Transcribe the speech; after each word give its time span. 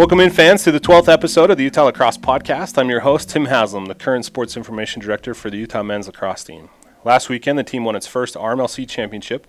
Welcome 0.00 0.20
in, 0.20 0.30
fans, 0.30 0.64
to 0.64 0.72
the 0.72 0.80
12th 0.80 1.12
episode 1.12 1.50
of 1.50 1.58
the 1.58 1.64
Utah 1.64 1.84
Lacrosse 1.84 2.16
Podcast. 2.16 2.78
I'm 2.78 2.88
your 2.88 3.00
host, 3.00 3.28
Tim 3.28 3.44
Haslam, 3.44 3.84
the 3.84 3.94
current 3.94 4.24
sports 4.24 4.56
information 4.56 5.02
director 5.02 5.34
for 5.34 5.50
the 5.50 5.58
Utah 5.58 5.82
men's 5.82 6.06
lacrosse 6.06 6.42
team. 6.42 6.70
Last 7.04 7.28
weekend, 7.28 7.58
the 7.58 7.64
team 7.64 7.84
won 7.84 7.94
its 7.94 8.06
first 8.06 8.34
RMLC 8.34 8.88
championship 8.88 9.46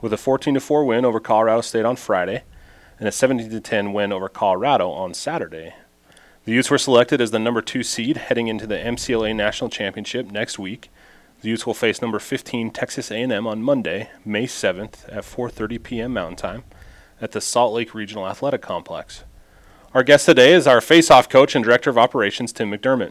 with 0.00 0.14
a 0.14 0.16
14 0.16 0.58
4 0.58 0.86
win 0.86 1.04
over 1.04 1.20
Colorado 1.20 1.60
State 1.60 1.84
on 1.84 1.96
Friday 1.96 2.44
and 2.98 3.06
a 3.08 3.12
17 3.12 3.60
10 3.60 3.92
win 3.92 4.10
over 4.10 4.30
Colorado 4.30 4.88
on 4.88 5.12
Saturday. 5.12 5.74
The 6.46 6.52
Utes 6.52 6.70
were 6.70 6.78
selected 6.78 7.20
as 7.20 7.30
the 7.30 7.38
number 7.38 7.60
two 7.60 7.82
seed 7.82 8.16
heading 8.16 8.48
into 8.48 8.66
the 8.66 8.78
MCLA 8.78 9.36
National 9.36 9.68
Championship 9.68 10.30
next 10.30 10.58
week. 10.58 10.88
The 11.42 11.50
Utes 11.50 11.66
will 11.66 11.74
face 11.74 12.00
number 12.00 12.18
15 12.18 12.70
Texas 12.70 13.10
A&M 13.10 13.46
on 13.46 13.62
Monday, 13.62 14.08
May 14.24 14.46
7th 14.46 15.14
at 15.14 15.24
4:30 15.24 15.82
p.m. 15.82 16.14
Mountain 16.14 16.36
Time 16.36 16.64
at 17.20 17.32
the 17.32 17.42
Salt 17.42 17.74
Lake 17.74 17.94
Regional 17.94 18.26
Athletic 18.26 18.62
Complex. 18.62 19.24
Our 19.92 20.04
guest 20.04 20.26
today 20.26 20.52
is 20.52 20.68
our 20.68 20.80
face-off 20.80 21.28
coach 21.28 21.56
and 21.56 21.64
director 21.64 21.90
of 21.90 21.98
operations, 21.98 22.52
Tim 22.52 22.70
McDermott. 22.70 23.10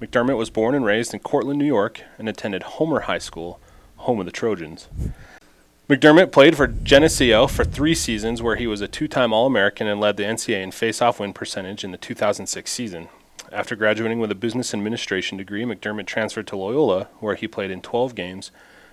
McDermott 0.00 0.38
was 0.38 0.48
born 0.48 0.74
and 0.74 0.82
raised 0.82 1.12
in 1.12 1.20
Cortland, 1.20 1.58
New 1.58 1.66
York, 1.66 2.00
and 2.16 2.30
attended 2.30 2.62
Homer 2.62 3.00
High 3.00 3.18
School, 3.18 3.60
home 3.96 4.20
of 4.20 4.24
the 4.24 4.32
Trojans. 4.32 4.88
McDermott 5.86 6.32
played 6.32 6.56
for 6.56 6.66
Geneseo 6.66 7.46
for 7.46 7.62
three 7.62 7.94
seasons, 7.94 8.40
where 8.40 8.56
he 8.56 8.66
was 8.66 8.80
a 8.80 8.88
two-time 8.88 9.34
All-American 9.34 9.86
and 9.86 10.00
led 10.00 10.16
the 10.16 10.22
NCAA 10.22 10.62
in 10.62 10.70
face-off 10.70 11.20
win 11.20 11.34
percentage 11.34 11.84
in 11.84 11.90
the 11.90 11.98
2006 11.98 12.72
season. 12.72 13.08
After 13.52 13.76
graduating 13.76 14.18
with 14.18 14.30
a 14.30 14.34
business 14.34 14.72
administration 14.72 15.36
degree, 15.36 15.64
McDermott 15.64 16.06
transferred 16.06 16.46
to 16.46 16.56
Loyola, 16.56 17.08
where 17.20 17.34
he 17.34 17.46
played 17.46 17.70
in 17.70 17.82
12 17.82 18.14
games, 18.14 18.50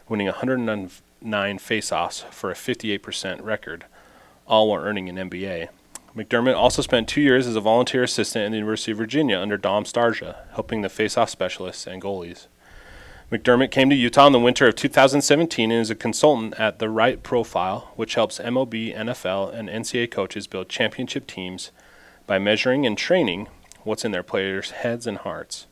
winning 0.10 0.28
109 0.28 1.60
face-offs 1.60 2.26
for 2.30 2.52
a 2.52 2.56
58% 2.56 3.42
record, 3.42 3.86
all 4.46 4.70
while 4.70 4.84
earning 4.84 5.08
an 5.08 5.30
MBA. 5.30 5.70
McDermott 6.16 6.58
also 6.58 6.82
spent 6.82 7.08
two 7.08 7.22
years 7.22 7.48
as 7.48 7.56
a 7.56 7.62
volunteer 7.62 8.04
assistant 8.04 8.46
at 8.46 8.52
the 8.52 8.58
University 8.58 8.92
of 8.92 8.98
Virginia 8.98 9.40
under 9.40 9.56
Dom 9.56 9.86
Starsia, 9.86 10.36
helping 10.54 10.82
the 10.82 10.90
faceoff 10.90 11.30
specialists 11.30 11.88
and 11.88 12.02
goalies. 12.02 12.48
McDermott 13.32 13.72
came 13.72 13.90
to 13.90 13.96
Utah 13.96 14.28
in 14.28 14.34
the 14.34 14.40
winter 14.40 14.68
of 14.68 14.76
2017 14.76 15.72
and 15.72 15.82
is 15.82 15.90
a 15.90 15.96
consultant 15.96 16.54
at 16.60 16.80
The 16.80 16.90
Right 16.90 17.24
Profile, 17.24 17.94
which 17.96 18.16
helps 18.16 18.40
MLB, 18.40 18.94
NFL, 18.94 19.54
and 19.54 19.70
NCAA 19.70 20.12
coaches 20.12 20.48
build 20.48 20.68
championship 20.68 21.28
teams 21.28 21.72
by 22.28 22.38
measuring 22.38 22.86
and 22.86 22.98
training 22.98 23.48
what's 23.84 24.04
in 24.04 24.12
their 24.12 24.22
players' 24.22 24.72
heads 24.72 25.08
and 25.08 25.20
hearts. 25.20 25.66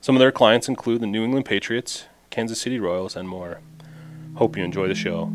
Some 0.00 0.14
of 0.14 0.20
their 0.20 0.30
clients 0.30 0.68
include 0.68 1.00
the 1.00 1.08
New 1.08 1.24
England 1.24 1.46
Patriots, 1.46 2.04
Kansas 2.30 2.60
City 2.60 2.78
Royals, 2.78 3.16
and 3.16 3.28
more. 3.28 3.58
Hope 4.36 4.56
you 4.56 4.62
enjoy 4.62 4.86
the 4.86 4.94
show. 4.94 5.32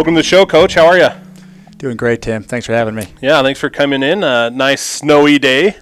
Welcome 0.00 0.14
to 0.14 0.20
the 0.20 0.26
show, 0.26 0.46
Coach. 0.46 0.72
How 0.72 0.86
are 0.86 0.96
you? 0.96 1.10
Doing 1.76 1.98
great, 1.98 2.22
Tim. 2.22 2.42
Thanks 2.42 2.64
for 2.64 2.72
having 2.72 2.94
me. 2.94 3.04
Yeah, 3.20 3.42
thanks 3.42 3.60
for 3.60 3.68
coming 3.68 4.02
in. 4.02 4.24
A 4.24 4.48
nice 4.48 4.80
snowy 4.80 5.38
day 5.38 5.76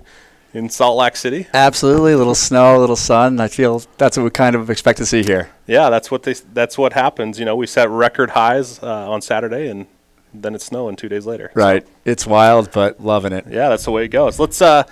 in 0.52 0.68
Salt 0.70 0.98
Lake 0.98 1.14
City. 1.14 1.46
Absolutely, 1.54 2.14
a 2.14 2.16
little 2.16 2.34
snow, 2.34 2.76
a 2.76 2.80
little 2.80 2.96
sun. 2.96 3.38
I 3.38 3.46
feel 3.46 3.80
that's 3.96 4.16
what 4.16 4.24
we 4.24 4.30
kind 4.30 4.56
of 4.56 4.70
expect 4.70 4.98
to 4.98 5.06
see 5.06 5.22
here. 5.22 5.50
Yeah, 5.68 5.88
that's 5.88 6.10
what 6.10 6.24
they. 6.24 6.32
That's 6.32 6.76
what 6.76 6.94
happens. 6.94 7.38
You 7.38 7.44
know, 7.44 7.54
we 7.54 7.68
set 7.68 7.88
record 7.90 8.30
highs 8.30 8.82
uh, 8.82 9.08
on 9.08 9.22
Saturday, 9.22 9.68
and 9.68 9.86
then 10.34 10.56
it's 10.56 10.64
snowing 10.64 10.96
two 10.96 11.08
days 11.08 11.24
later. 11.24 11.52
Right. 11.54 11.86
So. 11.86 11.92
It's 12.04 12.26
wild, 12.26 12.72
but 12.72 13.00
loving 13.00 13.32
it. 13.32 13.44
Yeah, 13.48 13.68
that's 13.68 13.84
the 13.84 13.92
way 13.92 14.06
it 14.06 14.08
goes. 14.08 14.40
Let's 14.40 14.60
uh, 14.60 14.82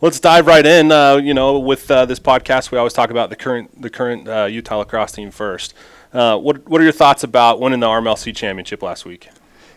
let's 0.00 0.20
dive 0.20 0.46
right 0.46 0.64
in. 0.64 0.92
Uh, 0.92 1.16
you 1.16 1.34
know, 1.34 1.58
with 1.58 1.90
uh, 1.90 2.06
this 2.06 2.20
podcast, 2.20 2.70
we 2.70 2.78
always 2.78 2.92
talk 2.92 3.10
about 3.10 3.30
the 3.30 3.36
current 3.36 3.82
the 3.82 3.90
current 3.90 4.28
uh, 4.28 4.44
Utah 4.44 4.78
lacrosse 4.78 5.10
team 5.10 5.32
first. 5.32 5.74
Uh, 6.16 6.38
what 6.38 6.66
what 6.66 6.80
are 6.80 6.84
your 6.84 6.94
thoughts 6.94 7.22
about 7.24 7.60
winning 7.60 7.80
the 7.80 7.86
RMLC 7.86 8.34
championship 8.34 8.82
last 8.82 9.04
week? 9.04 9.28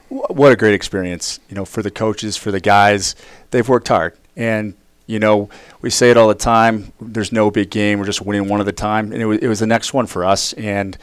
What 0.07 0.53
a 0.53 0.55
great 0.55 0.73
experience, 0.73 1.41
you 1.49 1.55
know, 1.55 1.65
for 1.65 1.83
the 1.83 1.91
coaches, 1.91 2.37
for 2.37 2.49
the 2.49 2.61
guys. 2.61 3.13
They've 3.51 3.67
worked 3.67 3.89
hard, 3.89 4.17
and 4.37 4.73
you 5.05 5.19
know, 5.19 5.49
we 5.81 5.89
say 5.89 6.11
it 6.11 6.15
all 6.17 6.29
the 6.29 6.35
time. 6.35 6.93
There's 7.01 7.33
no 7.33 7.51
big 7.51 7.69
game. 7.69 7.99
We're 7.99 8.05
just 8.05 8.21
winning 8.21 8.47
one 8.47 8.61
at 8.61 8.67
a 8.69 8.71
time, 8.71 9.11
and 9.11 9.21
it 9.21 9.25
was, 9.25 9.39
it 9.39 9.47
was 9.47 9.59
the 9.59 9.67
next 9.67 9.93
one 9.93 10.07
for 10.07 10.23
us. 10.23 10.53
And 10.53 10.97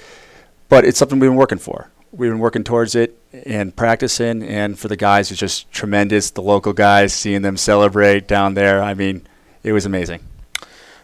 but 0.70 0.86
it's 0.86 0.98
something 0.98 1.18
we've 1.18 1.28
been 1.28 1.36
working 1.36 1.58
for. 1.58 1.90
We've 2.12 2.30
been 2.30 2.38
working 2.38 2.64
towards 2.64 2.94
it 2.94 3.18
and 3.44 3.76
practicing. 3.76 4.42
And 4.42 4.78
for 4.78 4.88
the 4.88 4.96
guys, 4.96 5.30
it's 5.30 5.38
just 5.38 5.70
tremendous. 5.70 6.30
The 6.30 6.40
local 6.40 6.72
guys, 6.72 7.12
seeing 7.12 7.42
them 7.42 7.58
celebrate 7.58 8.26
down 8.26 8.54
there. 8.54 8.82
I 8.82 8.94
mean, 8.94 9.26
it 9.62 9.72
was 9.72 9.84
amazing. 9.84 10.20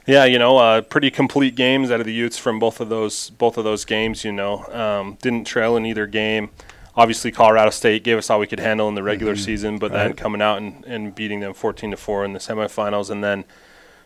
Yeah, 0.06 0.24
you 0.24 0.38
know, 0.38 0.58
uh, 0.58 0.80
pretty 0.82 1.10
complete 1.10 1.54
games 1.54 1.90
out 1.90 2.00
of 2.00 2.06
the 2.06 2.12
Utes 2.12 2.38
from 2.38 2.58
both 2.58 2.80
of 2.80 2.88
those 2.88 3.30
both 3.30 3.56
of 3.56 3.64
those 3.64 3.84
games. 3.84 4.24
You 4.24 4.32
know, 4.32 4.64
um, 4.66 5.16
didn't 5.22 5.44
trail 5.44 5.76
in 5.76 5.86
either 5.86 6.06
game. 6.06 6.50
Obviously, 6.94 7.30
Colorado 7.30 7.70
State 7.70 8.04
gave 8.04 8.18
us 8.18 8.28
all 8.28 8.38
we 8.38 8.46
could 8.46 8.60
handle 8.60 8.88
in 8.88 8.94
the 8.94 9.02
regular 9.02 9.32
mm-hmm. 9.32 9.42
season, 9.42 9.78
but 9.78 9.90
right. 9.90 10.08
then 10.08 10.12
coming 10.14 10.42
out 10.42 10.58
and, 10.58 10.84
and 10.84 11.14
beating 11.14 11.40
them 11.40 11.54
14 11.54 11.92
to 11.92 11.96
four 11.96 12.22
in 12.22 12.34
the 12.34 12.38
semifinals, 12.38 13.08
and 13.08 13.24
then, 13.24 13.44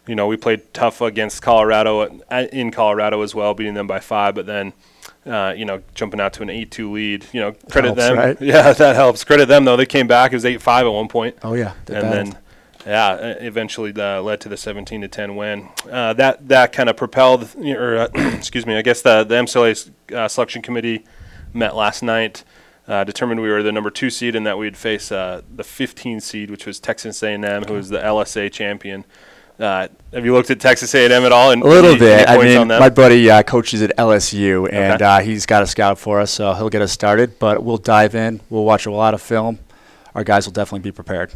you 0.06 0.14
know, 0.14 0.28
we 0.28 0.36
played 0.36 0.72
tough 0.72 1.00
against 1.00 1.42
Colorado 1.42 2.20
in 2.30 2.70
Colorado 2.70 3.22
as 3.22 3.34
well, 3.34 3.54
beating 3.54 3.74
them 3.74 3.86
by 3.86 4.00
five, 4.00 4.34
but 4.34 4.46
then. 4.46 4.72
Uh, 5.24 5.52
you 5.56 5.64
know, 5.64 5.82
jumping 5.96 6.20
out 6.20 6.32
to 6.32 6.42
an 6.42 6.48
8-2 6.48 6.92
lead. 6.92 7.26
You 7.32 7.40
know, 7.40 7.52
credit 7.68 7.88
helps, 7.88 8.00
them. 8.00 8.16
Right? 8.16 8.40
Yeah, 8.40 8.72
that 8.72 8.94
helps. 8.94 9.24
Credit 9.24 9.46
them 9.48 9.64
though. 9.64 9.76
They 9.76 9.84
came 9.84 10.06
back. 10.06 10.32
It 10.32 10.36
was 10.36 10.44
8-5 10.44 10.82
at 10.82 10.86
one 10.86 11.08
point. 11.08 11.36
Oh 11.42 11.54
yeah, 11.54 11.72
and 11.88 12.12
then 12.12 12.38
yeah, 12.86 13.16
eventually 13.40 13.92
uh, 14.00 14.22
led 14.22 14.40
to 14.42 14.48
the 14.48 14.56
17 14.56 15.00
to 15.00 15.08
10 15.08 15.34
win. 15.34 15.68
Uh, 15.90 16.12
that 16.12 16.48
that 16.48 16.72
kind 16.72 16.88
of 16.88 16.96
propelled, 16.96 17.48
or 17.56 17.98
uh, 17.98 18.08
excuse 18.36 18.64
me, 18.64 18.76
I 18.76 18.82
guess 18.82 19.02
the 19.02 19.24
the 19.24 19.34
MCLA 19.34 19.90
uh, 20.14 20.28
selection 20.28 20.62
committee 20.62 21.04
met 21.52 21.74
last 21.74 22.02
night, 22.02 22.44
uh, 22.86 23.02
determined 23.02 23.40
we 23.40 23.48
were 23.48 23.62
the 23.62 23.72
number 23.72 23.90
two 23.90 24.08
seed 24.08 24.36
and 24.36 24.46
that 24.46 24.56
we'd 24.56 24.76
face 24.76 25.10
uh, 25.10 25.42
the 25.52 25.64
15 25.64 26.20
seed, 26.20 26.50
which 26.50 26.64
was 26.64 26.78
Texas 26.78 27.22
A&M, 27.22 27.64
who 27.64 27.74
was 27.74 27.88
the 27.88 27.98
LSA 27.98 28.52
champion. 28.52 29.04
have 29.58 29.90
you 30.12 30.32
looked 30.32 30.50
at 30.50 30.60
Texas 30.60 30.94
A&M 30.94 31.10
at 31.10 31.32
all? 31.32 31.50
And 31.50 31.62
a 31.62 31.66
little 31.66 31.90
any, 31.90 31.98
bit. 31.98 32.28
Any 32.28 32.56
I 32.56 32.58
mean, 32.58 32.68
my 32.68 32.90
buddy 32.90 33.28
coaches 33.42 33.82
at 33.82 33.96
LSU, 33.96 34.68
and 34.72 35.02
okay. 35.02 35.24
he's 35.24 35.44
got 35.44 35.64
a 35.64 35.66
scout 35.66 35.98
for 35.98 36.20
us, 36.20 36.30
so 36.30 36.54
he'll 36.54 36.70
get 36.70 36.82
us 36.82 36.92
started. 36.92 37.40
But 37.40 37.64
we'll 37.64 37.78
dive 37.78 38.14
in. 38.14 38.40
We'll 38.48 38.64
watch 38.64 38.86
a 38.86 38.92
lot 38.92 39.12
of 39.12 39.20
film. 39.20 39.58
Our 40.14 40.22
guys 40.22 40.46
will 40.46 40.52
definitely 40.52 40.88
be 40.88 40.92
prepared. 40.92 41.32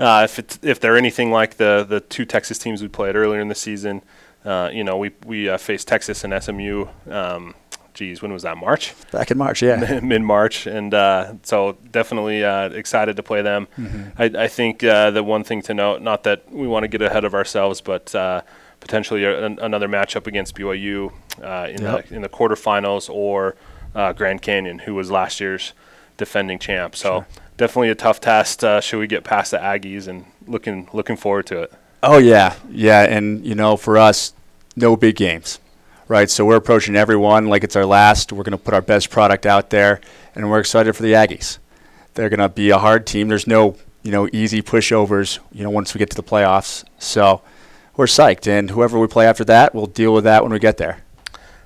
Uh, 0.00 0.22
if 0.24 0.38
it's, 0.38 0.58
if 0.62 0.80
they're 0.80 0.96
anything 0.96 1.30
like 1.30 1.58
the 1.58 1.84
the 1.86 2.00
two 2.00 2.24
Texas 2.24 2.56
teams 2.56 2.80
we 2.80 2.88
played 2.88 3.16
earlier 3.16 3.40
in 3.40 3.48
the 3.48 3.54
season, 3.54 4.00
uh, 4.44 4.70
you 4.72 4.82
know, 4.82 4.96
we 4.96 5.10
we 5.26 5.48
uh, 5.48 5.58
faced 5.58 5.86
Texas 5.86 6.24
and 6.24 6.42
SMU. 6.42 6.86
Um, 7.08 7.54
geez, 7.92 8.22
when 8.22 8.32
was 8.32 8.42
that? 8.42 8.56
March. 8.56 8.94
Back 9.12 9.30
in 9.30 9.36
March, 9.36 9.62
yeah. 9.62 10.00
Mid 10.02 10.22
March, 10.22 10.66
and 10.66 10.94
uh, 10.94 11.34
so 11.42 11.76
definitely 11.90 12.42
uh, 12.42 12.70
excited 12.70 13.16
to 13.16 13.22
play 13.22 13.42
them. 13.42 13.68
Mm-hmm. 13.76 14.22
I, 14.22 14.44
I, 14.44 14.48
think 14.48 14.82
uh, 14.82 15.10
the 15.10 15.22
one 15.22 15.44
thing 15.44 15.60
to 15.62 15.74
note, 15.74 16.00
not 16.00 16.24
that 16.24 16.50
we 16.50 16.66
want 16.66 16.84
to 16.84 16.88
get 16.88 17.02
ahead 17.02 17.24
of 17.24 17.34
ourselves, 17.34 17.82
but 17.82 18.06
potentially 18.80 19.24
a, 19.24 19.44
an, 19.44 19.58
another 19.60 19.88
matchup 19.88 20.26
against 20.26 20.54
BYU 20.54 21.12
in 21.36 21.82
yep. 21.82 22.08
the 22.08 22.14
in 22.14 22.22
the 22.22 22.30
quarterfinals 22.30 23.10
or 23.10 23.56
Grand 23.92 24.40
Canyon, 24.40 24.78
who 24.78 24.94
was 24.94 25.10
last 25.10 25.40
year's 25.40 25.74
defending 26.20 26.60
champ. 26.60 26.94
So. 26.94 27.20
Sure 27.20 27.26
definitely 27.60 27.90
a 27.90 27.94
tough 27.94 28.20
test. 28.20 28.64
Uh, 28.64 28.80
should 28.80 28.98
we 28.98 29.06
get 29.06 29.22
past 29.22 29.50
the 29.50 29.58
Aggies 29.58 30.08
and 30.08 30.24
looking 30.46 30.88
looking 30.92 31.16
forward 31.16 31.46
to 31.46 31.62
it? 31.62 31.72
Oh 32.02 32.18
yeah, 32.18 32.56
yeah, 32.70 33.02
and 33.02 33.44
you 33.46 33.54
know 33.54 33.76
for 33.76 33.98
us, 33.98 34.32
no 34.74 34.96
big 34.96 35.14
games, 35.14 35.60
right? 36.08 36.30
So 36.30 36.46
we're 36.46 36.56
approaching 36.56 36.96
everyone 36.96 37.46
like 37.48 37.62
it's 37.62 37.76
our 37.76 37.84
last. 37.84 38.32
We're 38.32 38.44
going 38.44 38.58
to 38.58 38.64
put 38.64 38.72
our 38.72 38.80
best 38.80 39.10
product 39.10 39.44
out 39.44 39.68
there, 39.68 40.00
and 40.34 40.50
we're 40.50 40.58
excited 40.58 40.96
for 40.96 41.02
the 41.02 41.12
Aggies. 41.12 41.58
They're 42.14 42.30
going 42.30 42.40
to 42.40 42.48
be 42.48 42.70
a 42.70 42.78
hard 42.78 43.06
team. 43.06 43.28
There's 43.28 43.46
no 43.46 43.76
you 44.02 44.10
know 44.10 44.26
easy 44.32 44.62
pushovers. 44.62 45.38
You 45.52 45.62
know 45.62 45.70
once 45.70 45.92
we 45.94 45.98
get 45.98 46.08
to 46.10 46.16
the 46.16 46.22
playoffs, 46.22 46.84
so 46.98 47.42
we're 47.94 48.06
psyched. 48.06 48.46
And 48.46 48.70
whoever 48.70 48.98
we 48.98 49.06
play 49.06 49.26
after 49.26 49.44
that, 49.44 49.74
we'll 49.74 49.86
deal 49.86 50.14
with 50.14 50.24
that 50.24 50.42
when 50.42 50.52
we 50.52 50.58
get 50.58 50.78
there. 50.78 51.02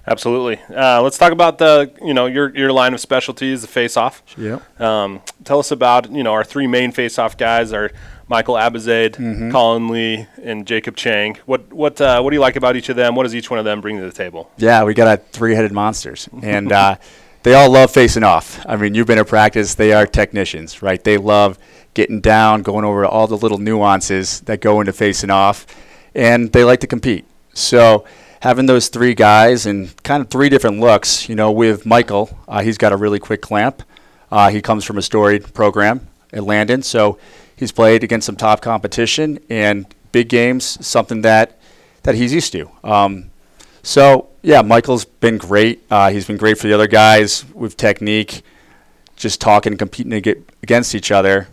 Absolutely. 0.06 0.60
Uh, 0.74 1.00
let's 1.02 1.16
talk 1.16 1.32
about 1.32 1.58
the 1.58 1.90
you 2.02 2.12
know 2.12 2.26
your 2.26 2.54
your 2.54 2.72
line 2.72 2.92
of 2.94 3.00
specialties, 3.00 3.62
the 3.62 3.68
face-off. 3.68 4.22
Yeah. 4.36 4.60
Um, 4.78 5.22
tell 5.44 5.58
us 5.58 5.70
about 5.70 6.10
you 6.10 6.22
know 6.22 6.32
our 6.32 6.44
three 6.44 6.66
main 6.66 6.92
face-off 6.92 7.38
guys 7.38 7.72
are 7.72 7.90
Michael 8.28 8.54
Abizaid, 8.54 9.12
mm-hmm. 9.12 9.50
Colin 9.50 9.88
Lee, 9.88 10.26
and 10.42 10.66
Jacob 10.66 10.96
Chang. 10.96 11.36
What 11.46 11.72
what 11.72 12.00
uh, 12.00 12.20
what 12.20 12.30
do 12.30 12.36
you 12.36 12.40
like 12.40 12.56
about 12.56 12.76
each 12.76 12.88
of 12.88 12.96
them? 12.96 13.14
What 13.14 13.22
does 13.22 13.34
each 13.34 13.50
one 13.50 13.58
of 13.58 13.64
them 13.64 13.80
bring 13.80 13.98
to 13.98 14.04
the 14.04 14.12
table? 14.12 14.50
Yeah, 14.56 14.84
we 14.84 14.94
got 14.94 15.18
a 15.18 15.22
three-headed 15.22 15.72
monsters, 15.72 16.28
and 16.42 16.70
uh, 16.70 16.96
they 17.42 17.54
all 17.54 17.70
love 17.70 17.90
facing 17.90 18.24
off. 18.24 18.64
I 18.66 18.76
mean, 18.76 18.94
you've 18.94 19.06
been 19.06 19.18
at 19.18 19.26
practice; 19.26 19.74
they 19.74 19.92
are 19.92 20.06
technicians, 20.06 20.82
right? 20.82 21.02
They 21.02 21.16
love 21.16 21.58
getting 21.94 22.20
down, 22.20 22.62
going 22.62 22.84
over 22.84 23.06
all 23.06 23.26
the 23.26 23.36
little 23.36 23.58
nuances 23.58 24.40
that 24.42 24.60
go 24.60 24.80
into 24.80 24.92
facing 24.92 25.30
off, 25.30 25.66
and 26.14 26.52
they 26.52 26.64
like 26.64 26.80
to 26.80 26.86
compete. 26.86 27.24
So 27.54 28.04
having 28.44 28.66
those 28.66 28.88
three 28.88 29.14
guys 29.14 29.64
and 29.64 29.90
kind 30.02 30.20
of 30.22 30.28
three 30.28 30.50
different 30.50 30.78
looks. 30.78 31.30
You 31.30 31.34
know, 31.34 31.50
with 31.50 31.86
Michael, 31.86 32.38
uh, 32.46 32.60
he's 32.60 32.76
got 32.76 32.92
a 32.92 32.96
really 32.96 33.18
quick 33.18 33.40
clamp. 33.40 33.82
Uh, 34.30 34.50
he 34.50 34.60
comes 34.60 34.84
from 34.84 34.98
a 34.98 35.02
storied 35.02 35.54
program 35.54 36.06
at 36.30 36.44
Landon, 36.44 36.82
so 36.82 37.18
he's 37.56 37.72
played 37.72 38.04
against 38.04 38.26
some 38.26 38.36
top 38.36 38.60
competition 38.60 39.38
and 39.48 39.86
big 40.12 40.28
games. 40.28 40.86
Something 40.86 41.22
that 41.22 41.58
that 42.02 42.16
he's 42.16 42.34
used 42.34 42.52
to. 42.52 42.70
Um, 42.84 43.30
so 43.82 44.28
yeah, 44.42 44.60
Michael's 44.60 45.06
been 45.06 45.38
great. 45.38 45.82
Uh, 45.90 46.10
he's 46.10 46.26
been 46.26 46.36
great 46.36 46.58
for 46.58 46.66
the 46.66 46.74
other 46.74 46.86
guys 46.86 47.46
with 47.54 47.78
technique, 47.78 48.42
just 49.16 49.40
talking, 49.40 49.78
competing 49.78 50.12
against 50.62 50.94
each 50.94 51.10
other. 51.10 51.48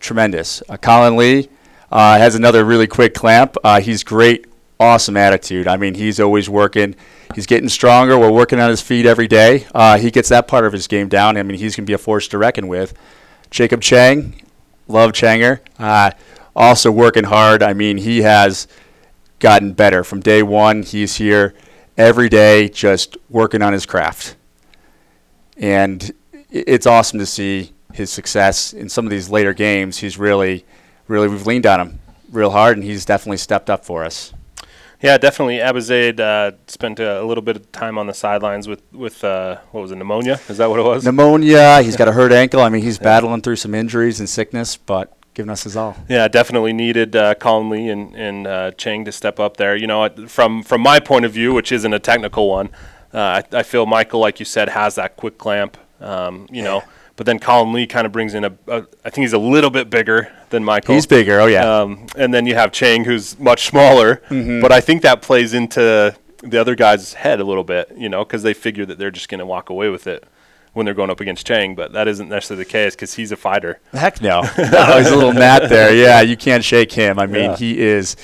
Tremendous. 0.00 0.60
Uh, 0.68 0.76
Colin 0.76 1.16
Lee 1.16 1.48
uh, 1.92 2.18
has 2.18 2.34
another 2.34 2.64
really 2.64 2.88
quick 2.88 3.14
clamp. 3.14 3.56
Uh, 3.62 3.80
he's 3.80 4.02
great, 4.02 4.46
awesome 4.78 5.16
attitude. 5.16 5.66
I 5.66 5.76
mean, 5.76 5.94
he's 5.94 6.20
always 6.20 6.48
working. 6.48 6.94
He's 7.34 7.46
getting 7.46 7.68
stronger. 7.68 8.18
We're 8.18 8.30
working 8.30 8.60
on 8.60 8.70
his 8.70 8.80
feet 8.80 9.06
every 9.06 9.28
day. 9.28 9.66
Uh, 9.74 9.98
he 9.98 10.10
gets 10.10 10.28
that 10.28 10.48
part 10.48 10.64
of 10.64 10.72
his 10.72 10.86
game 10.86 11.08
down. 11.08 11.36
I 11.36 11.42
mean, 11.42 11.58
he's 11.58 11.76
going 11.76 11.84
to 11.84 11.90
be 11.90 11.94
a 11.94 11.98
force 11.98 12.28
to 12.28 12.38
reckon 12.38 12.68
with. 12.68 12.94
Jacob 13.50 13.80
Chang, 13.80 14.42
love 14.88 15.12
Changer. 15.12 15.62
Uh, 15.78 16.10
also 16.54 16.90
working 16.90 17.24
hard. 17.24 17.62
I 17.62 17.74
mean, 17.74 17.98
he 17.98 18.22
has 18.22 18.66
gotten 19.38 19.72
better 19.72 20.02
from 20.04 20.20
day 20.20 20.42
one. 20.42 20.82
He's 20.82 21.16
here 21.16 21.54
every 21.96 22.28
day, 22.28 22.68
just 22.68 23.16
working 23.28 23.62
on 23.62 23.72
his 23.72 23.86
craft, 23.86 24.36
and 25.56 26.12
it's 26.50 26.86
awesome 26.86 27.18
to 27.18 27.26
see 27.26 27.72
his 27.92 28.10
success 28.10 28.72
in 28.72 28.88
some 28.88 29.04
of 29.04 29.10
these 29.10 29.28
later 29.30 29.52
games. 29.52 29.98
He's 29.98 30.18
really, 30.18 30.64
really 31.08 31.28
we've 31.28 31.46
leaned 31.46 31.66
on 31.66 31.80
him 31.80 31.98
real 32.30 32.50
hard, 32.50 32.76
and 32.76 32.84
he's 32.84 33.04
definitely 33.04 33.38
stepped 33.38 33.70
up 33.70 33.84
for 33.84 34.04
us. 34.04 34.32
Yeah, 35.06 35.18
definitely. 35.18 35.58
Abizaid 35.58 36.18
uh, 36.18 36.56
spent 36.66 36.98
a, 36.98 37.22
little 37.24 37.42
bit 37.42 37.54
of 37.54 37.70
time 37.70 37.96
on 37.96 38.08
the 38.08 38.12
sidelines 38.12 38.66
with 38.66 38.82
with 38.92 39.22
uh, 39.22 39.58
what 39.70 39.82
was 39.82 39.92
it, 39.92 39.96
pneumonia? 39.96 40.40
Is 40.48 40.58
that 40.58 40.68
what 40.68 40.80
it 40.80 40.82
was? 40.82 41.04
Pneumonia. 41.04 41.80
He's 41.82 41.94
got 41.94 42.08
a 42.08 42.12
hurt 42.12 42.32
ankle. 42.32 42.60
I 42.60 42.70
mean, 42.70 42.82
he's 42.82 42.98
yeah. 42.98 43.04
battling 43.04 43.40
through 43.40 43.54
some 43.54 43.72
injuries 43.72 44.18
and 44.18 44.28
sickness, 44.28 44.76
but 44.76 45.16
giving 45.34 45.50
us 45.50 45.62
his 45.62 45.76
all. 45.76 45.96
Yeah, 46.08 46.26
definitely 46.26 46.72
needed 46.72 47.14
uh, 47.14 47.34
Colin 47.36 47.70
Lee 47.70 47.88
and, 47.88 48.16
and 48.16 48.46
uh, 48.48 48.70
Chang 48.72 49.04
to 49.04 49.12
step 49.12 49.38
up 49.38 49.58
there. 49.58 49.76
You 49.76 49.86
know, 49.86 50.08
from 50.26 50.64
from 50.64 50.80
my 50.80 50.98
point 50.98 51.24
of 51.24 51.32
view, 51.32 51.54
which 51.54 51.70
isn't 51.70 51.92
a 51.92 52.00
technical 52.00 52.48
one, 52.48 52.70
uh, 53.14 53.42
I, 53.52 53.58
I, 53.58 53.62
feel 53.62 53.86
Michael, 53.86 54.18
like 54.18 54.40
you 54.40 54.44
said, 54.44 54.70
has 54.70 54.96
that 54.96 55.16
quick 55.16 55.38
clamp. 55.38 55.76
Um, 56.00 56.48
you 56.50 56.64
know, 56.64 56.82
but 57.16 57.24
then 57.26 57.38
Colin 57.38 57.72
Lee 57.72 57.86
kind 57.86 58.06
of 58.06 58.12
brings 58.12 58.34
in 58.34 58.44
a, 58.44 58.52
a. 58.68 58.86
I 59.04 59.10
think 59.10 59.24
he's 59.24 59.32
a 59.32 59.38
little 59.38 59.70
bit 59.70 59.88
bigger 59.88 60.30
than 60.50 60.62
Michael. 60.62 60.94
He's 60.94 61.06
bigger. 61.06 61.40
Oh 61.40 61.46
yeah. 61.46 61.80
Um, 61.80 62.06
and 62.16 62.32
then 62.32 62.46
you 62.46 62.54
have 62.54 62.72
Chang, 62.72 63.04
who's 63.04 63.38
much 63.38 63.66
smaller. 63.66 64.16
Mm-hmm. 64.28 64.60
But 64.60 64.70
I 64.70 64.80
think 64.80 65.02
that 65.02 65.22
plays 65.22 65.54
into 65.54 66.14
the 66.42 66.60
other 66.60 66.74
guy's 66.74 67.14
head 67.14 67.40
a 67.40 67.44
little 67.44 67.64
bit. 67.64 67.90
You 67.96 68.08
know, 68.08 68.24
because 68.24 68.42
they 68.42 68.54
figure 68.54 68.84
that 68.86 68.98
they're 68.98 69.10
just 69.10 69.28
going 69.28 69.40
to 69.40 69.46
walk 69.46 69.70
away 69.70 69.88
with 69.88 70.06
it 70.06 70.24
when 70.74 70.84
they're 70.84 70.94
going 70.94 71.08
up 71.08 71.20
against 71.20 71.46
Chang, 71.46 71.74
but 71.74 71.92
that 71.92 72.06
isn't 72.06 72.28
necessarily 72.28 72.62
the 72.62 72.70
case 72.70 72.94
because 72.94 73.14
he's 73.14 73.32
a 73.32 73.36
fighter. 73.36 73.80
Heck 73.92 74.20
no. 74.20 74.42
no. 74.58 74.98
He's 74.98 75.10
a 75.10 75.16
little 75.16 75.32
mat 75.32 75.70
there. 75.70 75.94
Yeah, 75.96 76.20
you 76.20 76.36
can't 76.36 76.62
shake 76.62 76.92
him. 76.92 77.18
I 77.18 77.24
mean, 77.24 77.44
yeah. 77.52 77.56
he 77.56 77.80
is 77.80 78.14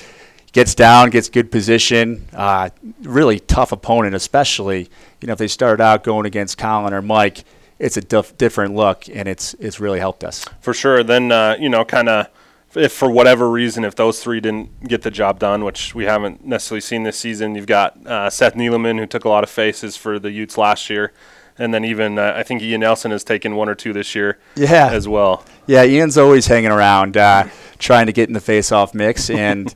gets 0.51 0.75
down, 0.75 1.09
gets 1.09 1.29
good 1.29 1.51
position. 1.51 2.27
Uh, 2.31 2.69
really 3.01 3.39
tough 3.39 3.71
opponent, 3.71 4.13
especially 4.13 4.87
you 5.19 5.25
know 5.25 5.33
if 5.33 5.39
they 5.39 5.47
start 5.47 5.81
out 5.81 6.03
going 6.03 6.27
against 6.27 6.59
Colin 6.59 6.93
or 6.93 7.01
Mike 7.01 7.43
it's 7.83 7.97
a 7.97 8.01
diff- 8.01 8.37
different 8.37 8.75
look, 8.75 9.09
and 9.09 9.27
it's 9.27 9.53
it's 9.55 9.79
really 9.79 9.99
helped 9.99 10.23
us 10.23 10.45
for 10.61 10.73
sure. 10.73 11.03
Then 11.03 11.31
uh, 11.31 11.57
you 11.59 11.67
know, 11.69 11.83
kind 11.83 12.07
of 12.07 12.27
if 12.75 12.93
for 12.93 13.11
whatever 13.11 13.51
reason, 13.51 13.83
if 13.83 13.93
those 13.95 14.23
three 14.23 14.39
didn't 14.39 14.87
get 14.87 15.01
the 15.01 15.11
job 15.11 15.37
done, 15.37 15.63
which 15.65 15.93
we 15.93 16.05
haven't 16.05 16.45
necessarily 16.45 16.81
seen 16.81 17.03
this 17.03 17.17
season, 17.17 17.55
you've 17.55 17.67
got 17.67 18.07
uh, 18.07 18.29
Seth 18.29 18.55
Neeleman 18.55 18.99
who 18.99 19.05
took 19.05 19.25
a 19.25 19.29
lot 19.29 19.43
of 19.43 19.49
faces 19.49 19.97
for 19.97 20.17
the 20.17 20.31
Utes 20.31 20.57
last 20.57 20.89
year, 20.89 21.11
and 21.57 21.73
then 21.73 21.83
even 21.83 22.17
uh, 22.17 22.33
I 22.35 22.43
think 22.43 22.61
Ian 22.61 22.81
Nelson 22.81 23.11
has 23.11 23.25
taken 23.25 23.55
one 23.57 23.67
or 23.67 23.75
two 23.75 23.91
this 23.91 24.15
year, 24.15 24.39
yeah, 24.55 24.89
as 24.89 25.07
well. 25.07 25.43
Yeah, 25.67 25.83
Ian's 25.83 26.17
always 26.17 26.47
hanging 26.47 26.71
around, 26.71 27.17
uh, 27.17 27.49
trying 27.79 28.05
to 28.05 28.13
get 28.13 28.29
in 28.29 28.33
the 28.33 28.41
face-off 28.41 28.93
mix, 28.93 29.29
and 29.29 29.73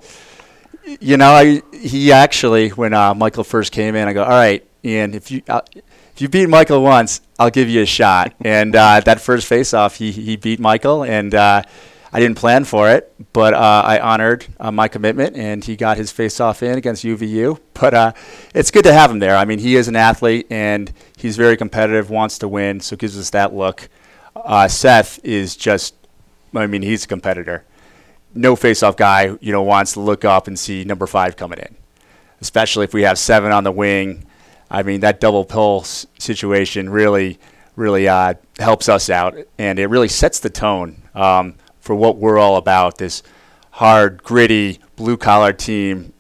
you 1.02 1.18
know, 1.18 1.32
I, 1.32 1.62
he 1.74 2.14
actually 2.14 2.70
when 2.70 2.94
uh, 2.94 3.14
Michael 3.14 3.44
first 3.44 3.74
came 3.74 3.96
in, 3.96 4.08
I 4.08 4.14
go, 4.14 4.24
all 4.24 4.30
right, 4.30 4.66
Ian, 4.86 5.14
if 5.14 5.30
you 5.30 5.42
uh, 5.50 5.62
if 6.18 6.22
you 6.22 6.30
beat 6.30 6.50
Michael 6.50 6.82
once, 6.82 7.22
I'll 7.38 7.52
give 7.52 7.70
you 7.70 7.84
a 7.84 7.86
shot. 7.86 8.34
And 8.44 8.76
uh, 8.76 9.02
that 9.02 9.22
first 9.22 9.46
face-off, 9.46 9.98
he 9.98 10.12
he 10.12 10.36
beat 10.36 10.60
Michael, 10.60 11.04
and 11.04 11.36
uh, 11.36 11.62
I 12.12 12.20
didn't 12.20 12.38
plan 12.38 12.64
for 12.64 12.90
it, 12.90 13.14
but 13.34 13.54
uh, 13.54 13.84
I 13.86 14.00
honored 14.00 14.48
uh, 14.60 14.72
my 14.72 14.88
commitment, 14.88 15.36
and 15.36 15.64
he 15.64 15.76
got 15.76 15.98
his 15.98 16.12
face-off 16.12 16.64
in 16.64 16.76
against 16.76 17.04
UVU. 17.04 17.60
But 17.80 17.94
uh, 17.94 18.14
it's 18.56 18.72
good 18.72 18.84
to 18.86 18.94
have 18.94 19.12
him 19.12 19.20
there. 19.20 19.36
I 19.36 19.46
mean, 19.46 19.60
he 19.60 19.76
is 19.76 19.88
an 19.88 19.96
athlete, 19.96 20.48
and 20.50 20.92
he's 21.18 21.38
very 21.38 21.56
competitive, 21.56 22.10
wants 22.10 22.40
to 22.40 22.48
win, 22.48 22.80
so 22.80 22.96
gives 22.96 23.16
us 23.20 23.30
that 23.30 23.54
look. 23.54 23.88
Uh, 24.36 24.68
Seth 24.68 25.20
is 25.24 25.56
just, 25.56 25.94
I 26.56 26.66
mean, 26.66 26.82
he's 26.82 27.06
a 27.06 27.08
competitor. 27.08 27.64
No 28.34 28.56
face-off 28.56 28.98
guy, 28.98 29.38
you 29.40 29.52
know, 29.52 29.62
wants 29.62 29.94
to 29.94 30.00
look 30.00 30.26
up 30.26 30.48
and 30.48 30.58
see 30.58 30.84
number 30.84 31.06
five 31.06 31.36
coming 31.36 31.60
in, 31.60 31.76
especially 32.42 32.86
if 32.86 32.94
we 32.96 33.04
have 33.04 33.20
seven 33.20 33.52
on 33.52 33.64
the 33.64 33.72
wing 33.72 34.27
I 34.70 34.84
mean, 34.84 35.02
that 35.02 35.20
double 35.20 35.46
pulse 35.46 36.06
situation 36.20 36.90
really, 36.90 37.40
really 37.76 38.08
uh, 38.08 38.36
helps 38.60 38.90
us 38.90 39.10
out, 39.10 39.38
and 39.58 39.80
it 39.80 39.88
really 39.88 40.08
sets 40.10 40.40
the 40.40 40.50
tone 40.50 41.02
um, 41.16 41.56
for 41.80 41.96
what 41.96 42.18
we're 42.18 42.38
all 42.38 42.58
about. 42.58 42.98
This 42.98 43.24
hard, 43.72 44.24
gritty, 44.24 44.80
blue 44.96 45.18
collar 45.18 45.54
team. 45.54 46.14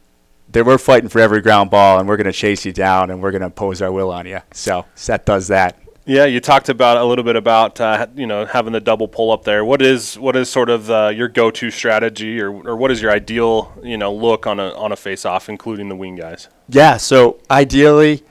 That 0.50 0.66
we're 0.66 0.78
fighting 0.78 1.10
for 1.10 1.20
every 1.20 1.42
ground 1.42 1.70
ball, 1.70 2.00
and 2.00 2.08
we're 2.08 2.16
going 2.16 2.26
to 2.26 2.32
chase 2.32 2.66
you 2.66 2.72
down, 2.72 3.12
and 3.12 3.22
we're 3.22 3.32
going 3.32 3.42
to 3.42 3.48
impose 3.48 3.82
our 3.82 3.92
will 3.92 4.12
on 4.12 4.26
you. 4.26 4.40
So 4.54 4.86
Seth 4.96 5.26
does 5.26 5.50
that. 5.50 5.78
Yeah, 6.08 6.24
you 6.24 6.40
talked 6.40 6.70
about 6.70 6.96
a 6.96 7.04
little 7.04 7.26
bit 7.26 7.36
about 7.36 7.82
uh, 7.82 8.08
you 8.16 8.28
know 8.28 8.46
having 8.46 8.72
the 8.72 8.80
double 8.80 9.10
pull 9.10 9.30
up 9.30 9.44
there. 9.44 9.66
What 9.66 9.82
is 9.82 10.18
what 10.18 10.38
is 10.38 10.50
sort 10.50 10.70
of 10.70 10.90
uh, 10.90 11.12
your 11.14 11.28
go 11.28 11.52
to 11.52 11.70
strategy, 11.70 12.40
or, 12.40 12.50
or 12.66 12.78
what 12.78 12.92
is 12.92 13.02
your 13.02 13.12
ideal 13.12 13.74
you 13.84 13.98
know 13.98 14.14
look 14.14 14.48
on 14.48 14.58
a 14.58 14.70
on 14.76 14.94
a 14.94 14.96
face 14.96 15.26
off, 15.26 15.50
including 15.50 15.90
the 15.90 15.98
wing 15.98 16.16
guys? 16.16 16.48
Yeah, 16.70 16.96
so 16.96 17.42
ideally, 17.52 18.24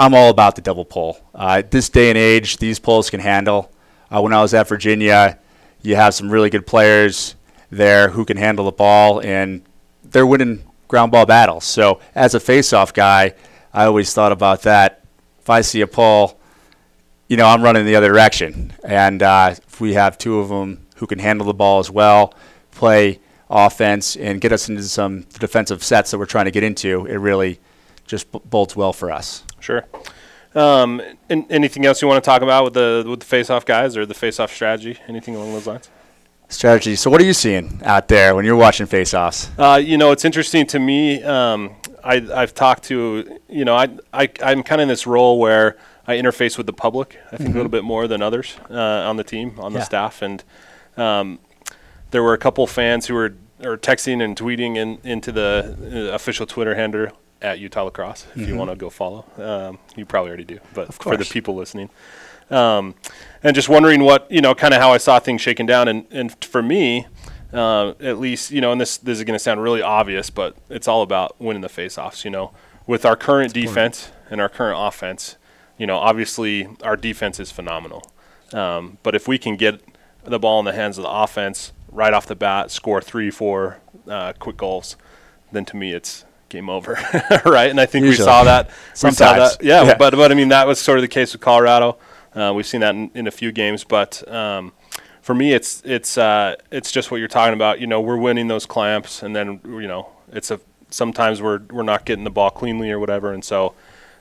I'm 0.00 0.14
all 0.14 0.30
about 0.30 0.56
the 0.56 0.62
double 0.62 0.86
pull. 0.86 1.18
Uh, 1.34 1.62
this 1.68 1.90
day 1.90 2.08
and 2.08 2.16
age, 2.16 2.56
these 2.56 2.78
pulls 2.78 3.10
can 3.10 3.20
handle. 3.20 3.70
Uh, 4.10 4.22
when 4.22 4.32
I 4.32 4.40
was 4.40 4.54
at 4.54 4.66
Virginia, 4.66 5.38
you 5.82 5.94
have 5.94 6.14
some 6.14 6.30
really 6.30 6.48
good 6.48 6.66
players 6.66 7.34
there 7.68 8.08
who 8.08 8.24
can 8.24 8.38
handle 8.38 8.64
the 8.64 8.72
ball, 8.72 9.20
and 9.20 9.60
they're 10.02 10.26
winning 10.26 10.64
ground 10.88 11.12
ball 11.12 11.26
battles. 11.26 11.66
So, 11.66 12.00
as 12.14 12.34
a 12.34 12.40
face-off 12.40 12.94
guy, 12.94 13.34
I 13.74 13.84
always 13.84 14.14
thought 14.14 14.32
about 14.32 14.62
that. 14.62 15.04
If 15.38 15.50
I 15.50 15.60
see 15.60 15.82
a 15.82 15.86
pull, 15.86 16.40
you 17.28 17.36
know, 17.36 17.44
I'm 17.44 17.60
running 17.60 17.84
the 17.84 17.96
other 17.96 18.08
direction. 18.08 18.72
And 18.82 19.22
uh, 19.22 19.54
if 19.68 19.82
we 19.82 19.92
have 19.92 20.16
two 20.16 20.38
of 20.38 20.48
them 20.48 20.86
who 20.96 21.06
can 21.06 21.18
handle 21.18 21.46
the 21.46 21.52
ball 21.52 21.78
as 21.78 21.90
well, 21.90 22.32
play 22.70 23.20
offense, 23.50 24.16
and 24.16 24.40
get 24.40 24.50
us 24.50 24.66
into 24.66 24.82
some 24.84 25.26
defensive 25.38 25.84
sets 25.84 26.10
that 26.10 26.16
we're 26.18 26.24
trying 26.24 26.46
to 26.46 26.50
get 26.50 26.62
into, 26.62 27.04
it 27.04 27.16
really 27.16 27.60
just 28.06 28.32
b- 28.32 28.40
bolts 28.46 28.74
well 28.74 28.94
for 28.94 29.10
us. 29.12 29.44
Sure. 29.60 29.84
Um, 30.54 31.00
and 31.28 31.50
anything 31.50 31.86
else 31.86 32.02
you 32.02 32.08
want 32.08 32.22
to 32.22 32.28
talk 32.28 32.42
about 32.42 32.64
with 32.64 32.74
the 32.74 33.04
with 33.08 33.20
the 33.20 33.26
face-off 33.26 33.64
guys 33.64 33.96
or 33.96 34.04
the 34.04 34.14
face-off 34.14 34.52
strategy? 34.52 34.98
Anything 35.06 35.36
along 35.36 35.52
those 35.52 35.66
lines? 35.66 35.88
Strategy. 36.48 36.96
So, 36.96 37.08
what 37.10 37.20
are 37.20 37.24
you 37.24 37.32
seeing 37.32 37.80
out 37.84 38.08
there 38.08 38.34
when 38.34 38.44
you're 38.44 38.56
watching 38.56 38.86
face-offs? 38.86 39.50
Uh, 39.56 39.80
you 39.82 39.96
know, 39.96 40.10
it's 40.10 40.24
interesting 40.24 40.66
to 40.66 40.80
me. 40.80 41.22
Um, 41.22 41.76
I, 42.02 42.26
I've 42.34 42.54
talked 42.54 42.84
to, 42.84 43.38
you 43.48 43.64
know, 43.64 43.76
I, 43.76 43.88
I 44.12 44.28
I'm 44.42 44.64
kind 44.64 44.80
of 44.80 44.84
in 44.84 44.88
this 44.88 45.06
role 45.06 45.38
where 45.38 45.76
I 46.08 46.16
interface 46.16 46.56
with 46.56 46.66
the 46.66 46.72
public. 46.72 47.16
I 47.26 47.36
think 47.36 47.40
mm-hmm. 47.42 47.52
a 47.52 47.54
little 47.54 47.70
bit 47.70 47.84
more 47.84 48.08
than 48.08 48.20
others 48.20 48.56
uh, 48.68 48.74
on 48.74 49.16
the 49.16 49.24
team, 49.24 49.60
on 49.60 49.72
yeah. 49.72 49.78
the 49.78 49.84
staff, 49.84 50.22
and 50.22 50.42
um, 50.96 51.38
there 52.10 52.24
were 52.24 52.34
a 52.34 52.38
couple 52.38 52.66
fans 52.66 53.06
who 53.06 53.14
were 53.14 53.34
or 53.62 53.76
texting 53.76 54.24
and 54.24 54.36
tweeting 54.36 54.76
in, 54.76 54.98
into 55.04 55.30
the 55.30 55.76
uh, 56.10 56.14
official 56.14 56.46
Twitter 56.46 56.74
handle 56.74 57.08
at 57.42 57.58
Utah 57.58 57.84
Lacrosse 57.84 58.26
if 58.26 58.40
mm-hmm. 58.40 58.48
you 58.48 58.56
want 58.56 58.70
to 58.70 58.76
go 58.76 58.90
follow. 58.90 59.24
Um, 59.36 59.78
you 59.96 60.04
probably 60.04 60.28
already 60.28 60.44
do, 60.44 60.58
but 60.74 60.92
for 60.94 61.16
the 61.16 61.24
people 61.24 61.54
listening. 61.54 61.90
Um, 62.50 62.94
and 63.42 63.54
just 63.54 63.68
wondering 63.68 64.02
what, 64.02 64.30
you 64.30 64.40
know, 64.40 64.54
kind 64.54 64.74
of 64.74 64.80
how 64.80 64.92
I 64.92 64.98
saw 64.98 65.18
things 65.20 65.40
shaking 65.40 65.66
down. 65.66 65.88
And, 65.88 66.06
and 66.10 66.44
for 66.44 66.62
me, 66.62 67.06
uh, 67.52 67.90
at 68.00 68.18
least, 68.18 68.50
you 68.50 68.60
know, 68.60 68.72
and 68.72 68.80
this, 68.80 68.98
this 68.98 69.18
is 69.18 69.24
going 69.24 69.36
to 69.36 69.42
sound 69.42 69.62
really 69.62 69.82
obvious, 69.82 70.30
but 70.30 70.56
it's 70.68 70.88
all 70.88 71.02
about 71.02 71.40
winning 71.40 71.62
the 71.62 71.68
faceoffs, 71.68 72.24
you 72.24 72.30
know. 72.30 72.52
With 72.86 73.04
our 73.04 73.14
current 73.14 73.54
That's 73.54 73.66
defense 73.66 74.06
important. 74.06 74.32
and 74.32 74.40
our 74.40 74.48
current 74.48 74.78
offense, 74.80 75.36
you 75.78 75.86
know, 75.86 75.96
obviously 75.96 76.68
our 76.82 76.96
defense 76.96 77.38
is 77.38 77.52
phenomenal. 77.52 78.10
Um, 78.52 78.98
but 79.02 79.14
if 79.14 79.28
we 79.28 79.38
can 79.38 79.56
get 79.56 79.80
the 80.24 80.38
ball 80.38 80.58
in 80.58 80.64
the 80.64 80.72
hands 80.72 80.98
of 80.98 81.02
the 81.02 81.10
offense 81.10 81.72
right 81.90 82.12
off 82.12 82.26
the 82.26 82.34
bat, 82.34 82.70
score 82.70 83.00
three, 83.00 83.30
four 83.30 83.78
uh, 84.08 84.32
quick 84.38 84.56
goals, 84.56 84.96
then 85.52 85.64
to 85.66 85.76
me 85.76 85.92
it's 85.92 86.24
game 86.50 86.68
over, 86.68 86.92
right? 87.46 87.70
And 87.70 87.80
I 87.80 87.86
think 87.86 88.04
Usually. 88.04 88.24
we 88.24 88.30
saw 88.30 88.44
that. 88.44 88.70
Sometimes, 88.94 89.16
saw 89.16 89.34
that, 89.34 89.62
yeah, 89.62 89.82
yeah, 89.84 89.96
But 89.96 90.14
but 90.14 90.30
I 90.30 90.34
mean 90.34 90.48
that 90.48 90.66
was 90.66 90.78
sort 90.78 90.98
of 90.98 91.02
the 91.02 91.08
case 91.08 91.32
with 91.32 91.40
Colorado. 91.40 91.96
Uh, 92.34 92.52
we've 92.54 92.66
seen 92.66 92.80
that 92.80 92.94
in, 92.94 93.10
in, 93.14 93.26
a 93.26 93.30
few 93.30 93.50
games, 93.50 93.82
but 93.82 94.26
um, 94.32 94.72
for 95.20 95.34
me, 95.34 95.52
it's 95.52 95.82
it's 95.84 96.16
uh, 96.16 96.56
it's 96.70 96.92
just 96.92 97.10
what 97.10 97.18
you're 97.18 97.28
talking 97.28 97.54
about. 97.54 97.80
You 97.80 97.86
know, 97.86 98.00
we're 98.00 98.16
winning 98.16 98.48
those 98.48 98.66
clamps, 98.66 99.22
and 99.22 99.34
then 99.34 99.60
you 99.64 99.88
know, 99.88 100.10
it's 100.32 100.50
a 100.50 100.60
sometimes 100.90 101.42
we're 101.42 101.60
we're 101.70 101.82
not 101.82 102.04
getting 102.04 102.24
the 102.24 102.30
ball 102.30 102.50
cleanly 102.50 102.90
or 102.90 102.98
whatever, 102.98 103.32
and 103.32 103.44
so 103.44 103.74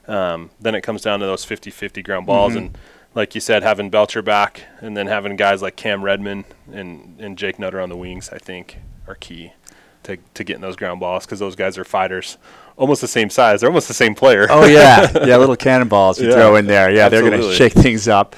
um, 0.07 0.49
then 0.59 0.75
it 0.75 0.81
comes 0.81 1.01
down 1.01 1.19
to 1.19 1.25
those 1.25 1.45
50-50 1.45 2.03
ground 2.03 2.25
balls, 2.25 2.53
mm-hmm. 2.53 2.65
and 2.65 2.77
like 3.15 3.35
you 3.35 3.41
said, 3.41 3.63
having 3.63 3.89
Belcher 3.89 4.21
back, 4.21 4.63
and 4.79 4.95
then 4.95 5.07
having 5.07 5.35
guys 5.35 5.61
like 5.61 5.75
Cam 5.75 6.03
Redmond 6.03 6.45
and 6.71 7.19
and 7.19 7.37
Jake 7.37 7.59
Nutter 7.59 7.79
on 7.79 7.89
the 7.89 7.97
wings, 7.97 8.29
I 8.31 8.37
think, 8.37 8.77
are 9.07 9.15
key. 9.15 9.53
To, 10.03 10.17
to 10.33 10.43
getting 10.43 10.61
those 10.61 10.75
ground 10.75 10.99
balls 10.99 11.25
because 11.25 11.39
those 11.39 11.55
guys 11.55 11.77
are 11.77 11.83
fighters, 11.83 12.37
almost 12.77 13.01
the 13.01 13.07
same 13.07 13.29
size. 13.29 13.61
They're 13.61 13.69
almost 13.69 13.87
the 13.87 13.93
same 13.93 14.15
player. 14.15 14.47
Oh 14.49 14.65
yeah, 14.65 15.11
yeah, 15.25 15.37
little 15.37 15.55
cannonballs 15.55 16.19
you 16.19 16.27
Yeah, 16.29 16.35
throw 16.35 16.55
in 16.55 16.65
there. 16.67 16.91
Yeah, 16.91 17.09
they're 17.09 17.21
going 17.27 17.39
to 17.41 17.53
shake 17.53 17.73
things 17.73 18.07
up. 18.07 18.35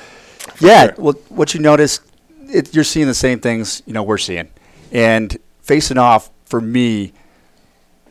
yeah, 0.60 0.86
sure. 0.88 0.96
well, 0.98 1.14
what 1.30 1.54
you 1.54 1.60
notice, 1.60 2.00
it, 2.48 2.74
you're 2.74 2.84
seeing 2.84 3.08
the 3.08 3.14
same 3.14 3.40
things 3.40 3.82
you 3.86 3.94
know 3.94 4.04
we're 4.04 4.18
seeing, 4.18 4.50
and 4.92 5.38
facing 5.62 5.98
off 5.98 6.30
for 6.46 6.60
me. 6.62 7.14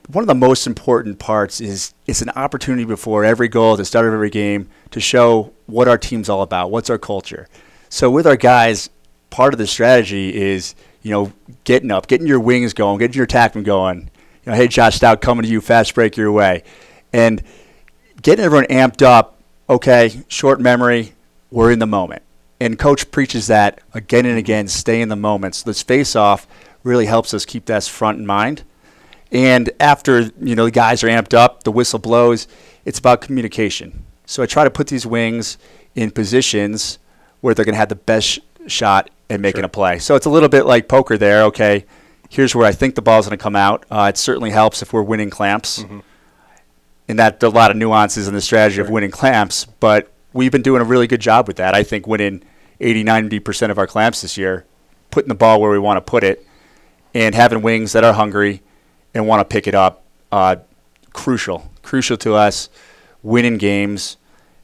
One 0.08 0.24
of 0.24 0.26
the 0.28 0.34
most 0.34 0.66
important 0.66 1.20
parts 1.20 1.60
is 1.60 1.94
it's 2.08 2.20
an 2.20 2.30
opportunity 2.30 2.84
before 2.84 3.24
every 3.24 3.46
goal, 3.46 3.76
the 3.76 3.84
start 3.84 4.06
of 4.08 4.12
every 4.14 4.30
game, 4.30 4.68
to 4.90 4.98
show 4.98 5.52
what 5.66 5.86
our 5.86 5.98
team's 5.98 6.28
all 6.28 6.42
about, 6.42 6.72
what's 6.72 6.90
our 6.90 6.98
culture. 6.98 7.46
So 7.90 8.10
with 8.10 8.26
our 8.26 8.36
guys, 8.36 8.90
part 9.30 9.54
of 9.54 9.58
the 9.58 9.68
strategy 9.68 10.34
is 10.34 10.74
you 11.02 11.10
know 11.10 11.32
getting 11.64 11.90
up, 11.90 12.06
getting 12.06 12.26
your 12.26 12.40
wings 12.40 12.72
going, 12.72 12.98
getting 12.98 13.16
your 13.16 13.26
attackman 13.26 13.64
going. 13.64 14.10
You 14.44 14.52
know, 14.52 14.54
hey 14.54 14.68
Josh 14.68 14.96
Stout 14.96 15.20
coming 15.20 15.44
to 15.44 15.48
you, 15.48 15.60
fast 15.60 15.94
break 15.94 16.16
your 16.16 16.32
way, 16.32 16.62
and 17.12 17.42
getting 18.22 18.44
everyone 18.44 18.66
amped 18.66 19.02
up. 19.02 19.36
Okay, 19.68 20.22
short 20.28 20.60
memory, 20.60 21.14
we're 21.50 21.70
in 21.70 21.78
the 21.78 21.86
moment, 21.86 22.22
and 22.60 22.78
coach 22.78 23.10
preaches 23.10 23.46
that 23.46 23.80
again 23.94 24.26
and 24.26 24.38
again. 24.38 24.68
Stay 24.68 25.00
in 25.00 25.08
the 25.08 25.16
moment. 25.16 25.54
So 25.54 25.70
this 25.70 25.82
face 25.82 26.16
off 26.16 26.46
really 26.82 27.06
helps 27.06 27.34
us 27.34 27.44
keep 27.44 27.66
that 27.66 27.84
front 27.84 28.18
in 28.18 28.26
mind. 28.26 28.64
And 29.32 29.70
after 29.78 30.30
you 30.40 30.56
know 30.56 30.64
the 30.64 30.70
guys 30.70 31.04
are 31.04 31.08
amped 31.08 31.34
up, 31.34 31.62
the 31.62 31.72
whistle 31.72 31.98
blows. 31.98 32.48
It's 32.84 32.98
about 32.98 33.20
communication. 33.20 34.04
So 34.26 34.42
I 34.42 34.46
try 34.46 34.64
to 34.64 34.70
put 34.70 34.88
these 34.88 35.06
wings 35.06 35.58
in 35.94 36.10
positions 36.10 36.98
where 37.40 37.54
they're 37.54 37.64
going 37.64 37.74
to 37.74 37.78
have 37.78 37.88
the 37.88 37.96
best 37.96 38.26
sh- 38.26 38.38
shot 38.66 39.10
at 39.30 39.40
making 39.40 39.60
Sure. 39.60 39.66
a 39.66 39.68
play. 39.70 39.98
So 39.98 40.14
it's 40.16 40.26
a 40.26 40.30
little 40.30 40.48
bit 40.50 40.66
like 40.66 40.88
poker 40.88 41.16
there. 41.16 41.44
Okay, 41.44 41.86
here's 42.28 42.54
where 42.54 42.66
I 42.66 42.72
think 42.72 42.94
the 42.96 43.02
ball's 43.02 43.26
going 43.26 43.38
to 43.38 43.42
come 43.42 43.56
out. 43.56 43.86
Uh, 43.90 44.10
it 44.12 44.18
certainly 44.18 44.50
helps 44.50 44.82
if 44.82 44.92
we're 44.92 45.02
winning 45.02 45.30
clamps, 45.30 45.84
and 47.08 47.18
that 47.18 47.42
a 47.42 47.48
lot 47.48 47.70
of 47.70 47.76
nuances 47.76 48.28
in 48.28 48.34
the 48.34 48.40
strategy 48.40 48.80
of 48.80 48.90
winning 48.90 49.10
clamps. 49.10 49.64
But 49.64 50.12
we've 50.32 50.52
been 50.52 50.62
doing 50.62 50.82
a 50.82 50.84
really 50.84 51.06
good 51.06 51.20
job 51.20 51.46
with 51.48 51.56
that. 51.56 51.74
I 51.74 51.82
think 51.82 52.06
winning 52.06 52.42
80, 52.80 53.04
90 53.04 53.38
percent 53.40 53.72
of 53.72 53.78
our 53.78 53.86
clamps 53.86 54.22
this 54.22 54.36
year, 54.36 54.64
putting 55.10 55.28
the 55.28 55.34
ball 55.34 55.60
where 55.60 55.70
we 55.70 55.78
want 55.78 55.96
to 55.96 56.08
put 56.10 56.24
it, 56.24 56.46
and 57.14 57.34
having 57.34 57.62
wings 57.62 57.92
that 57.92 58.04
are 58.04 58.12
hungry 58.12 58.62
and 59.14 59.26
want 59.26 59.40
to 59.40 59.52
pick 59.52 59.66
it 59.66 59.74
up. 59.74 60.04
Uh, 60.30 60.56
crucial, 61.12 61.70
crucial 61.82 62.16
to 62.16 62.34
us 62.34 62.68
winning 63.22 63.58
games. 63.58 64.16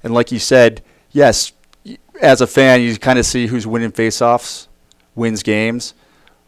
And 0.04 0.14
like 0.14 0.30
you 0.30 0.38
said, 0.38 0.82
yes, 1.10 1.52
as 2.20 2.40
a 2.40 2.46
fan, 2.46 2.80
you 2.82 2.96
kind 2.98 3.18
of 3.18 3.26
see 3.26 3.46
who's 3.46 3.66
winning 3.66 3.92
faceoffs, 3.92 4.68
wins 5.14 5.42
games. 5.42 5.94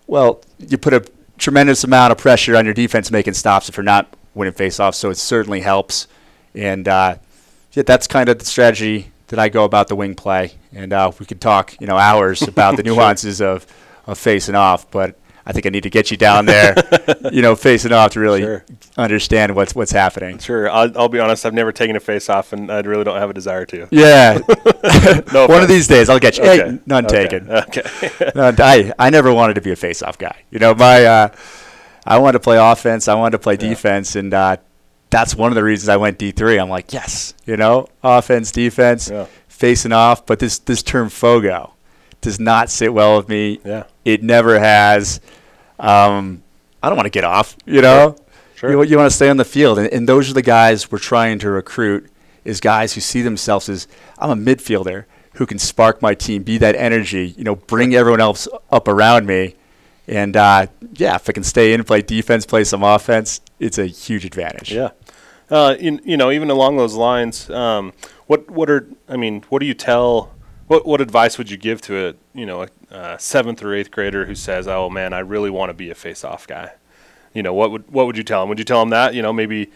Well, 0.06 0.42
you 0.58 0.78
put 0.78 0.94
a 0.94 1.04
tremendous 1.36 1.84
amount 1.84 2.12
of 2.12 2.18
pressure 2.18 2.56
on 2.56 2.64
your 2.64 2.74
defense 2.74 3.10
making 3.10 3.34
stops 3.34 3.68
if 3.68 3.76
you're 3.76 3.84
not 3.84 4.14
winning 4.34 4.54
faceoffs, 4.54 4.94
so 4.94 5.10
it 5.10 5.16
certainly 5.16 5.60
helps. 5.60 6.06
And 6.54 6.88
uh, 6.88 7.16
yeah, 7.72 7.82
that's 7.82 8.06
kind 8.06 8.28
of 8.28 8.38
the 8.38 8.44
strategy 8.44 9.12
that 9.28 9.38
I 9.38 9.48
go 9.48 9.64
about 9.64 9.88
the 9.88 9.96
wing 9.96 10.14
play. 10.14 10.52
And 10.72 10.92
uh, 10.92 11.12
we 11.18 11.26
could 11.26 11.40
talk, 11.40 11.78
you 11.80 11.86
know, 11.86 11.96
hours 11.96 12.42
about 12.42 12.76
the 12.76 12.82
nuances 12.84 13.40
of, 13.40 13.66
of 14.06 14.18
facing 14.18 14.54
off, 14.54 14.90
but 14.90 15.18
I 15.48 15.52
think 15.52 15.64
I 15.64 15.70
need 15.70 15.84
to 15.84 15.90
get 15.90 16.10
you 16.10 16.18
down 16.18 16.44
there, 16.44 16.74
you 17.32 17.40
know, 17.40 17.56
facing 17.56 17.90
off 17.90 18.10
to 18.12 18.20
really 18.20 18.42
Sure. 18.42 18.64
understand 18.98 19.56
what's 19.56 19.74
what's 19.74 19.90
happening. 19.92 20.38
Sure. 20.38 20.68
I'll, 20.70 20.96
I'll 20.96 21.08
be 21.08 21.18
honest. 21.20 21.46
I've 21.46 21.54
never 21.54 21.72
taken 21.72 21.96
a 21.96 22.00
face 22.00 22.28
off, 22.28 22.52
and 22.52 22.70
I 22.70 22.80
really 22.82 23.02
don't 23.02 23.16
have 23.16 23.30
a 23.30 23.34
desire 23.34 23.64
to. 23.66 23.88
Yeah. 23.90 24.38
No 25.32 25.46
One 25.48 25.62
of 25.62 25.68
these 25.68 25.86
days 25.88 26.08
I'll 26.10 26.18
get 26.18 26.36
you. 26.38 26.44
Hey, 26.44 26.78
none 26.86 27.06
Okay. 27.06 27.22
taken. 27.28 27.50
Okay. 27.50 27.82
No, 28.34 28.54
I, 28.58 28.92
I 28.98 29.08
never 29.10 29.32
wanted 29.32 29.54
to 29.54 29.60
be 29.62 29.70
a 29.72 29.76
face-off 29.76 30.18
guy. 30.18 30.42
You 30.50 30.58
know, 30.58 30.74
my 30.74 31.04
uh, 31.04 31.28
I 32.06 32.18
wanted 32.18 32.34
to 32.38 32.40
play 32.40 32.58
offense. 32.58 33.08
I 33.08 33.14
wanted 33.14 33.32
to 33.32 33.38
play 33.38 33.54
Yeah. 33.54 33.68
defense, 33.70 34.16
and 34.16 34.32
uh, 34.34 34.58
that's 35.10 35.34
one 35.34 35.50
of 35.50 35.56
the 35.56 35.64
reasons 35.64 35.88
I 35.88 35.96
went 35.96 36.18
D 36.18 36.30
three. 36.30 36.58
I'm 36.58 36.68
like, 36.68 36.92
yes, 36.92 37.32
you 37.46 37.56
know, 37.56 37.88
offense, 38.02 38.52
defense, 38.52 39.08
Yeah. 39.10 39.26
facing 39.48 39.92
off. 39.92 40.26
But 40.26 40.38
this 40.40 40.58
this 40.58 40.82
term 40.82 41.08
fogo 41.08 41.72
does 42.20 42.38
not 42.38 42.68
sit 42.70 42.92
well 42.92 43.16
with 43.16 43.28
me. 43.30 43.60
Yeah. 43.64 43.84
It 44.04 44.22
never 44.22 44.58
has. 44.58 45.20
Um, 45.78 46.42
I 46.82 46.88
don't 46.88 46.96
want 46.96 47.06
to 47.06 47.10
get 47.10 47.24
off. 47.24 47.56
You 47.66 47.82
know, 47.82 48.16
Sure. 48.54 48.70
you, 48.70 48.82
you 48.82 48.96
want 48.96 49.10
to 49.10 49.14
stay 49.14 49.28
on 49.28 49.36
the 49.36 49.44
field, 49.44 49.78
and, 49.78 49.88
and 49.92 50.08
those 50.08 50.30
are 50.30 50.34
the 50.34 50.42
guys 50.42 50.90
we're 50.90 50.98
trying 50.98 51.38
to 51.40 51.50
recruit. 51.50 52.10
Is 52.44 52.60
guys 52.60 52.94
who 52.94 53.00
see 53.02 53.20
themselves 53.20 53.68
as 53.68 53.86
I'm 54.18 54.30
a 54.30 54.54
midfielder 54.54 55.04
who 55.34 55.44
can 55.44 55.58
spark 55.58 56.00
my 56.00 56.14
team, 56.14 56.42
be 56.42 56.56
that 56.58 56.74
energy, 56.74 57.34
you 57.36 57.44
know, 57.44 57.54
bring 57.56 57.94
everyone 57.94 58.20
else 58.20 58.48
up 58.70 58.88
around 58.88 59.26
me, 59.26 59.54
and 60.06 60.34
uh, 60.36 60.66
yeah, 60.94 61.16
if 61.16 61.28
I 61.28 61.32
can 61.32 61.44
stay 61.44 61.74
in, 61.74 61.84
play 61.84 62.00
defense, 62.00 62.46
play 62.46 62.64
some 62.64 62.82
offense, 62.82 63.40
it's 63.60 63.76
a 63.76 63.84
huge 63.86 64.24
advantage. 64.24 64.72
Yeah. 64.72 64.90
Uh, 65.50 65.76
you, 65.78 66.00
you 66.04 66.16
know, 66.16 66.30
even 66.30 66.48
along 66.50 66.76
those 66.78 66.94
lines, 66.94 67.50
um, 67.50 67.92
what 68.26 68.50
what 68.50 68.70
are 68.70 68.86
I 69.08 69.16
mean, 69.16 69.44
what 69.50 69.58
do 69.60 69.66
you 69.66 69.74
tell? 69.74 70.32
What 70.68 70.86
what 70.86 71.00
advice 71.00 71.36
would 71.38 71.50
you 71.50 71.56
give 71.56 71.80
to 71.82 72.08
a 72.08 72.14
you 72.34 72.46
know 72.46 72.62
a, 72.62 72.68
uh 72.90 73.16
seventh 73.18 73.62
or 73.62 73.74
eighth 73.74 73.90
grader 73.90 74.26
who 74.26 74.34
says, 74.34 74.66
"Oh 74.68 74.88
man, 74.88 75.12
I 75.12 75.20
really 75.20 75.50
want 75.50 75.70
to 75.70 75.74
be 75.74 75.90
a 75.90 75.94
face-off 75.94 76.46
guy"? 76.46 76.72
You 77.34 77.42
know, 77.42 77.54
what 77.54 77.70
would 77.70 77.90
what 77.90 78.06
would 78.06 78.16
you 78.16 78.24
tell 78.24 78.42
him? 78.42 78.48
Would 78.48 78.58
you 78.58 78.64
tell 78.64 78.82
him 78.82 78.90
that 78.90 79.14
you 79.14 79.22
know 79.22 79.32
maybe 79.32 79.70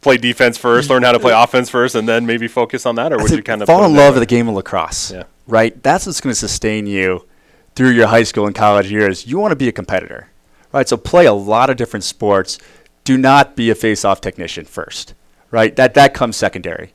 play 0.00 0.16
defense 0.16 0.56
first, 0.56 0.90
learn 0.90 1.02
how 1.02 1.12
to 1.12 1.20
play 1.20 1.32
offense 1.32 1.68
first, 1.70 1.94
and 1.94 2.08
then 2.08 2.26
maybe 2.26 2.48
focus 2.48 2.86
on 2.86 2.94
that, 2.96 3.12
or 3.12 3.20
I 3.20 3.22
would 3.22 3.30
you 3.30 3.42
kind 3.42 3.62
of 3.62 3.66
fall 3.66 3.84
in 3.84 3.94
love 3.94 4.14
with 4.14 4.22
the 4.22 4.26
game 4.26 4.48
of 4.48 4.54
lacrosse? 4.54 5.12
Yeah. 5.12 5.24
Right. 5.46 5.80
That's 5.82 6.06
what's 6.06 6.20
going 6.20 6.32
to 6.32 6.38
sustain 6.38 6.86
you 6.86 7.26
through 7.74 7.90
your 7.90 8.06
high 8.06 8.22
school 8.22 8.46
and 8.46 8.54
college 8.54 8.90
years. 8.90 9.26
You 9.26 9.38
want 9.38 9.52
to 9.52 9.56
be 9.56 9.68
a 9.68 9.72
competitor, 9.72 10.28
right? 10.72 10.88
So 10.88 10.96
play 10.96 11.26
a 11.26 11.32
lot 11.32 11.70
of 11.70 11.76
different 11.76 12.04
sports. 12.04 12.58
Do 13.04 13.16
not 13.16 13.56
be 13.56 13.70
a 13.70 13.74
face-off 13.74 14.20
technician 14.20 14.64
first, 14.64 15.14
right? 15.50 15.74
That 15.76 15.94
that 15.94 16.14
comes 16.14 16.36
secondary. 16.36 16.92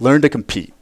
Learn 0.00 0.22
to 0.22 0.28
compete. 0.28 0.72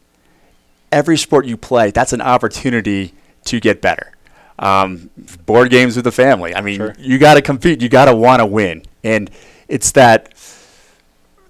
Every 0.92 1.16
sport 1.16 1.46
you 1.46 1.56
play, 1.56 1.90
that's 1.90 2.12
an 2.12 2.20
opportunity 2.20 3.14
to 3.46 3.60
get 3.60 3.80
better. 3.80 4.12
Um, 4.58 5.10
board 5.44 5.70
games 5.70 5.96
with 5.96 6.04
the 6.04 6.12
family. 6.12 6.54
I 6.54 6.60
mean, 6.62 6.76
Sure. 6.76 6.94
you 6.98 7.18
got 7.18 7.34
to 7.34 7.42
compete. 7.42 7.82
You 7.82 7.88
got 7.88 8.06
to 8.06 8.14
want 8.16 8.40
to 8.40 8.46
win, 8.46 8.82
and 9.04 9.30
it's 9.68 9.90
that 9.92 10.32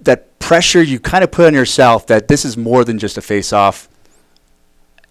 that 0.00 0.38
pressure 0.38 0.82
you 0.82 0.98
kind 1.00 1.22
of 1.24 1.30
put 1.30 1.46
on 1.46 1.54
yourself 1.54 2.06
that 2.08 2.28
this 2.28 2.44
is 2.44 2.56
more 2.56 2.84
than 2.84 2.98
just 2.98 3.16
a 3.18 3.22
face 3.22 3.52
off. 3.52 3.88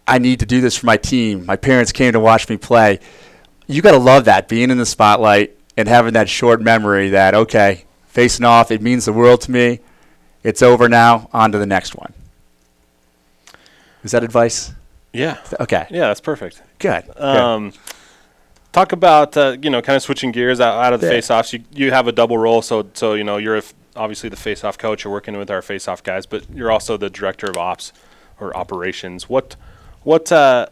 I 0.08 0.20
need 0.20 0.40
to 0.42 0.46
do 0.46 0.62
this 0.62 0.78
for 0.78 0.86
my 0.86 0.98
team. 0.98 1.46
My 1.46 1.56
parents 1.56 1.92
came 1.92 2.14
to 2.14 2.20
watch 2.20 2.48
me 2.50 2.58
play. 2.58 3.00
You 3.68 3.82
got 3.82 3.92
to 3.92 3.98
love 3.98 4.26
that 4.26 4.48
being 4.48 4.70
in 4.72 4.78
the 4.78 4.86
spotlight 4.86 5.58
and 5.78 5.88
having 5.88 6.14
that 6.14 6.30
short 6.30 6.62
memory 6.62 7.10
that 7.10 7.34
okay, 7.34 7.86
facing 8.06 8.46
off, 8.46 8.72
it 8.72 8.82
means 8.82 9.06
the 9.06 9.14
world 9.14 9.42
to 9.42 9.52
me. 9.52 9.80
It's 10.44 10.62
over 10.62 10.88
now. 10.88 11.30
On 11.34 11.52
to 11.52 11.58
the 11.58 11.66
next 11.66 11.96
one. 11.96 12.14
Is 14.04 14.12
that 14.12 14.24
advice? 14.24 14.74
Yeah. 15.14 15.38
Okay, 15.60 15.88
Yeah, 15.90 16.08
that's 16.08 16.22
perfect. 16.22 16.62
Good. 16.80 17.06
good. 17.06 17.18
Um, 17.22 17.74
talk 18.72 18.92
about 18.92 19.36
uh, 19.38 19.58
you 19.62 19.70
know 19.70 19.82
kind 19.82 19.96
of 19.96 20.04
switching 20.04 20.32
gears 20.32 20.60
out, 20.60 20.76
out 20.84 20.94
of 20.94 21.02
the 21.02 21.08
Yeah. 21.08 21.14
face-offs. 21.14 21.54
You 21.54 21.64
you 21.72 21.92
have 21.92 22.08
a 22.08 22.12
double 22.12 22.38
role, 22.38 22.62
so 22.62 22.88
so 22.94 23.14
you 23.14 23.24
know 23.24 23.38
you're 23.38 23.58
f 23.58 23.74
obviously 23.96 24.30
the 24.30 24.36
face-off 24.36 24.78
coach. 24.78 25.04
You're 25.04 25.14
working 25.14 25.38
with 25.38 25.50
our 25.50 25.62
face-off 25.62 26.04
guys, 26.04 26.26
but 26.26 26.44
you're 26.54 26.72
also 26.72 26.98
the 26.98 27.10
director 27.10 27.48
of 27.48 27.58
ops 27.58 27.94
or 28.40 28.56
operations. 28.56 29.30
What 29.30 29.56
what 30.04 30.32
uh, 30.32 30.68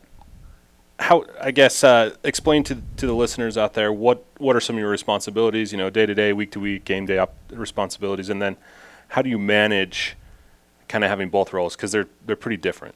how 1.00 1.26
I 1.42 1.52
guess 1.52 1.84
uh, 1.84 2.12
explain 2.24 2.64
to 2.66 2.76
to 2.98 3.08
the 3.08 3.14
listeners 3.14 3.58
out 3.58 3.74
there 3.74 3.92
what 3.94 4.24
what 4.38 4.56
are 4.56 4.60
some 4.62 4.76
of 4.76 4.80
your 4.82 4.90
responsibilities? 4.90 5.72
You 5.72 5.78
know, 5.78 5.90
day 5.90 6.06
to 6.06 6.14
day, 6.14 6.34
week 6.34 6.52
to 6.52 6.60
week, 6.60 6.86
game 6.86 7.06
day 7.06 7.18
op- 7.18 7.34
responsibilities, 7.52 8.30
and 8.30 8.42
then 8.42 8.58
how 9.10 9.22
do 9.22 9.30
you 9.30 9.40
manage 9.40 10.16
kind 10.90 11.04
of 11.04 11.10
having 11.10 11.30
both 11.30 11.54
roles 11.54 11.76
because 11.76 11.92
they're 11.94 12.08
they're 12.26 12.36
pretty 12.36 12.58
different. 12.58 12.96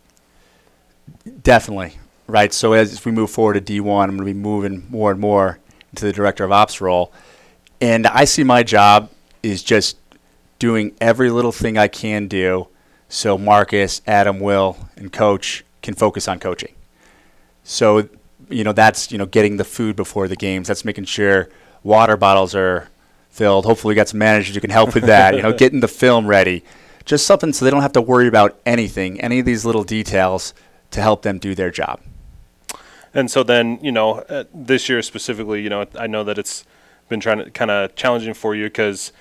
Definitely. 1.41 1.97
Right. 2.27 2.53
So 2.53 2.73
as 2.73 3.03
we 3.05 3.11
move 3.11 3.31
forward 3.31 3.53
to 3.53 3.61
D1, 3.61 4.03
I'm 4.03 4.09
going 4.09 4.19
to 4.19 4.25
be 4.25 4.33
moving 4.33 4.85
more 4.89 5.11
and 5.11 5.19
more 5.19 5.59
into 5.91 6.05
the 6.05 6.13
director 6.13 6.43
of 6.43 6.51
ops 6.51 6.81
role. 6.81 7.11
And 7.79 8.05
I 8.07 8.25
see 8.25 8.43
my 8.43 8.63
job 8.63 9.09
is 9.43 9.63
just 9.63 9.97
doing 10.59 10.93
every 10.99 11.29
little 11.29 11.51
thing 11.51 11.77
I 11.77 11.87
can 11.87 12.27
do 12.27 12.67
so 13.09 13.37
Marcus, 13.37 14.01
Adam, 14.05 14.39
Will, 14.39 14.77
and 14.95 15.11
coach 15.11 15.63
can 15.81 15.93
focus 15.93 16.27
on 16.27 16.39
coaching. 16.39 16.73
So, 17.63 18.09
you 18.49 18.63
know, 18.63 18.73
that's, 18.73 19.11
you 19.11 19.17
know, 19.17 19.25
getting 19.25 19.57
the 19.57 19.63
food 19.63 19.95
before 19.95 20.27
the 20.27 20.35
games. 20.35 20.67
That's 20.67 20.85
making 20.85 21.05
sure 21.05 21.49
water 21.83 22.17
bottles 22.17 22.55
are 22.55 22.89
filled. 23.29 23.65
Hopefully, 23.65 23.93
we 23.93 23.95
got 23.95 24.09
some 24.09 24.19
managers 24.19 24.55
who 24.55 24.61
can 24.61 24.69
help 24.69 24.93
with 24.93 25.05
that. 25.05 25.35
you 25.35 25.41
know, 25.41 25.53
getting 25.57 25.79
the 25.79 25.87
film 25.87 26.27
ready. 26.27 26.63
Just 27.05 27.25
something 27.25 27.53
so 27.53 27.63
they 27.63 27.71
don't 27.71 27.81
have 27.81 27.93
to 27.93 28.01
worry 28.01 28.27
about 28.27 28.59
anything, 28.65 29.21
any 29.21 29.39
of 29.39 29.45
these 29.45 29.63
little 29.63 29.83
details 29.83 30.53
to 30.91 31.01
help 31.01 31.21
them 31.21 31.39
do 31.39 31.55
their 31.55 31.71
job. 31.71 32.01
And 33.13 33.31
so 33.31 33.43
then, 33.43 33.79
you 33.81 33.91
know, 33.91 34.19
uh, 34.29 34.43
this 34.53 34.89
year 34.89 35.01
specifically, 35.01 35.61
you 35.61 35.69
know, 35.69 35.85
I 35.97 36.07
know 36.07 36.23
that 36.23 36.37
it's 36.37 36.65
been 37.09 37.19
trying 37.19 37.43
to 37.43 37.49
kind 37.51 37.71
of 37.71 37.95
challenging 37.95 38.33
for 38.33 38.55
you 38.55 38.65
because 38.65 39.11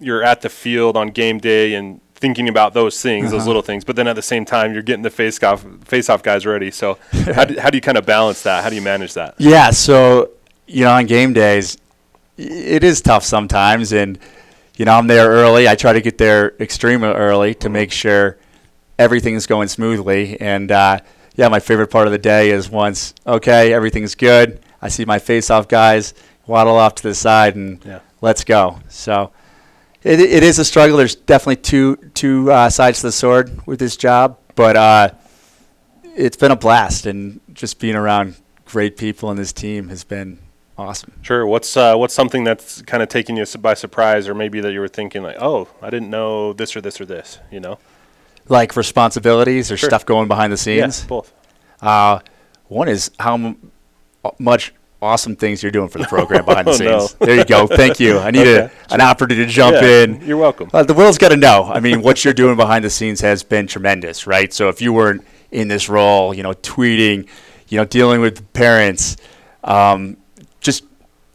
you're 0.00 0.22
at 0.22 0.42
the 0.42 0.48
field 0.48 0.96
on 0.96 1.08
game 1.08 1.38
day 1.38 1.74
and 1.74 2.00
thinking 2.14 2.48
about 2.48 2.74
those 2.74 3.00
things, 3.00 3.30
those 3.30 3.46
little 3.46 3.62
things. 3.62 3.82
But 3.84 3.96
then 3.96 4.06
at 4.06 4.14
the 4.14 4.22
same 4.22 4.44
time, 4.44 4.72
you're 4.72 4.82
getting 4.82 5.02
the 5.02 5.10
face 5.10 5.42
off 5.42 5.64
face 5.84 6.08
off 6.10 6.22
guys 6.22 6.44
ready. 6.46 6.70
So 6.70 6.98
how 7.12 7.44
do, 7.44 7.58
how 7.58 7.70
do 7.70 7.76
you 7.76 7.82
kind 7.82 7.98
of 7.98 8.06
balance 8.06 8.42
that? 8.42 8.62
How 8.62 8.68
do 8.68 8.76
you 8.76 8.82
manage 8.82 9.14
that? 9.14 9.34
Yeah, 9.38 9.70
so 9.70 10.30
you 10.66 10.84
know, 10.84 10.92
on 10.92 11.06
game 11.06 11.32
days, 11.32 11.76
it 12.36 12.84
is 12.84 13.00
tough 13.00 13.24
sometimes, 13.24 13.92
and 13.92 14.18
you 14.76 14.84
know 14.84 14.92
I'm 14.92 15.06
there 15.06 15.28
early. 15.28 15.68
I 15.68 15.74
try 15.74 15.92
to 15.92 16.00
get 16.00 16.18
there 16.18 16.54
extremely 16.60 17.08
early 17.08 17.54
to 17.56 17.68
make 17.68 17.90
sure 17.90 18.38
everything's 18.98 19.46
going 19.46 19.68
smoothly. 19.68 20.40
And 20.40 20.70
uh, 20.70 21.00
yeah, 21.36 21.48
my 21.48 21.60
favorite 21.60 21.88
part 21.90 22.06
of 22.06 22.12
the 22.12 22.18
day 22.18 22.50
is 22.50 22.68
once 22.70 23.14
okay, 23.26 23.72
everything's 23.72 24.14
good. 24.14 24.60
I 24.82 24.88
see 24.88 25.04
my 25.04 25.18
face-off 25.18 25.68
guys 25.68 26.14
waddle 26.46 26.76
off 26.76 26.94
to 26.96 27.02
the 27.02 27.14
side 27.14 27.54
and 27.56 27.84
Yeah. 27.84 28.00
let's 28.20 28.44
go. 28.44 28.80
So 28.88 29.30
it, 30.02 30.18
it 30.20 30.42
is 30.42 30.58
a 30.58 30.64
struggle. 30.64 30.96
There's 30.96 31.14
definitely 31.14 31.56
two 31.56 31.96
two 32.14 32.50
uh, 32.50 32.70
sides 32.70 33.00
to 33.00 33.08
the 33.08 33.12
sword 33.12 33.66
with 33.66 33.78
this 33.78 33.96
job, 33.96 34.38
but 34.54 34.76
uh, 34.76 35.10
it's 36.16 36.36
been 36.36 36.50
a 36.50 36.56
blast, 36.56 37.06
and 37.06 37.40
just 37.52 37.78
being 37.78 37.94
around 37.96 38.36
great 38.64 38.96
people 38.96 39.30
in 39.30 39.36
this 39.36 39.52
team 39.52 39.88
has 39.88 40.04
been 40.04 40.38
awesome. 40.78 41.12
Sure. 41.22 41.46
What's 41.46 41.76
uh, 41.76 41.96
what's 41.96 42.14
something 42.14 42.44
that's 42.44 42.82
kind 42.82 43.02
of 43.02 43.08
taken 43.08 43.36
you 43.36 43.44
by 43.60 43.74
surprise, 43.74 44.26
or 44.28 44.34
maybe 44.34 44.60
that 44.60 44.72
you 44.72 44.80
were 44.80 44.88
thinking 44.88 45.22
like, 45.22 45.36
oh, 45.40 45.68
I 45.82 45.90
didn't 45.90 46.10
know 46.10 46.52
this 46.54 46.74
or 46.74 46.80
this 46.80 47.00
or 47.00 47.04
this. 47.04 47.38
You 47.50 47.60
know? 47.60 47.78
Like 48.50 48.76
responsibilities 48.76 49.72
or 49.72 49.78
Sure. 49.78 49.88
stuff 49.88 50.04
going 50.04 50.28
behind 50.28 50.52
the 50.52 50.56
scenes. 50.58 51.00
Yeah, 51.02 51.06
both. 51.08 51.32
Uh, 51.80 52.18
one 52.68 52.88
is 52.88 53.10
how 53.18 53.34
m- 53.34 53.70
much 54.38 54.74
awesome 55.00 55.34
things 55.34 55.62
you're 55.62 55.72
doing 55.72 55.88
for 55.88 55.96
the 55.98 56.04
program 56.04 56.44
behind 56.44 56.66
the 56.66 56.72
Oh, 56.72 56.76
no. 56.84 56.98
scenes. 57.06 57.14
There 57.20 57.36
you 57.36 57.44
go. 57.46 57.66
Thank 57.66 57.98
you. 58.00 58.18
I 58.18 58.30
need 58.30 58.46
Okay. 58.46 58.70
a, 58.90 58.94
an 58.94 59.00
opportunity 59.00 59.46
to 59.46 59.50
jump 59.50 59.76
Yeah, 59.80 60.02
in. 60.02 60.20
You're 60.26 60.36
welcome. 60.36 60.68
Uh, 60.74 60.82
the 60.82 60.92
world's 60.92 61.16
got 61.16 61.30
to 61.30 61.36
know. 61.38 61.70
I 61.72 61.80
mean, 61.80 62.02
what 62.02 62.22
you're 62.24 62.34
doing 62.34 62.56
behind 62.56 62.84
the 62.84 62.90
scenes 62.90 63.20
has 63.22 63.42
been 63.42 63.66
tremendous, 63.66 64.26
right? 64.26 64.52
So 64.52 64.68
if 64.68 64.82
you 64.82 64.92
weren't 64.92 65.24
in 65.50 65.68
this 65.68 65.88
role, 65.88 66.34
you 66.34 66.42
know, 66.42 66.52
tweeting, 66.52 67.26
you 67.68 67.78
know, 67.78 67.84
dealing 67.86 68.20
with 68.20 68.52
parents, 68.52 69.16
um, 69.64 70.16
just 70.60 70.84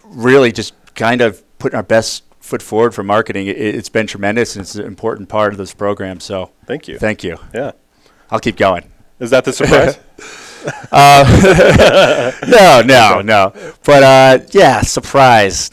really 0.04 0.52
just 0.52 0.74
kind 0.94 1.22
of 1.22 1.42
putting 1.58 1.76
our 1.78 1.84
best 1.84 2.24
foot 2.46 2.62
forward 2.62 2.94
for 2.94 3.04
marketing, 3.04 3.48
it, 3.48 3.58
it's 3.58 3.90
been 3.90 4.08
tremendous. 4.08 4.56
And 4.56 4.62
it's 4.62 4.76
an 4.76 4.86
important 4.86 5.30
part 5.30 5.52
of 5.52 5.58
this 5.58 5.74
program. 5.74 6.20
So 6.20 6.52
Thank 6.66 6.88
you. 6.88 6.98
thank 7.00 7.24
you. 7.24 7.38
yeah. 7.54 7.72
I'll 8.30 8.40
keep 8.40 8.56
going. 8.58 8.92
Is 9.20 9.30
that 9.32 9.46
the 9.46 9.54
surprise? 9.54 9.98
no, 12.48 12.82
no, 12.82 13.22
no. 13.22 13.54
But 13.84 14.04
uh, 14.04 14.40
yeah, 14.52 14.82
surprise. 14.82 15.70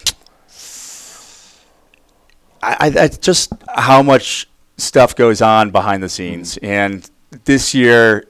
I, 2.62 2.92
I, 2.96 3.08
just 3.08 3.52
how 3.68 4.02
much 4.02 4.48
stuff 4.76 5.16
goes 5.16 5.42
on 5.42 5.70
behind 5.70 6.02
the 6.02 6.08
scenes, 6.08 6.58
and 6.58 7.08
this 7.44 7.74
year 7.74 8.28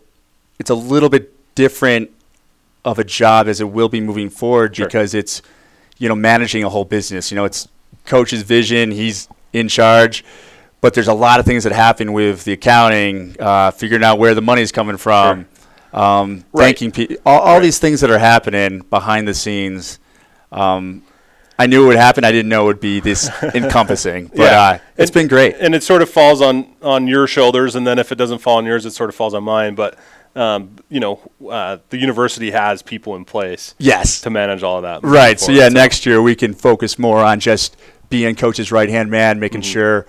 it's 0.59 0.71
a 0.71 0.75
little 0.75 1.09
bit 1.09 1.35
different 1.55 2.11
of 2.85 2.99
a 2.99 3.05
job 3.05 3.47
as 3.49 3.61
it 3.61 3.69
will 3.69 3.89
be 3.89 4.01
moving 4.01 4.31
forward 4.31 4.75
Sure. 4.77 4.87
because 4.87 5.15
it's 5.15 5.43
you 5.99 6.09
know 6.09 6.15
managing 6.15 6.65
a 6.65 6.71
whole 6.71 6.85
business. 6.85 7.31
You 7.31 7.37
know, 7.37 7.45
it's 7.45 7.69
coach's 8.05 8.43
vision; 8.43 8.91
he's 8.91 9.29
in 9.53 9.69
charge. 9.69 10.25
But 10.81 10.95
there's 10.95 11.09
a 11.09 11.15
lot 11.15 11.39
of 11.39 11.47
things 11.47 11.63
that 11.65 11.73
happen 11.73 12.13
with 12.13 12.43
the 12.45 12.53
accounting, 12.55 13.37
uh, 13.39 13.71
figuring 13.71 14.03
out 14.03 14.19
where 14.19 14.35
the 14.35 14.43
money's 14.43 14.73
coming 14.73 14.97
from, 14.97 15.47
um, 15.93 16.45
Right. 16.53 16.65
thanking 16.77 16.91
people, 16.91 17.17
all, 17.25 17.39
all 17.41 17.55
Right. 17.55 17.63
these 17.63 17.79
things 17.79 18.01
that 18.01 18.11
are 18.11 18.19
happening 18.19 18.83
behind 18.91 19.29
the 19.29 19.35
scenes. 19.35 20.01
Um, 20.51 21.03
I 21.59 21.67
knew 21.67 21.85
it 21.85 21.87
would 21.87 21.97
happen. 21.97 22.25
I 22.25 22.33
didn't 22.33 22.49
know 22.49 22.63
it 22.63 22.67
would 22.67 22.81
be 22.81 22.99
this 22.99 23.31
encompassing, 23.55 24.27
but 24.35 24.39
Yeah. 24.43 24.61
uh, 24.61 24.79
it's 24.97 25.11
And- 25.11 25.15
been 25.15 25.29
great. 25.29 25.55
and 25.61 25.75
it 25.75 25.85
sort 25.85 26.03
of 26.03 26.11
falls 26.11 26.41
on 26.43 26.67
on 26.83 27.07
your 27.07 27.29
shoulders, 27.29 27.77
and 27.77 27.87
then 27.87 27.99
if 28.01 28.11
it 28.11 28.17
doesn't 28.17 28.39
fall 28.39 28.57
on 28.59 28.67
yours, 28.67 28.85
it 28.85 28.93
sort 28.93 29.09
of 29.09 29.15
falls 29.15 29.35
on 29.35 29.45
mine. 29.45 29.75
But 29.77 29.97
um, 30.35 30.71
you 30.89 30.99
know, 30.99 31.21
uh, 31.49 31.77
the 31.91 31.99
university 31.99 32.51
has 32.53 32.81
people 32.83 33.15
in 33.17 33.25
place 33.27 33.75
Yes, 33.79 34.21
to 34.23 34.31
manage 34.31 34.63
all 34.63 34.79
of 34.79 34.83
that. 34.83 35.01
right. 35.09 35.39
So 35.39 35.53
yeah, 35.53 35.69
next 35.69 36.07
year 36.07 36.21
we 36.23 36.35
can 36.35 36.55
focus 36.55 36.99
more 36.99 37.19
on 37.23 37.39
just 37.39 37.77
being 38.13 38.37
coach's 38.37 38.71
right 38.71 38.89
hand 38.91 39.11
man, 39.11 39.41
making 39.41 39.63
Mm-hmm. 39.63 39.73
sure 39.73 40.07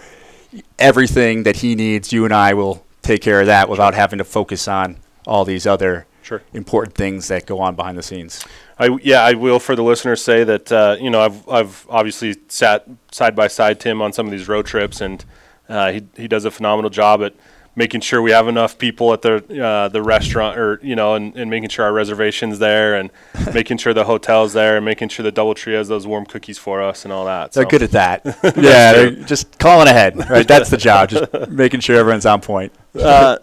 everything 0.78 1.44
that 1.44 1.58
he 1.58 1.74
needs, 1.76 2.12
you 2.14 2.26
and 2.26 2.34
I 2.34 2.54
will 2.54 2.86
take 3.02 3.22
care 3.22 3.40
of 3.42 3.48
that 3.48 3.70
without 3.70 3.94
having 3.96 4.20
to 4.20 4.24
focus 4.24 4.68
on 4.68 4.98
all 5.26 5.46
these 5.46 5.66
other 5.66 6.06
Sure. 6.22 6.42
important 6.54 6.96
things 6.96 7.28
that 7.28 7.46
go 7.46 7.60
on 7.60 7.76
behind 7.76 7.98
the 7.98 8.04
scenes. 8.04 8.46
I 8.80 8.98
yeah, 9.04 9.24
I 9.24 9.34
will 9.34 9.60
for 9.60 9.76
the 9.76 9.84
listeners 9.84 10.24
say 10.24 10.46
that 10.46 10.72
uh, 10.72 10.96
you 11.00 11.10
know 11.10 11.20
I've 11.22 11.50
I've 11.50 11.86
obviously 11.90 12.36
sat 12.48 12.86
side 13.12 13.36
by 13.36 13.48
side 13.50 13.80
Tim 13.82 14.02
on 14.02 14.14
some 14.14 14.26
of 14.28 14.32
these 14.32 14.48
road 14.48 14.66
trips, 14.66 15.02
and 15.02 15.24
uh, 15.68 15.92
he 15.92 16.02
he 16.16 16.28
does 16.30 16.46
a 16.46 16.52
phenomenal 16.52 16.90
job 16.90 17.22
at 17.24 17.34
making 17.76 18.02
sure 18.02 18.22
we 18.22 18.32
have 18.32 18.48
enough 18.48 18.78
people 18.78 19.14
at 19.14 19.22
the 19.22 19.64
uh, 19.64 19.88
the 19.90 20.02
restaurant, 20.02 20.58
or 20.58 20.80
you 20.82 20.96
know, 20.96 21.16
and, 21.16 21.36
and 21.36 21.50
making 21.50 21.70
sure 21.70 21.86
our 21.86 21.94
reservations 21.94 22.60
there, 22.60 22.96
and 22.96 23.10
making 23.54 23.78
sure 23.78 23.94
the 23.94 24.06
hotel's 24.06 24.54
there, 24.54 24.76
and 24.78 24.86
making 24.86 25.10
sure 25.10 25.24
the 25.24 25.32
DoubleTree 25.32 25.74
has 25.74 25.88
those 25.88 26.06
warm 26.06 26.26
cookies 26.26 26.58
for 26.58 26.82
us 26.82 27.04
and 27.04 27.12
all 27.14 27.26
that. 27.26 27.52
They're 27.52 27.64
so. 27.64 27.70
good 27.70 27.84
at 27.84 27.92
that. 27.92 28.22
yeah, 28.56 28.94
they're 28.94 29.12
just 29.12 29.58
calling 29.60 29.88
ahead. 29.88 30.18
Right, 30.30 30.48
that's 30.48 30.70
the 30.70 30.78
job. 30.78 31.10
Just 31.10 31.32
making 31.50 31.80
sure 31.80 31.96
everyone's 31.98 32.26
on 32.26 32.42
point. 32.42 32.72
uh, 33.00 33.38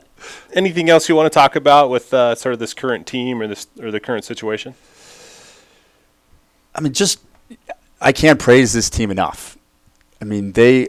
anything 0.52 0.90
else 0.90 1.08
you 1.08 1.16
want 1.16 1.32
to 1.32 1.36
talk 1.36 1.56
about 1.56 1.90
with 1.90 2.12
uh, 2.12 2.34
sort 2.34 2.52
of 2.52 2.58
this 2.58 2.74
current 2.74 3.06
team 3.06 3.40
or 3.40 3.46
this 3.46 3.66
or 3.80 3.90
the 3.90 4.00
current 4.00 4.24
situation? 4.24 4.74
I 6.74 6.80
mean, 6.80 6.92
just 6.92 7.20
I 8.00 8.12
can't 8.12 8.38
praise 8.38 8.72
this 8.72 8.88
team 8.88 9.10
enough. 9.10 9.56
I 10.22 10.24
mean, 10.24 10.52
they 10.52 10.88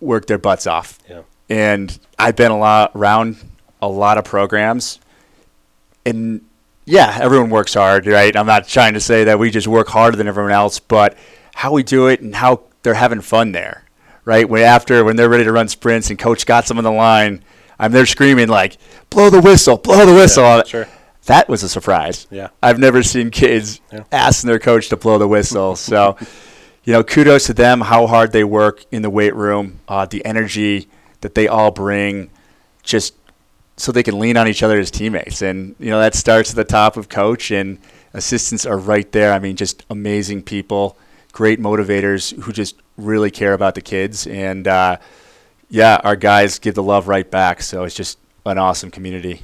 work 0.00 0.26
their 0.26 0.38
butts 0.38 0.66
off, 0.66 0.98
Yeah. 1.08 1.22
And 1.50 1.98
I've 2.18 2.36
been 2.36 2.50
a 2.52 2.58
lot 2.58 2.92
around 2.94 3.36
a 3.82 3.88
lot 3.88 4.16
of 4.16 4.24
programs, 4.24 5.00
and 6.06 6.42
yeah, 6.86 7.18
everyone 7.20 7.50
works 7.50 7.74
hard, 7.74 8.06
right? 8.06 8.34
I'm 8.34 8.46
not 8.46 8.66
trying 8.68 8.94
to 8.94 9.00
say 9.00 9.24
that 9.24 9.38
we 9.38 9.50
just 9.50 9.66
work 9.68 9.88
harder 9.88 10.16
than 10.16 10.28
everyone 10.28 10.52
else, 10.52 10.80
but 10.80 11.16
how 11.54 11.72
we 11.72 11.82
do 11.82 12.06
it 12.06 12.20
and 12.20 12.34
how 12.34 12.62
they're 12.82 12.94
having 12.94 13.20
fun 13.20 13.52
there, 13.52 13.84
right? 14.24 14.48
When 14.48 14.62
after 14.62 15.04
when 15.04 15.16
they're 15.16 15.28
ready 15.28 15.44
to 15.44 15.52
run 15.52 15.68
sprints 15.68 16.08
and 16.08 16.18
coach 16.18 16.46
got 16.46 16.66
some 16.66 16.78
on 16.78 16.84
the 16.84 16.90
line, 16.92 17.42
I'm 17.78 17.92
there 17.92 18.06
screaming 18.06 18.48
like, 18.48 18.78
"Blow 19.10 19.28
the 19.28 19.40
whistle! 19.40 19.76
Blow 19.76 20.06
the 20.06 20.14
whistle!" 20.14 20.62
sure. 20.64 20.86
That 21.26 21.48
was 21.50 21.62
a 21.62 21.68
surprise. 21.68 22.26
Yeah. 22.30 22.48
I've 22.62 22.78
never 22.78 23.02
seen 23.02 23.30
kids 23.30 23.80
Yeah. 23.92 24.04
asking 24.10 24.48
their 24.48 24.58
coach 24.58 24.88
to 24.88 24.96
blow 24.96 25.18
the 25.18 25.28
whistle. 25.28 25.76
So, 25.76 26.16
you 26.84 26.94
know, 26.94 27.04
kudos 27.04 27.44
to 27.46 27.52
them, 27.54 27.82
how 27.82 28.06
hard 28.06 28.32
they 28.32 28.42
work 28.42 28.84
in 28.90 29.02
the 29.02 29.10
weight 29.10 29.34
room, 29.36 29.80
uh, 29.86 30.06
the 30.06 30.24
energy 30.24 30.88
that 31.20 31.34
they 31.34 31.48
all 31.48 31.70
bring, 31.70 32.30
just 32.82 33.14
so 33.76 33.92
they 33.92 34.02
can 34.02 34.18
lean 34.18 34.36
on 34.36 34.46
each 34.46 34.62
other 34.62 34.78
as 34.78 34.90
teammates. 34.90 35.42
And, 35.42 35.74
you 35.78 35.90
know, 35.90 35.98
that 35.98 36.14
starts 36.14 36.50
at 36.50 36.56
the 36.56 36.64
top 36.64 36.96
of 36.96 37.08
coach, 37.08 37.50
and 37.50 37.78
assistants 38.12 38.66
are 38.66 38.76
right 38.76 39.10
there. 39.12 39.32
I 39.32 39.38
mean, 39.38 39.56
just 39.56 39.84
amazing 39.88 40.42
people, 40.42 40.96
great 41.32 41.60
motivators 41.60 42.38
who 42.42 42.52
just 42.52 42.76
really 42.96 43.30
care 43.30 43.54
about 43.54 43.74
the 43.74 43.80
kids. 43.80 44.26
And, 44.26 44.68
uh, 44.68 44.98
yeah, 45.70 46.00
our 46.04 46.16
guys 46.16 46.58
give 46.58 46.74
the 46.74 46.82
love 46.82 47.08
right 47.08 47.30
back. 47.30 47.62
So 47.62 47.84
it's 47.84 47.94
just 47.94 48.18
an 48.44 48.58
awesome 48.58 48.90
community. 48.90 49.42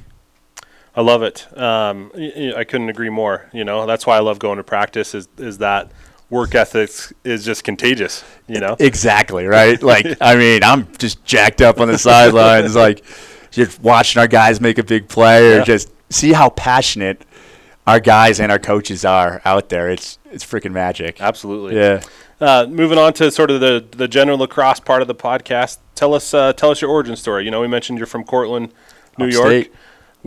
I 0.95 1.01
love 1.01 1.21
it. 1.21 1.47
Um, 1.57 2.11
I 2.15 2.63
couldn't 2.63 2.89
agree 2.89 3.09
more. 3.09 3.49
You 3.53 3.63
know, 3.63 3.85
that's 3.85 4.07
why 4.07 4.17
I 4.17 4.19
love 4.19 4.39
going 4.39 4.57
to 4.57 4.63
practice. 4.63 5.13
Is 5.13 5.27
is 5.37 5.59
that 5.59 5.91
work 6.29 6.55
ethics 6.55 7.13
is 7.23 7.45
just 7.45 7.63
contagious. 7.63 8.23
You 8.47 8.59
know, 8.59 8.75
Exactly, 8.79 9.45
right? 9.57 9.81
Like, 9.81 10.05
I 10.21 10.35
mean, 10.35 10.63
I'm 10.63 10.87
just 10.97 11.23
jacked 11.25 11.61
up 11.61 11.79
on 11.79 11.87
the 11.87 11.97
sidelines, 11.97 12.75
like 12.85 13.03
just 13.51 13.81
watching 13.81 14.19
our 14.19 14.27
guys 14.27 14.59
make 14.61 14.77
a 14.77 14.83
big 14.83 15.07
play 15.07 15.53
or 15.53 15.57
Yeah. 15.59 15.63
just 15.63 15.89
see 16.09 16.33
how 16.33 16.49
passionate 16.49 17.23
our 17.85 17.99
guys 18.01 18.39
and 18.41 18.51
our 18.51 18.59
coaches 18.59 19.05
are 19.05 19.41
out 19.45 19.69
there. 19.69 19.89
It's 19.89 20.19
it's 20.31 20.43
freaking 20.45 20.71
magic. 20.73 21.21
absolutely. 21.21 21.75
Yeah. 21.79 22.01
Uh, 22.39 22.67
moving 22.69 22.97
on 22.99 23.13
to 23.13 23.31
sort 23.31 23.49
of 23.49 23.61
the 23.61 23.83
the 23.91 24.07
general 24.07 24.37
lacrosse 24.37 24.79
part 24.79 25.01
of 25.01 25.07
the 25.07 25.15
podcast. 25.15 25.79
Tell 25.95 26.13
us 26.13 26.33
uh, 26.33 26.53
tell 26.53 26.69
us 26.69 26.81
your 26.81 26.91
origin 26.91 27.15
story. 27.15 27.45
You 27.45 27.51
know, 27.51 27.61
we 27.61 27.67
mentioned 27.67 27.97
you're 27.97 28.05
from 28.05 28.23
Cortland, 28.25 28.73
New 29.17 29.27
York. 29.27 29.67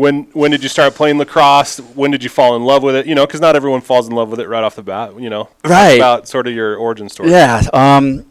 When 0.00 0.22
when 0.32 0.50
did 0.50 0.62
you 0.62 0.70
start 0.70 0.94
playing 0.94 1.18
lacrosse? 1.18 1.76
When 1.94 2.10
did 2.10 2.22
you 2.24 2.30
fall 2.30 2.56
in 2.56 2.64
love 2.64 2.82
with 2.82 2.96
it? 2.96 3.04
You 3.06 3.14
know, 3.14 3.26
because 3.26 3.42
not 3.42 3.54
everyone 3.54 3.82
falls 3.82 4.08
in 4.08 4.14
love 4.14 4.30
with 4.30 4.40
it 4.40 4.48
right 4.48 4.64
off 4.64 4.74
the 4.74 4.82
bat. 4.82 5.20
You 5.20 5.28
know, 5.28 5.50
Right. 5.62 5.98
about 5.98 6.26
sort 6.26 6.46
of 6.46 6.54
your 6.54 6.74
origin 6.76 7.10
story. 7.10 7.30
Yeah. 7.30 7.60
Um, 7.74 8.24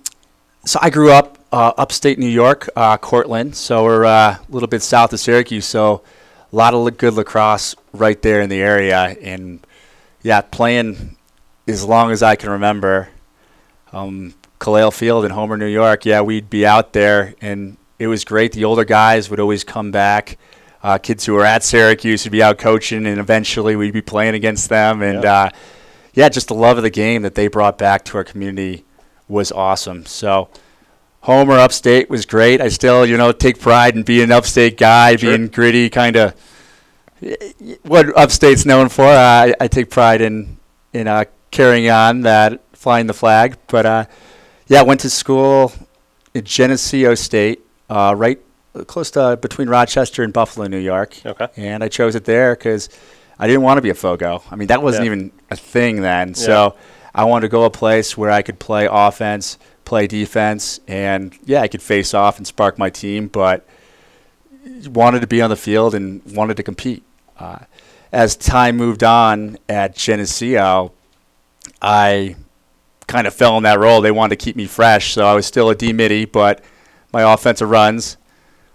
so 0.65 0.79
I 0.81 0.89
grew 0.89 1.11
up 1.11 1.37
uh, 1.51 1.73
upstate 1.77 2.17
New 2.17 2.27
York, 2.27 2.69
uh, 2.75 2.97
Cortland. 2.97 3.55
So 3.55 3.83
we're 3.83 4.05
uh, 4.05 4.37
a 4.37 4.39
little 4.49 4.67
bit 4.67 4.81
south 4.81 5.13
of 5.13 5.19
Syracuse. 5.19 5.67
So 5.67 6.01
a 6.51 6.55
lot 6.55 6.73
of 6.73 6.97
good 6.97 7.13
lacrosse 7.13 7.75
right 7.93 8.19
there 8.19 8.41
in 8.41 8.49
the 8.49 8.61
area. 8.61 9.15
And 9.21 9.59
yeah, 10.23 10.41
playing 10.41 11.17
as 11.67 11.85
long 11.85 12.09
as 12.09 12.23
I 12.23 12.35
can 12.35 12.49
remember. 12.49 13.09
Um, 13.93 14.33
Kalale 14.59 14.91
Field 14.91 15.23
in 15.23 15.29
Homer, 15.29 15.55
New 15.55 15.67
York. 15.67 16.03
Yeah, 16.03 16.21
we'd 16.21 16.49
be 16.49 16.65
out 16.65 16.93
there, 16.93 17.35
and 17.41 17.77
it 17.99 18.07
was 18.07 18.25
great. 18.25 18.53
The 18.53 18.65
older 18.65 18.85
guys 18.85 19.29
would 19.29 19.39
always 19.39 19.63
come 19.63 19.91
back. 19.91 20.39
Uh, 20.81 20.97
kids 20.97 21.25
who 21.25 21.33
were 21.33 21.45
at 21.45 21.63
Syracuse 21.63 22.23
would 22.23 22.31
be 22.31 22.41
out 22.41 22.57
coaching, 22.57 23.05
and 23.05 23.19
eventually 23.19 23.75
we'd 23.75 23.93
be 23.93 24.01
playing 24.01 24.33
against 24.35 24.69
them. 24.69 25.01
And 25.01 25.23
Yeah. 25.23 25.33
uh, 25.33 25.49
yeah, 26.13 26.29
just 26.29 26.47
the 26.47 26.53
love 26.55 26.77
of 26.77 26.83
the 26.83 26.89
game 26.89 27.21
that 27.23 27.35
they 27.35 27.47
brought 27.47 27.77
back 27.77 28.05
to 28.05 28.17
our 28.17 28.23
community 28.23 28.85
was 29.27 29.51
awesome. 29.51 30.05
So, 30.05 30.49
Homer 31.21 31.59
upstate 31.59 32.09
was 32.09 32.25
great. 32.25 32.61
I 32.61 32.69
still, 32.69 33.05
you 33.05 33.17
know, 33.17 33.33
take 33.33 33.59
pride 33.59 33.93
in 33.95 34.03
being 34.03 34.23
an 34.23 34.31
upstate 34.31 34.77
guy, 34.77 35.17
Sure. 35.17 35.35
being 35.37 35.49
gritty, 35.49 35.89
kind 35.89 36.15
of 36.15 36.33
what 37.83 38.17
upstate's 38.17 38.65
known 38.65 38.87
for. 38.89 39.05
I, 39.05 39.53
I 39.59 39.67
take 39.67 39.89
pride 39.89 40.21
in 40.21 40.57
in 40.93 41.07
uh, 41.07 41.25
carrying 41.51 41.89
on 41.89 42.21
that 42.21 42.61
flying 42.73 43.07
the 43.07 43.13
flag. 43.13 43.57
But 43.67 43.85
uh, 43.85 44.05
yeah, 44.67 44.81
went 44.83 45.01
to 45.01 45.09
school 45.09 45.73
at 46.33 46.45
Geneseo 46.45 47.15
State, 47.15 47.59
uh, 47.89 48.13
right 48.17 48.39
close 48.87 49.11
to 49.11 49.37
between 49.41 49.69
Rochester 49.69 50.23
and 50.23 50.31
Buffalo, 50.33 50.67
New 50.67 50.77
York. 50.79 51.17
Okay. 51.25 51.47
And 51.57 51.83
I 51.83 51.87
chose 51.89 52.15
it 52.15 52.25
there 52.25 52.55
because 52.55 52.89
I 53.39 53.47
didn't 53.47 53.61
want 53.63 53.77
to 53.77 53.81
be 53.81 53.89
a 53.89 53.93
Fogo. 53.95 54.43
I 54.51 54.55
mean, 54.55 54.67
that 54.67 54.81
wasn't 54.83 55.05
Yeah. 55.05 55.11
even 55.13 55.31
a 55.49 55.55
thing 55.55 56.01
then. 56.01 56.35
So 56.35 56.75
I 57.15 57.23
wanted 57.23 57.43
to 57.47 57.49
go 57.49 57.63
a 57.63 57.69
place 57.69 58.17
where 58.17 58.31
I 58.31 58.41
could 58.41 58.59
play 58.59 58.87
offense, 58.89 59.57
play 59.85 60.07
defense, 60.07 60.79
and 60.87 61.37
yeah, 61.45 61.61
I 61.61 61.67
could 61.67 61.81
face 61.81 62.13
off 62.13 62.37
and 62.37 62.45
spark 62.45 62.77
my 62.77 62.89
team, 62.89 63.27
but 63.27 63.65
wanted 64.87 65.21
to 65.21 65.27
be 65.27 65.41
on 65.41 65.49
the 65.49 65.55
field 65.55 65.95
and 65.95 66.21
wanted 66.33 66.57
to 66.57 66.63
compete. 66.63 67.03
Uh, 67.39 67.59
as 68.11 68.35
time 68.35 68.75
moved 68.77 69.03
on 69.03 69.57
at 69.67 69.95
Geneseo, 69.95 70.91
I 71.81 72.35
kind 73.07 73.25
of 73.25 73.33
fell 73.33 73.57
in 73.57 73.63
that 73.63 73.79
role. 73.79 74.01
They 74.01 74.11
wanted 74.11 74.37
to 74.37 74.43
keep 74.43 74.55
me 74.55 74.65
fresh, 74.65 75.13
so 75.13 75.25
I 75.25 75.33
was 75.33 75.45
still 75.45 75.69
a 75.69 75.75
D 75.75 75.93
midi, 75.93 76.25
but 76.25 76.63
my 77.11 77.21
offensive 77.33 77.69
runs, 77.69 78.17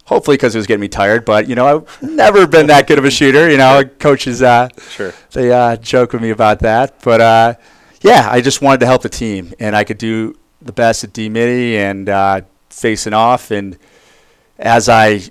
hopefully 0.04 0.36
because 0.36 0.54
it 0.54 0.58
was 0.58 0.66
getting 0.66 0.80
me 0.80 0.88
tired. 0.88 1.24
But 1.24 1.48
you 1.48 1.54
know, 1.54 1.66
I've 1.66 2.02
never 2.02 2.46
been 2.46 2.66
that 2.68 2.86
good 2.86 2.98
of 2.98 3.04
a 3.04 3.10
shooter. 3.10 3.50
You 3.50 3.56
know, 3.58 3.84
coaches 3.84 4.42
uh, 4.42 4.68
Sure. 4.90 5.12
they 5.32 5.52
uh, 5.52 5.76
joke 5.76 6.12
with 6.12 6.22
me 6.22 6.30
about 6.30 6.60
that, 6.60 7.00
but 7.02 7.20
uh, 7.20 7.54
yeah, 8.02 8.28
I 8.30 8.40
just 8.40 8.60
wanted 8.62 8.80
to 8.80 8.86
help 8.86 9.02
the 9.02 9.08
team, 9.08 9.54
and 9.58 9.74
I 9.74 9.84
could 9.84 9.98
do 9.98 10.36
the 10.60 10.72
best 10.72 11.04
at 11.04 11.12
D 11.12 11.28
midi 11.28 11.76
and 11.78 12.08
uh, 12.08 12.40
facing 12.70 13.12
off. 13.14 13.50
And 13.50 13.78
as 14.58 14.88
I 14.88 15.22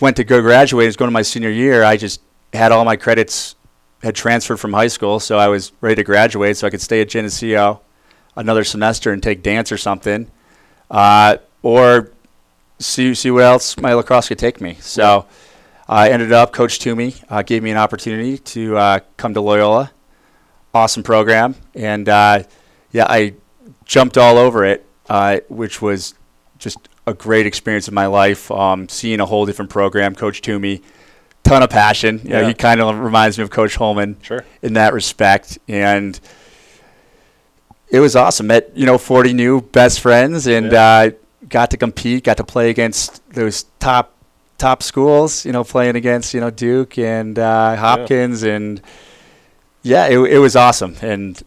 went 0.00 0.16
to 0.16 0.24
go 0.24 0.40
graduate, 0.40 0.86
was 0.86 0.96
going 0.96 1.08
to 1.08 1.12
my 1.12 1.22
senior 1.22 1.50
year, 1.50 1.82
I 1.84 1.96
just 1.96 2.20
had 2.52 2.72
all 2.72 2.84
my 2.84 2.96
credits 2.96 3.56
had 4.02 4.14
transferred 4.14 4.58
from 4.58 4.72
high 4.74 4.86
school, 4.88 5.18
so 5.18 5.38
I 5.38 5.48
was 5.48 5.72
ready 5.80 5.94
to 5.96 6.04
graduate, 6.04 6.56
so 6.58 6.66
I 6.66 6.70
could 6.70 6.82
stay 6.82 7.00
at 7.00 7.08
Geneseo 7.08 7.80
another 8.36 8.64
semester 8.64 9.12
and 9.12 9.22
take 9.22 9.42
dance 9.42 9.70
or 9.72 9.78
something, 9.78 10.30
uh, 10.90 11.36
or 11.62 12.10
see 12.78 13.14
see 13.14 13.30
what 13.30 13.44
else 13.44 13.76
my 13.78 13.94
lacrosse 13.94 14.28
could 14.28 14.38
take 14.38 14.60
me. 14.60 14.76
So 14.80 15.26
I 15.88 16.10
ended 16.10 16.32
up 16.32 16.52
Coach 16.52 16.78
Toomey 16.78 17.14
uh, 17.28 17.42
gave 17.42 17.62
me 17.62 17.70
an 17.70 17.76
opportunity 17.76 18.38
to 18.38 18.76
uh, 18.76 19.00
come 19.16 19.34
to 19.34 19.40
Loyola. 19.40 19.90
Awesome 20.72 21.02
program, 21.04 21.54
and 21.76 22.08
uh, 22.08 22.42
yeah, 22.90 23.06
I 23.08 23.34
jumped 23.84 24.18
all 24.18 24.38
over 24.38 24.64
it, 24.64 24.84
uh, 25.08 25.38
which 25.48 25.80
was 25.80 26.14
just 26.58 26.78
a 27.06 27.14
great 27.14 27.46
experience 27.46 27.86
in 27.86 27.94
my 27.94 28.06
life. 28.06 28.50
Um, 28.50 28.88
seeing 28.88 29.20
a 29.20 29.26
whole 29.26 29.46
different 29.46 29.70
program, 29.70 30.16
Coach 30.16 30.40
Toomey, 30.40 30.82
ton 31.44 31.62
of 31.62 31.70
passion. 31.70 32.20
You 32.24 32.30
know, 32.30 32.40
Yeah. 32.40 32.48
he 32.48 32.54
kind 32.54 32.80
of 32.80 32.98
reminds 32.98 33.38
me 33.38 33.44
of 33.44 33.50
Coach 33.50 33.76
Holman 33.76 34.16
Sure. 34.22 34.44
in 34.62 34.72
that 34.72 34.94
respect, 34.94 35.58
and 35.68 36.18
it 37.88 38.00
was 38.00 38.16
awesome. 38.16 38.48
Met 38.48 38.72
you 38.76 38.86
know 38.86 38.98
40 38.98 39.32
new 39.32 39.60
best 39.60 40.00
friends, 40.00 40.48
and 40.48 40.72
Yeah. 40.72 41.10
Got 41.48 41.70
to 41.70 41.76
compete, 41.76 42.24
got 42.24 42.36
to 42.38 42.44
play 42.44 42.70
against 42.70 43.26
those 43.30 43.64
top 43.78 44.14
top 44.58 44.82
schools. 44.82 45.44
You 45.44 45.52
know, 45.52 45.64
playing 45.64 45.96
against 45.96 46.34
you 46.34 46.40
know 46.40 46.50
Duke 46.50 46.98
and 46.98 47.38
uh, 47.38 47.76
Hopkins, 47.76 48.42
and 48.42 48.80
yeah, 49.82 50.06
it, 50.06 50.18
it 50.18 50.38
was 50.38 50.56
awesome, 50.56 50.96
and 51.02 51.42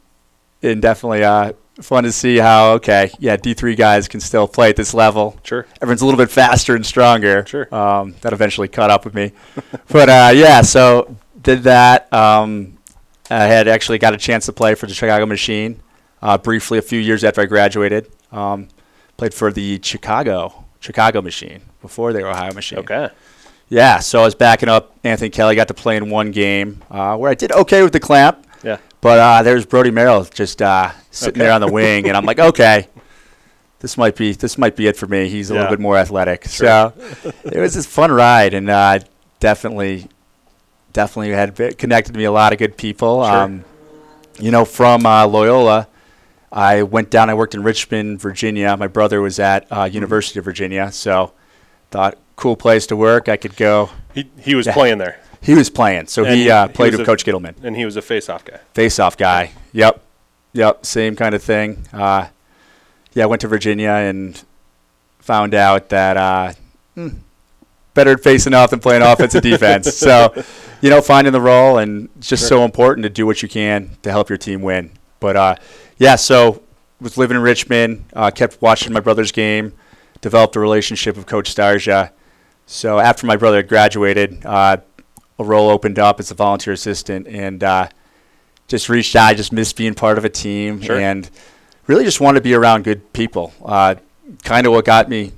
and 0.61 0.81
definitely 0.81 1.23
uh, 1.23 1.53
fun 1.81 2.03
to 2.03 2.11
see 2.11 2.37
how 2.37 2.73
okay, 2.73 3.11
yeah, 3.19 3.37
D3 3.37 3.77
guys 3.77 4.07
can 4.07 4.19
still 4.19 4.47
play 4.47 4.69
at 4.69 4.75
this 4.75 4.93
level. 4.93 5.37
Sure. 5.43 5.65
Everyone's 5.81 6.01
a 6.01 6.05
little 6.05 6.17
bit 6.17 6.31
faster 6.31 6.75
and 6.75 6.85
stronger. 6.85 7.45
Sure. 7.45 7.73
Um, 7.73 8.15
that 8.21 8.33
eventually 8.33 8.67
caught 8.67 8.89
up 8.89 9.05
with 9.05 9.13
me, 9.13 9.31
but 9.89 10.09
uh, 10.09 10.31
yeah, 10.33 10.61
so 10.61 11.15
did 11.41 11.63
that. 11.63 12.11
Um, 12.13 12.77
I 13.29 13.43
had 13.43 13.67
actually 13.67 13.97
got 13.97 14.13
a 14.13 14.17
chance 14.17 14.45
to 14.45 14.53
play 14.53 14.75
for 14.75 14.85
the 14.85 14.93
Chicago 14.93 15.25
Machine 15.25 15.81
uh, 16.21 16.37
briefly 16.37 16.77
a 16.77 16.81
few 16.81 16.99
years 16.99 17.23
after 17.23 17.41
I 17.41 17.45
graduated. 17.45 18.09
Um, 18.31 18.69
played 19.17 19.33
for 19.33 19.51
the 19.51 19.79
Chicago 19.83 20.65
Chicago 20.79 21.21
Machine 21.21 21.61
before 21.81 22.13
the 22.13 22.25
Ohio 22.25 22.53
Machine. 22.53 22.79
Okay. 22.79 23.09
Yeah, 23.69 23.99
so 23.99 24.21
I 24.21 24.25
was 24.25 24.35
backing 24.35 24.69
up 24.69 24.95
Anthony 25.03 25.29
Kelly. 25.29 25.55
Got 25.55 25.67
to 25.67 25.73
play 25.73 25.97
in 25.97 26.09
one 26.09 26.31
game 26.31 26.83
uh, 26.89 27.17
where 27.17 27.29
I 27.29 27.33
did 27.33 27.51
okay 27.51 27.83
with 27.83 27.91
the 27.91 27.99
clamp, 27.99 28.45
Yeah. 28.63 28.77
but 29.01 29.19
uh, 29.19 29.43
there's 29.43 29.65
Brody 29.65 29.91
Merrill 29.91 30.23
just 30.23 30.61
uh, 30.61 30.91
sitting 31.11 31.33
Okay. 31.41 31.45
there 31.47 31.51
on 31.53 31.59
the 31.59 31.69
wing, 31.71 32.07
and 32.07 32.15
I'm 32.15 32.23
like, 32.25 32.39
okay, 32.51 32.87
this 33.79 33.97
might 33.97 34.15
be 34.15 34.31
this 34.33 34.57
might 34.57 34.75
be 34.77 34.87
it 34.87 34.95
for 34.95 35.07
me. 35.07 35.27
He's 35.27 35.49
a 35.51 35.53
Yeah. 35.53 35.61
little 35.61 35.75
bit 35.75 35.81
more 35.81 35.97
athletic, 35.97 36.45
Sure. 36.47 36.67
so 36.67 36.93
it 37.43 37.57
was 37.59 37.73
this 37.73 37.85
fun 37.85 38.11
ride, 38.11 38.53
and 38.53 38.69
uh, 38.69 38.99
definitely, 39.41 40.07
definitely 40.93 41.31
had 41.31 41.77
connected 41.77 42.15
me 42.15 42.23
a 42.23 42.31
lot 42.31 42.53
of 42.53 42.59
good 42.59 42.77
people. 42.77 43.23
Sure. 43.25 43.33
Um, 43.35 43.65
you 44.39 44.51
know, 44.51 44.63
from 44.63 45.05
uh, 45.05 45.25
Loyola, 45.27 45.87
I 46.51 46.83
went 46.83 47.09
down. 47.09 47.29
I 47.29 47.33
worked 47.33 47.55
in 47.55 47.63
Richmond, 47.63 48.21
Virginia. 48.21 48.75
My 48.77 48.87
brother 48.87 49.21
was 49.21 49.37
at 49.39 49.67
uh, 49.71 49.83
University 49.83 50.39
of 50.39 50.45
Virginia, 50.45 50.91
so 50.91 51.33
thought 51.91 52.17
cool 52.35 52.55
place 52.55 52.87
to 52.87 52.95
work. 52.95 53.27
I 53.29 53.37
could 53.37 53.55
go. 53.55 53.89
He 54.13 54.29
he 54.39 54.55
was 54.55 54.65
Yeah. 54.67 54.73
playing 54.73 54.97
there, 54.99 55.19
He 55.41 55.53
was 55.55 55.69
playing, 55.69 56.07
so 56.07 56.23
And 56.23 56.35
he 56.35 56.43
he- 56.43 56.51
uh, 56.51 56.67
played 56.69 56.93
was 56.93 56.99
with 56.99 57.07
a- 57.07 57.11
Coach 57.11 57.25
Ghitelman. 57.25 57.55
and 57.63 57.75
he 57.75 57.85
was 57.85 57.95
a 57.95 58.01
face-off 58.01 58.43
guy. 58.45 58.59
Face-off 58.73 59.17
guy. 59.17 59.51
Yep, 59.73 60.01
yep, 60.53 60.85
same 60.85 61.15
kind 61.15 61.35
of 61.35 61.43
thing. 61.43 61.85
Uh, 61.93 62.27
yeah, 63.13 63.23
I 63.23 63.27
went 63.27 63.41
to 63.41 63.47
Virginia 63.47 63.89
and 63.91 64.41
found 65.19 65.53
out 65.53 65.89
that 65.89 66.17
uh, 66.17 66.53
hmm, 66.95 67.09
better 67.93 68.11
at 68.13 68.23
facing 68.23 68.53
off 68.53 68.69
than 68.71 68.79
playing 68.79 69.01
offensive 69.01 69.41
defense. 69.51 69.95
So, 69.95 70.33
you 70.81 70.89
know, 70.89 71.01
finding 71.01 71.33
the 71.33 71.41
role 71.41 71.77
and 71.77 72.09
just 72.19 72.41
Sure. 72.43 72.59
so 72.59 72.63
important 72.65 73.03
to 73.03 73.09
do 73.09 73.25
what 73.25 73.41
you 73.43 73.49
can 73.49 73.97
to 74.03 74.11
help 74.11 74.29
your 74.29 74.37
team 74.37 74.61
win. 74.61 74.91
But 75.19 75.35
uh, 75.35 75.55
yeah, 75.97 76.15
so 76.15 76.61
was 76.99 77.17
living 77.17 77.37
in 77.37 77.43
Richmond, 77.43 78.05
uh, 78.13 78.31
kept 78.31 78.61
watching 78.61 78.93
my 78.93 78.99
brother's 78.99 79.31
game, 79.31 79.73
developed 80.21 80.55
a 80.55 80.59
relationship 80.59 81.15
with 81.15 81.25
Coach 81.25 81.53
Starsia. 81.53 82.11
So 82.65 82.99
after 82.99 83.25
my 83.25 83.35
brother 83.37 83.57
had 83.57 83.67
graduated, 83.67 84.45
uh, 84.45 84.77
a 85.39 85.43
role 85.43 85.69
opened 85.69 85.99
up 85.99 86.19
as 86.19 86.31
a 86.31 86.33
volunteer 86.33 86.73
assistant, 86.73 87.27
and 87.27 87.63
uh, 87.63 87.87
just 88.67 88.89
reached 88.89 89.15
out. 89.15 89.27
I 89.27 89.33
just 89.33 89.53
missed 89.53 89.77
being 89.77 89.93
part 89.93 90.17
of 90.17 90.25
a 90.25 90.29
team, 90.29 90.81
Sure. 90.81 90.97
and 90.99 91.29
really 91.85 92.03
just 92.03 92.19
wanted 92.19 92.39
to 92.39 92.43
be 92.43 92.53
around 92.53 92.83
good 92.83 93.13
people. 93.13 93.53
Uh, 93.63 93.95
kind 94.43 94.65
of 94.67 94.73
what 94.73 94.83
got 94.85 95.07
me 95.07 95.31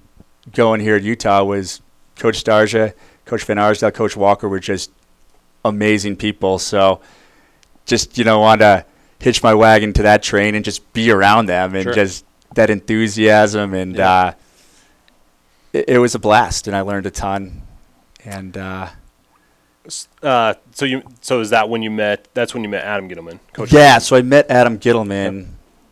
going 0.53 0.81
here 0.81 0.95
at 0.95 1.03
Utah 1.03 1.43
was 1.43 1.81
Coach 2.15 2.43
Starsia, 2.43 2.93
Coach 3.25 3.43
Van 3.43 3.59
Arsdale, 3.59 3.91
Coach 3.91 4.15
Walker 4.17 4.49
were 4.49 4.59
just 4.59 4.89
amazing 5.63 6.15
people. 6.15 6.57
So 6.57 7.01
just 7.85 8.17
you 8.17 8.23
know 8.23 8.39
wanted 8.39 8.59
to 8.59 8.85
hitch 9.19 9.43
my 9.43 9.53
wagon 9.53 9.93
to 9.93 10.03
that 10.03 10.23
train 10.23 10.55
and 10.55 10.63
just 10.65 10.91
be 10.93 11.11
around 11.11 11.45
them 11.47 11.75
and 11.75 11.83
Sure. 11.83 11.93
just 11.93 12.25
that 12.55 12.69
enthusiasm 12.69 13.73
and 13.73 13.95
Yeah. 13.95 14.11
uh, 14.11 14.31
it, 15.73 15.85
it 15.89 15.97
was 15.99 16.15
a 16.15 16.19
blast 16.19 16.67
and 16.67 16.75
I 16.75 16.81
learned 16.81 17.05
a 17.05 17.11
ton. 17.11 17.61
And 18.25 18.57
uh, 18.57 18.87
Uh, 20.21 20.53
so 20.71 20.85
you 20.85 21.01
so 21.21 21.39
is 21.41 21.49
that 21.49 21.67
when 21.69 21.81
you 21.81 21.89
met? 21.91 22.27
That's 22.33 22.53
when 22.53 22.63
you 22.63 22.69
met 22.69 22.83
Adam 22.83 23.09
Ghitelman, 23.09 23.39
coach. 23.53 23.71
Yeah, 23.73 23.97
so 23.97 24.15
I 24.15 24.21
met 24.21 24.49
Adam 24.49 24.77
Ghitelman 24.77 25.47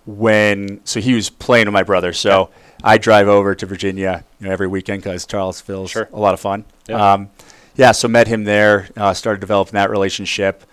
when 0.05 0.81
so 0.83 0.99
he 0.99 1.13
was 1.15 1.29
playing 1.29 1.65
with 1.65 1.73
my 1.73 1.83
brother. 1.83 2.13
So 2.13 2.49
I 2.83 2.97
drive 2.97 3.27
over 3.27 3.55
to 3.55 3.65
Virginia 3.65 4.23
you 4.39 4.47
know, 4.47 4.53
every 4.53 4.67
weekend 4.67 5.01
because 5.03 5.25
Charlottesville's 5.29 5.91
Sure. 5.91 6.07
a 6.13 6.19
lot 6.19 6.33
of 6.33 6.39
fun. 6.39 6.65
Yeah. 6.87 7.13
Um, 7.13 7.29
yeah, 7.75 7.91
so 7.91 8.07
met 8.07 8.27
him 8.27 8.43
there. 8.43 8.87
Uh, 8.95 9.13
started 9.13 9.39
developing 9.39 9.73
that 9.73 9.89
relationship. 9.89 10.63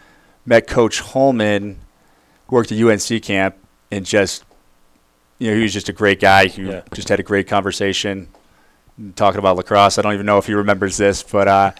Met 0.46 0.66
Coach 0.66 1.00
Holman. 1.00 1.78
Worked 2.50 2.72
at 2.72 2.78
UNC 2.78 3.22
camp 3.22 3.56
and 3.90 4.04
just 4.04 4.44
you 5.38 5.50
know 5.50 5.56
he 5.56 5.62
was 5.62 5.72
just 5.72 5.88
a 5.88 5.92
great 5.92 6.20
guy. 6.20 6.46
He 6.46 6.62
Yeah. 6.62 6.82
just 6.92 7.08
had 7.08 7.20
a 7.20 7.22
great 7.24 7.48
conversation. 7.48 8.28
Talking 9.16 9.40
about 9.40 9.56
lacrosse, 9.56 9.98
I 9.98 10.02
don't 10.02 10.14
even 10.14 10.24
know 10.26 10.38
if 10.38 10.46
he 10.46 10.54
remembers 10.54 10.96
this, 10.96 11.22
but 11.24 11.48
uh, 11.48 11.72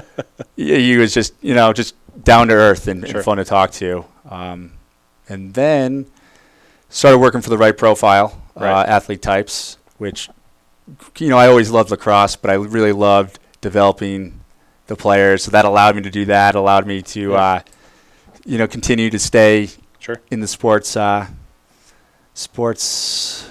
he 0.56 0.74
he 0.92 0.96
was 0.96 1.14
just 1.14 1.34
you 1.40 1.54
know 1.54 1.72
just 1.72 1.94
down 2.24 2.48
to 2.48 2.54
earth 2.54 2.88
and, 2.88 3.06
Sure. 3.06 3.16
and 3.18 3.24
fun 3.24 3.36
to 3.36 3.44
talk 3.44 3.70
to. 3.72 4.04
Um, 4.28 4.72
and 5.28 5.54
then 5.54 6.06
started 6.88 7.18
working 7.18 7.40
for 7.40 7.50
the 7.50 7.58
right 7.58 7.76
profile 7.76 8.40
Right. 8.56 8.72
uh, 8.72 8.84
athlete 8.84 9.22
types, 9.22 9.76
which 9.98 10.28
you 11.18 11.28
know 11.28 11.36
I 11.38 11.46
always 11.46 11.70
loved 11.70 11.90
lacrosse, 11.90 12.34
but 12.36 12.50
I 12.50 12.54
really 12.54 12.92
loved 12.92 13.38
developing 13.60 14.40
the 14.88 14.96
players. 14.96 15.44
So 15.44 15.50
that 15.52 15.64
allowed 15.64 15.94
me 15.94 16.02
to 16.02 16.10
do 16.10 16.24
that. 16.24 16.54
Allowed 16.56 16.86
me 16.86 17.02
to 17.02 17.30
Yeah. 17.32 17.36
uh, 17.36 17.60
you 18.44 18.58
know 18.58 18.66
continue 18.66 19.10
to 19.10 19.18
stay 19.20 19.68
Sure. 20.06 20.20
in 20.30 20.38
the 20.38 20.46
sports 20.46 20.96
uh, 20.96 21.26
sports 22.32 23.50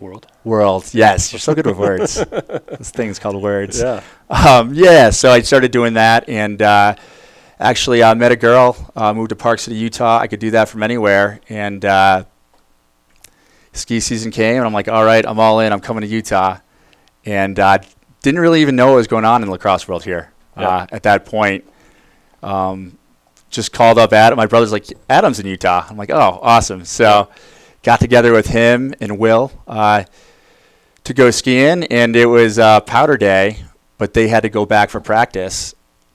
World. 0.00 0.26
world. 0.44 0.92
Yes, 0.92 1.32
you're 1.32 1.40
so 1.40 1.54
good 1.54 1.64
with 1.64 1.78
words. 1.78 2.16
this 2.78 2.90
thing's 2.90 3.18
called 3.18 3.40
words. 3.40 3.80
Yeah. 3.80 4.02
Um, 4.28 4.74
yeah, 4.74 5.08
so 5.08 5.30
I 5.30 5.40
started 5.40 5.70
doing 5.70 5.94
that, 5.94 6.28
and 6.28 6.60
uh, 6.60 6.96
actually 7.58 8.02
I 8.02 8.12
met 8.12 8.32
a 8.32 8.36
girl, 8.36 8.92
uh, 8.94 9.14
moved 9.14 9.30
to 9.30 9.36
Park 9.36 9.60
City, 9.60 9.76
Utah. 9.76 10.18
I 10.18 10.26
could 10.26 10.40
do 10.40 10.50
that 10.50 10.68
from 10.68 10.82
anywhere, 10.82 11.40
and 11.48 11.82
uh, 11.86 12.24
ski 13.72 14.00
season 14.00 14.30
came, 14.30 14.56
and 14.56 14.66
I'm 14.66 14.74
like, 14.74 14.88
all 14.88 15.06
right, 15.06 15.24
I'm 15.24 15.40
all 15.40 15.60
in. 15.60 15.72
I'm 15.72 15.80
coming 15.80 16.02
to 16.02 16.06
Utah, 16.06 16.58
and 17.24 17.58
uh, 17.58 17.78
didn't 18.20 18.40
really 18.40 18.60
even 18.60 18.76
know 18.76 18.88
what 18.88 18.96
was 18.96 19.06
going 19.06 19.24
on 19.24 19.40
in 19.40 19.46
the 19.46 19.52
lacrosse 19.52 19.88
world 19.88 20.04
here 20.04 20.32
uh, 20.54 20.86
at 20.92 21.04
that 21.04 21.24
point. 21.24 21.64
Um, 22.42 22.98
just 23.52 23.72
called 23.72 23.98
up 23.98 24.12
Adam. 24.12 24.36
My 24.36 24.46
brother's 24.46 24.72
like, 24.72 24.86
Adam's 25.08 25.38
in 25.38 25.46
Utah. 25.46 25.86
I'm 25.88 25.96
like, 25.96 26.10
oh, 26.10 26.40
awesome. 26.42 26.84
So 26.84 27.28
got 27.82 28.00
together 28.00 28.32
with 28.32 28.48
him 28.48 28.94
and 29.00 29.18
Will 29.18 29.52
uh, 29.68 30.04
to 31.04 31.14
go 31.14 31.30
skiing, 31.30 31.84
and 31.84 32.16
it 32.16 32.26
was 32.26 32.58
uh, 32.58 32.80
powder 32.80 33.16
day, 33.16 33.64
but 33.98 34.14
they 34.14 34.28
had 34.28 34.40
to 34.40 34.48
go 34.48 34.64
back 34.66 34.90
for 34.90 35.00
practice. 35.00 35.74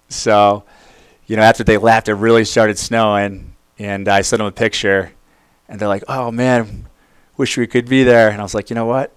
So, 0.09 0.63
you 1.27 1.35
know, 1.35 1.43
after 1.43 1.63
they 1.63 1.77
left, 1.77 2.09
it 2.09 2.15
really 2.15 2.45
started 2.45 2.77
snowing, 2.77 3.55
and 3.77 4.07
I 4.07 4.21
sent 4.21 4.39
them 4.39 4.47
a 4.47 4.51
picture, 4.51 5.11
and 5.67 5.79
they're 5.79 5.89
like, 5.89 6.05
"Oh 6.07 6.31
man, 6.31 6.87
wish 7.35 7.57
we 7.57 7.67
could 7.67 7.89
be 7.89 8.03
there." 8.03 8.29
And 8.29 8.39
I 8.39 8.43
was 8.43 8.55
like, 8.55 8.69
"You 8.69 8.75
know 8.75 8.85
what? 8.85 9.13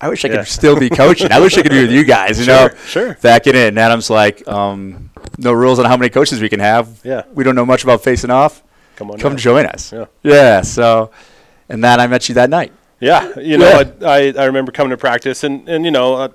I 0.00 0.08
wish 0.08 0.24
I 0.24 0.28
Yeah. 0.28 0.36
could 0.38 0.48
still 0.48 0.78
be 0.78 0.90
coaching. 0.90 1.32
I 1.32 1.40
wish 1.40 1.56
I 1.56 1.62
could 1.62 1.70
be 1.72 1.82
with 1.82 1.92
you 1.92 2.04
guys. 2.04 2.38
You 2.38 2.44
Sure, 2.44 2.68
know, 2.70 2.74
sure. 2.86 3.14
back 3.22 3.46
it 3.46 3.54
in." 3.54 3.68
And 3.68 3.78
Adam's 3.78 4.10
like, 4.10 4.46
um, 4.48 5.10
"No 5.38 5.52
rules 5.52 5.78
on 5.78 5.84
how 5.86 5.96
many 5.96 6.10
coaches 6.10 6.40
we 6.40 6.48
can 6.48 6.60
have. 6.60 6.88
Yeah. 7.04 7.22
we 7.34 7.44
don't 7.44 7.54
know 7.54 7.66
much 7.66 7.84
about 7.84 8.02
facing 8.02 8.30
off. 8.30 8.62
Come 8.96 9.10
on. 9.10 9.18
Come 9.18 9.32
down. 9.32 9.38
join 9.38 9.66
us." 9.66 9.92
Yeah. 9.92 10.06
Yeah. 10.22 10.60
So, 10.62 11.10
and 11.68 11.82
then 11.82 12.00
I 12.00 12.06
met 12.06 12.28
you 12.28 12.34
that 12.36 12.50
night. 12.50 12.72
Yeah, 13.00 13.38
you 13.38 13.58
know, 13.58 13.68
Yeah. 13.68 14.08
I, 14.08 14.18
I 14.18 14.32
I 14.38 14.44
remember 14.46 14.72
coming 14.72 14.90
to 14.90 14.96
practice, 14.96 15.42
and 15.44 15.68
and 15.68 15.84
you 15.84 15.90
know, 15.90 16.14
uh, 16.14 16.28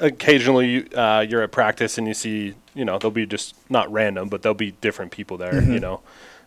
occasionally 0.00 0.68
you, 0.68 0.86
uh, 0.96 1.24
you're 1.28 1.42
at 1.42 1.52
practice 1.52 1.98
and 1.98 2.06
you 2.06 2.14
see, 2.14 2.54
you 2.74 2.84
know, 2.84 2.98
there'll 2.98 3.10
be 3.10 3.26
just 3.26 3.54
not 3.68 3.90
random, 3.92 4.28
but 4.28 4.42
there'll 4.42 4.54
be 4.54 4.72
different 4.80 5.10
people 5.12 5.36
there. 5.36 5.52
Mm-hmm. 5.52 5.72
You 5.74 5.80
know, 5.80 6.00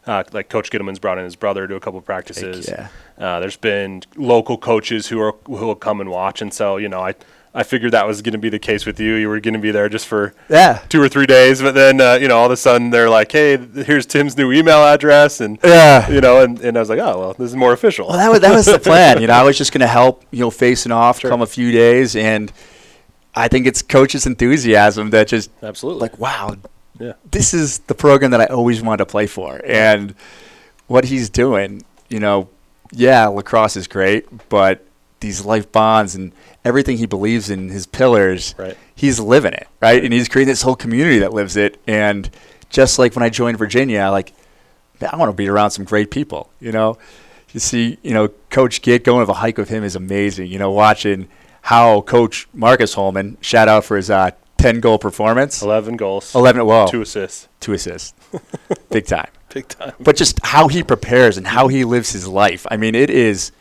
uh, 0.08 0.24
like 0.34 0.50
Coach 0.50 0.72
Ghitelman's 0.72 1.00
brought 1.00 1.18
in 1.18 1.24
his 1.26 1.36
brother 1.36 1.68
to 1.68 1.76
a 1.76 1.80
couple 1.80 2.00
of 2.00 2.06
practices. 2.06 2.68
yeah. 2.68 2.88
Uh, 3.18 3.40
there's 3.40 3.58
been 3.58 4.02
local 4.16 4.58
coaches 4.58 5.08
who 5.08 5.20
are 5.20 5.34
who 5.46 5.54
will 5.66 5.76
come 5.76 6.02
and 6.02 6.10
watch, 6.10 6.42
and 6.42 6.54
so 6.54 6.78
you 6.78 6.88
know, 6.90 7.02
I 7.02 7.14
I 7.54 7.64
figured 7.64 7.92
that 7.94 8.06
was 8.06 8.22
going 8.22 8.34
to 8.34 8.38
be 8.38 8.50
the 8.50 8.60
case 8.60 8.86
with 8.86 9.00
you. 9.00 9.16
You 9.16 9.28
were 9.30 9.40
going 9.40 9.56
to 9.56 9.60
be 9.60 9.72
there 9.72 9.90
just 9.90 10.06
for 10.06 10.36
Yeah. 10.50 10.82
two 10.90 11.02
or 11.02 11.10
three 11.10 11.26
days, 11.26 11.60
but 11.62 11.74
then 11.74 12.00
uh, 12.00 12.14
you 12.22 12.28
know, 12.28 12.38
all 12.38 12.46
of 12.46 12.52
a 12.52 12.58
sudden 12.58 12.92
they're 12.92 13.10
like, 13.10 13.32
hey, 13.32 13.58
here's 13.58 14.06
Tim's 14.06 14.38
new 14.38 14.52
email 14.52 14.84
address, 14.84 15.42
and 15.42 15.58
Yeah. 15.64 16.08
you 16.12 16.22
know, 16.22 16.42
and, 16.42 16.60
and 16.60 16.78
I 16.78 16.80
was 16.80 16.90
like, 16.90 17.00
oh 17.00 17.18
well, 17.20 17.34
this 17.34 17.50
is 17.50 17.56
more 17.56 17.74
official. 17.74 18.08
Well, 18.10 18.18
that 18.18 18.30
was 18.32 18.40
that 18.42 18.54
was 18.54 18.66
the 18.68 18.80
plan. 18.80 19.20
You 19.22 19.28
know, 19.28 19.34
I 19.34 19.44
was 19.44 19.58
just 19.58 19.72
going 19.72 19.82
to 19.82 19.88
help. 19.88 20.24
You 20.32 20.42
know, 20.42 20.52
facing 20.52 20.92
off, 20.92 21.20
Sure. 21.20 21.32
come 21.32 21.42
a 21.42 21.48
few 21.48 21.72
days, 21.72 22.16
and 22.16 22.52
I 23.36 23.48
think 23.48 23.66
it's 23.66 23.82
coaches' 23.82 24.26
enthusiasm 24.28 25.10
that 25.12 25.28
just 25.28 25.50
Absolutely. 25.64 26.02
like, 26.02 26.20
wow, 26.20 26.56
yeah. 27.00 27.14
this 27.30 27.54
is 27.54 27.80
the 27.80 27.96
program 27.96 28.32
that 28.32 28.42
I 28.42 28.46
always 28.46 28.82
wanted 28.82 28.98
to 28.98 29.06
play 29.06 29.28
for, 29.28 29.62
and 29.66 30.16
what 30.88 31.06
he's 31.06 31.30
doing. 31.30 31.84
You 32.10 32.20
know, 32.20 32.50
yeah, 32.92 33.28
lacrosse 33.28 33.76
is 33.76 33.88
great, 33.88 34.50
but 34.50 34.86
these 35.20 35.44
life 35.44 35.72
bonds 35.72 36.16
and 36.16 36.32
everything 36.64 36.98
he 36.98 37.06
believes 37.06 37.50
in, 37.50 37.70
his 37.70 37.86
pillars, 37.86 38.54
Right. 38.58 38.78
he's 38.96 39.20
living 39.20 39.54
it, 39.54 39.68
right? 39.82 40.04
And 40.04 40.14
he's 40.14 40.30
creating 40.30 40.52
this 40.52 40.62
whole 40.62 40.76
community 40.76 41.20
that 41.20 41.34
lives 41.34 41.58
it. 41.58 41.80
And 41.88 42.30
just 42.70 43.00
like 43.00 43.16
when 43.16 43.24
I 43.24 43.30
joined 43.30 43.58
Virginia, 43.58 44.10
like, 44.12 44.34
man, 45.02 45.10
I 45.12 45.16
want 45.18 45.30
to 45.30 45.34
be 45.36 45.50
around 45.50 45.72
some 45.72 45.86
great 45.86 46.12
people, 46.12 46.50
you 46.60 46.72
know? 46.72 46.98
You 47.52 47.60
see, 47.60 47.98
you 48.04 48.14
know, 48.14 48.28
Coach 48.50 48.82
Git 48.82 49.04
going 49.04 49.22
of 49.24 49.30
a 49.30 49.34
hike 49.34 49.58
with 49.58 49.70
him 49.70 49.84
is 49.84 49.96
amazing. 49.96 50.48
You 50.52 50.60
know, 50.60 50.72
watching 50.72 51.28
how 51.64 52.02
Coach 52.02 52.48
Marcus 52.54 52.94
Holman, 52.94 53.38
shout 53.42 53.68
out 53.68 53.84
for 53.86 53.98
his 53.98 54.10
uh, 54.10 54.32
10 54.58 54.80
goal 54.80 54.98
performance, 55.00 55.62
11 55.62 55.98
goals, 55.98 56.34
11, 56.36 56.66
well, 56.66 56.88
two 56.88 57.02
assists. 57.02 57.48
two 57.60 57.74
assists, 57.74 58.14
big 58.90 59.06
time. 59.06 59.30
Big 59.54 59.68
time. 59.70 59.94
But 60.00 60.18
just 60.18 60.46
how 60.46 60.68
he 60.68 60.84
prepares 60.84 61.38
and 61.38 61.48
how 61.48 61.70
he 61.70 61.86
lives 61.86 62.12
his 62.12 62.28
life. 62.28 62.68
I 62.70 62.76
mean, 62.76 62.96
it 62.96 63.10
is 63.10 63.54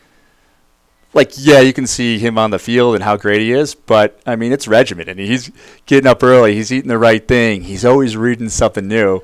like, 1.15 1.31
yeah, 1.37 1.61
you 1.61 1.73
can 1.73 1.87
see 1.87 2.19
him 2.19 2.37
on 2.39 2.51
the 2.51 2.59
field 2.59 2.97
and 2.97 3.05
how 3.05 3.17
great 3.17 3.41
he 3.41 3.53
is, 3.53 3.77
but 3.77 4.21
I 4.27 4.35
mean, 4.35 4.51
it's 4.53 4.67
regimented. 4.67 5.17
He's 5.17 5.51
getting 5.87 6.09
up 6.09 6.25
early, 6.25 6.55
he's 6.57 6.73
eating 6.73 6.89
the 6.89 6.99
right 6.99 7.27
thing, 7.27 7.63
he's 7.63 7.85
always 7.85 8.17
reading 8.17 8.49
something 8.49 8.87
new. 8.89 9.21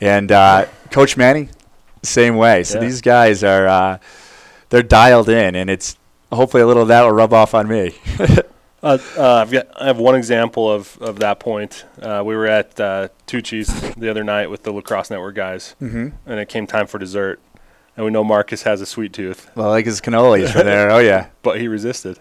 And 0.00 0.32
uh, 0.32 0.66
Coach 0.90 1.16
Manny, 1.16 1.48
same 2.02 2.36
way. 2.36 2.64
So 2.64 2.78
Yeah. 2.80 2.84
these 2.86 3.00
guys 3.00 3.44
are 3.44 3.68
uh, 3.68 3.98
they're 4.70 4.82
dialed 4.82 5.28
in, 5.28 5.54
and 5.54 5.70
it's 5.70 5.96
hopefully 6.32 6.62
a 6.64 6.66
little 6.66 6.82
of 6.82 6.88
that 6.88 7.02
will 7.02 7.12
rub 7.12 7.32
off 7.32 7.54
on 7.54 7.68
me. 7.68 7.94
Uh, 8.82 8.98
uh, 9.16 9.34
I've 9.34 9.50
got, 9.50 9.66
I 9.76 9.86
have 9.86 9.98
one 9.98 10.14
example 10.14 10.70
of, 10.70 10.96
of 11.02 11.18
that 11.18 11.38
point. 11.38 11.84
Uh, 12.00 12.22
we 12.24 12.34
were 12.34 12.46
at 12.46 12.80
uh, 12.80 13.08
Tucci's 13.26 13.68
the 13.94 14.08
other 14.08 14.24
night 14.24 14.48
with 14.48 14.62
the 14.62 14.72
Lacrosse 14.72 15.10
Network 15.10 15.34
guys, 15.34 15.74
mm-hmm. 15.80 16.08
and 16.26 16.40
it 16.40 16.48
came 16.48 16.66
time 16.66 16.86
for 16.86 16.98
dessert. 16.98 17.40
And 17.96 18.06
we 18.06 18.12
know 18.12 18.24
Marcus 18.24 18.62
has 18.62 18.80
a 18.80 18.86
sweet 18.86 19.12
tooth, 19.12 19.50
Well, 19.54 19.68
like 19.68 19.84
his 19.84 20.00
cannolis 20.00 20.52
from 20.52 20.64
there. 20.64 20.90
Oh 20.90 20.98
yeah, 20.98 21.28
but 21.42 21.60
he 21.60 21.68
resisted. 21.68 22.18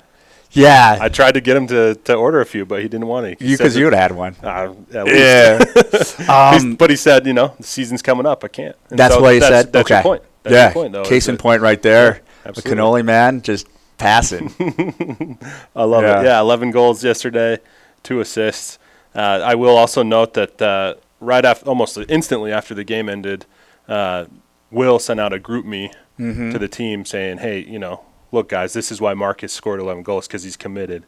yeah. 0.52 0.98
I 1.00 1.08
tried 1.08 1.36
to 1.36 1.42
get 1.42 1.56
him 1.56 1.68
to, 1.68 1.96
to 1.96 2.16
order 2.16 2.42
a 2.42 2.46
few, 2.46 2.66
but 2.66 2.82
he 2.82 2.90
didn't 2.90 3.08
want 3.08 3.28
any. 3.28 3.36
He 3.40 3.52
you 3.52 3.58
because 3.58 3.78
you 3.78 3.86
would 3.86 3.94
have 3.94 4.12
had 4.12 4.18
one. 4.18 4.36
Uh, 4.44 4.74
at 4.94 5.06
least. 5.06 6.20
Yeah. 6.20 6.26
Um, 6.60 6.76
but 6.76 6.90
he 6.90 6.96
said, 6.96 7.26
you 7.26 7.34
know, 7.34 7.56
the 7.58 7.64
season's 7.64 8.02
coming 8.02 8.26
up. 8.26 8.44
I 8.44 8.50
can't. 8.50 8.76
And 8.90 9.00
That's 9.00 9.16
so 9.16 9.22
what 9.22 9.34
he 9.34 9.40
that's, 9.40 9.50
said. 9.52 9.74
That's 9.74 9.86
okay. 9.86 9.96
your 9.96 10.04
point. 10.04 10.24
That's 10.44 10.54
yeah. 10.54 10.66
your 10.66 10.74
point, 10.74 10.94
though. 10.94 11.04
Case 11.04 11.28
in 11.30 11.36
that- 11.36 11.42
point, 11.42 11.62
right 11.62 11.82
there. 11.82 12.22
the 12.44 12.50
absolutely. 12.50 12.84
cannoli 12.84 13.06
man 13.06 13.42
just 13.42 13.68
passing. 14.00 14.50
I 15.76 15.84
love 15.84 16.04
Yeah. 16.04 16.22
it. 16.22 16.26
Yeah, 16.26 16.40
11 16.40 16.72
goals 16.72 17.04
yesterday, 17.04 17.60
two 18.04 18.20
assists. 18.20 18.80
Uh, 19.14 19.42
I 19.44 19.56
will 19.56 19.78
also 19.78 20.02
note 20.04 20.34
that 20.34 20.62
uh, 20.62 20.96
right 21.20 21.46
after, 21.46 21.68
almost 21.70 21.98
instantly 22.10 22.52
after 22.52 22.74
the 22.74 22.84
game 22.84 23.10
ended, 23.10 23.46
uh, 23.88 24.26
Will 24.72 25.00
sent 25.00 25.20
out 25.20 25.34
a 25.34 25.40
GroupMe 25.40 25.94
Mm-hmm. 26.20 26.52
to 26.52 26.60
the 26.60 26.68
team 26.68 27.06
saying, 27.06 27.38
"Hey, 27.38 27.60
you 27.64 27.80
know, 27.80 28.02
look, 28.34 28.50
guys, 28.50 28.74
this 28.74 28.92
is 28.92 29.00
why 29.00 29.14
Marcus 29.14 29.54
scored 29.54 29.80
11 29.80 30.04
goals 30.04 30.28
because 30.28 30.44
he's 30.44 30.58
committed, 30.58 31.06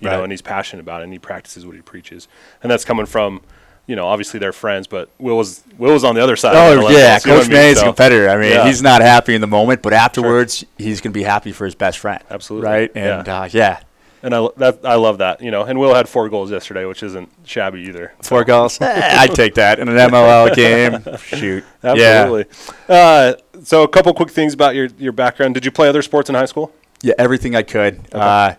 you 0.00 0.08
know, 0.08 0.22
and 0.22 0.32
he's 0.32 0.40
passionate 0.40 0.80
about 0.80 1.02
it, 1.02 1.04
and 1.04 1.12
he 1.12 1.18
practices 1.18 1.66
what 1.66 1.76
he 1.76 1.82
preaches, 1.82 2.28
and 2.62 2.70
that's 2.72 2.82
coming 2.84 3.04
from." 3.04 3.42
You 3.86 3.96
know, 3.96 4.06
obviously 4.06 4.40
they're 4.40 4.52
friends, 4.54 4.86
but 4.86 5.10
Will 5.18 5.36
was 5.36 5.62
Will 5.76 5.92
was 5.92 6.04
on 6.04 6.14
the 6.14 6.22
other 6.22 6.36
side. 6.36 6.54
Oh 6.56 6.88
yeah, 6.88 7.18
Coach 7.18 7.26
what 7.26 7.36
I 7.36 7.40
mean? 7.42 7.50
Manny's 7.52 7.76
a 7.76 7.80
So- 7.80 7.86
competitor. 7.86 8.28
I 8.30 8.36
mean, 8.38 8.50
Yeah. 8.52 8.66
he's 8.66 8.80
not 8.82 9.02
happy 9.02 9.34
in 9.34 9.40
the 9.42 9.46
moment, 9.46 9.82
but 9.82 9.92
afterwards, 9.92 10.64
he's 10.78 11.00
going 11.02 11.12
to 11.12 11.18
be 11.18 11.22
happy 11.24 11.52
for 11.52 11.64
his 11.66 11.74
best 11.74 11.98
friend. 11.98 12.22
Absolutely. 12.30 12.68
Right? 12.70 12.90
Yeah. 12.94 13.18
And 13.18 13.28
uh, 13.28 13.48
yeah, 13.50 13.80
and 14.22 14.34
I 14.34 14.48
that 14.56 14.78
I 14.84 14.94
love 14.94 15.18
that. 15.18 15.42
You 15.42 15.50
know, 15.50 15.64
and 15.64 15.78
Will 15.78 15.94
had 15.94 16.08
four 16.08 16.30
goals 16.30 16.50
yesterday, 16.50 16.86
which 16.86 17.02
isn't 17.02 17.28
shabby 17.44 17.80
either. 17.82 18.14
four 18.22 18.42
goals. 18.44 18.80
Eh, 18.80 19.16
I'd 19.20 19.34
take 19.34 19.54
that 19.56 19.78
in 19.78 19.88
an 19.90 19.96
MLL 19.96 20.54
game. 20.54 21.04
Shoot. 21.18 21.62
Absolutely. 21.82 22.46
Uh, 22.88 23.34
so, 23.62 23.82
a 23.82 23.88
couple 23.88 24.12
quick 24.14 24.30
things 24.30 24.54
about 24.54 24.74
your, 24.74 24.88
your 24.98 25.12
background. 25.12 25.54
Did 25.54 25.64
you 25.66 25.70
play 25.70 25.88
other 25.88 26.00
sports 26.02 26.28
in 26.30 26.34
high 26.34 26.46
school? 26.46 26.72
Yeah, 27.02 27.14
everything 27.18 27.54
I 27.54 27.62
could. 27.62 28.00
Uh, 28.14 28.54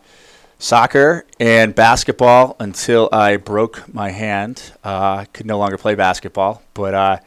soccer 0.58 1.26
and 1.40 1.76
basketball 1.76 2.56
until 2.60 3.10
I 3.12 3.38
broke 3.38 3.94
my 3.94 4.12
hand. 4.12 4.72
Uh, 4.84 5.26
could 5.34 5.46
no 5.46 5.58
longer 5.58 5.78
play 5.78 5.96
basketball, 5.96 6.62
but 6.74 6.94
uh, 6.94 7.18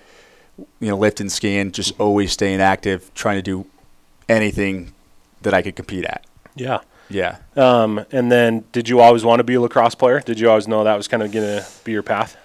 you 0.80 0.88
know, 0.88 0.96
lifting, 0.96 1.28
skiing, 1.28 1.72
just 1.72 1.98
always 2.00 2.32
staying 2.32 2.60
active, 2.60 3.12
trying 3.14 3.36
to 3.36 3.42
do 3.42 3.66
anything 4.28 4.92
that 5.42 5.54
I 5.54 5.62
could 5.62 5.76
compete 5.76 6.04
at. 6.04 6.24
Yeah. 6.54 6.80
Yeah. 7.10 7.38
Um, 7.56 8.04
and 8.12 8.30
then, 8.30 8.64
did 8.72 8.88
you 8.88 9.00
always 9.00 9.24
want 9.24 9.40
to 9.40 9.44
be 9.44 9.54
a 9.54 9.60
lacrosse 9.60 9.94
player? 9.94 10.20
Did 10.20 10.38
you 10.38 10.50
always 10.50 10.68
know 10.68 10.84
that 10.84 10.96
was 10.96 11.08
kind 11.08 11.22
of 11.22 11.32
going 11.32 11.46
to 11.46 11.66
be 11.84 11.92
your 11.92 12.02
path? 12.02 12.36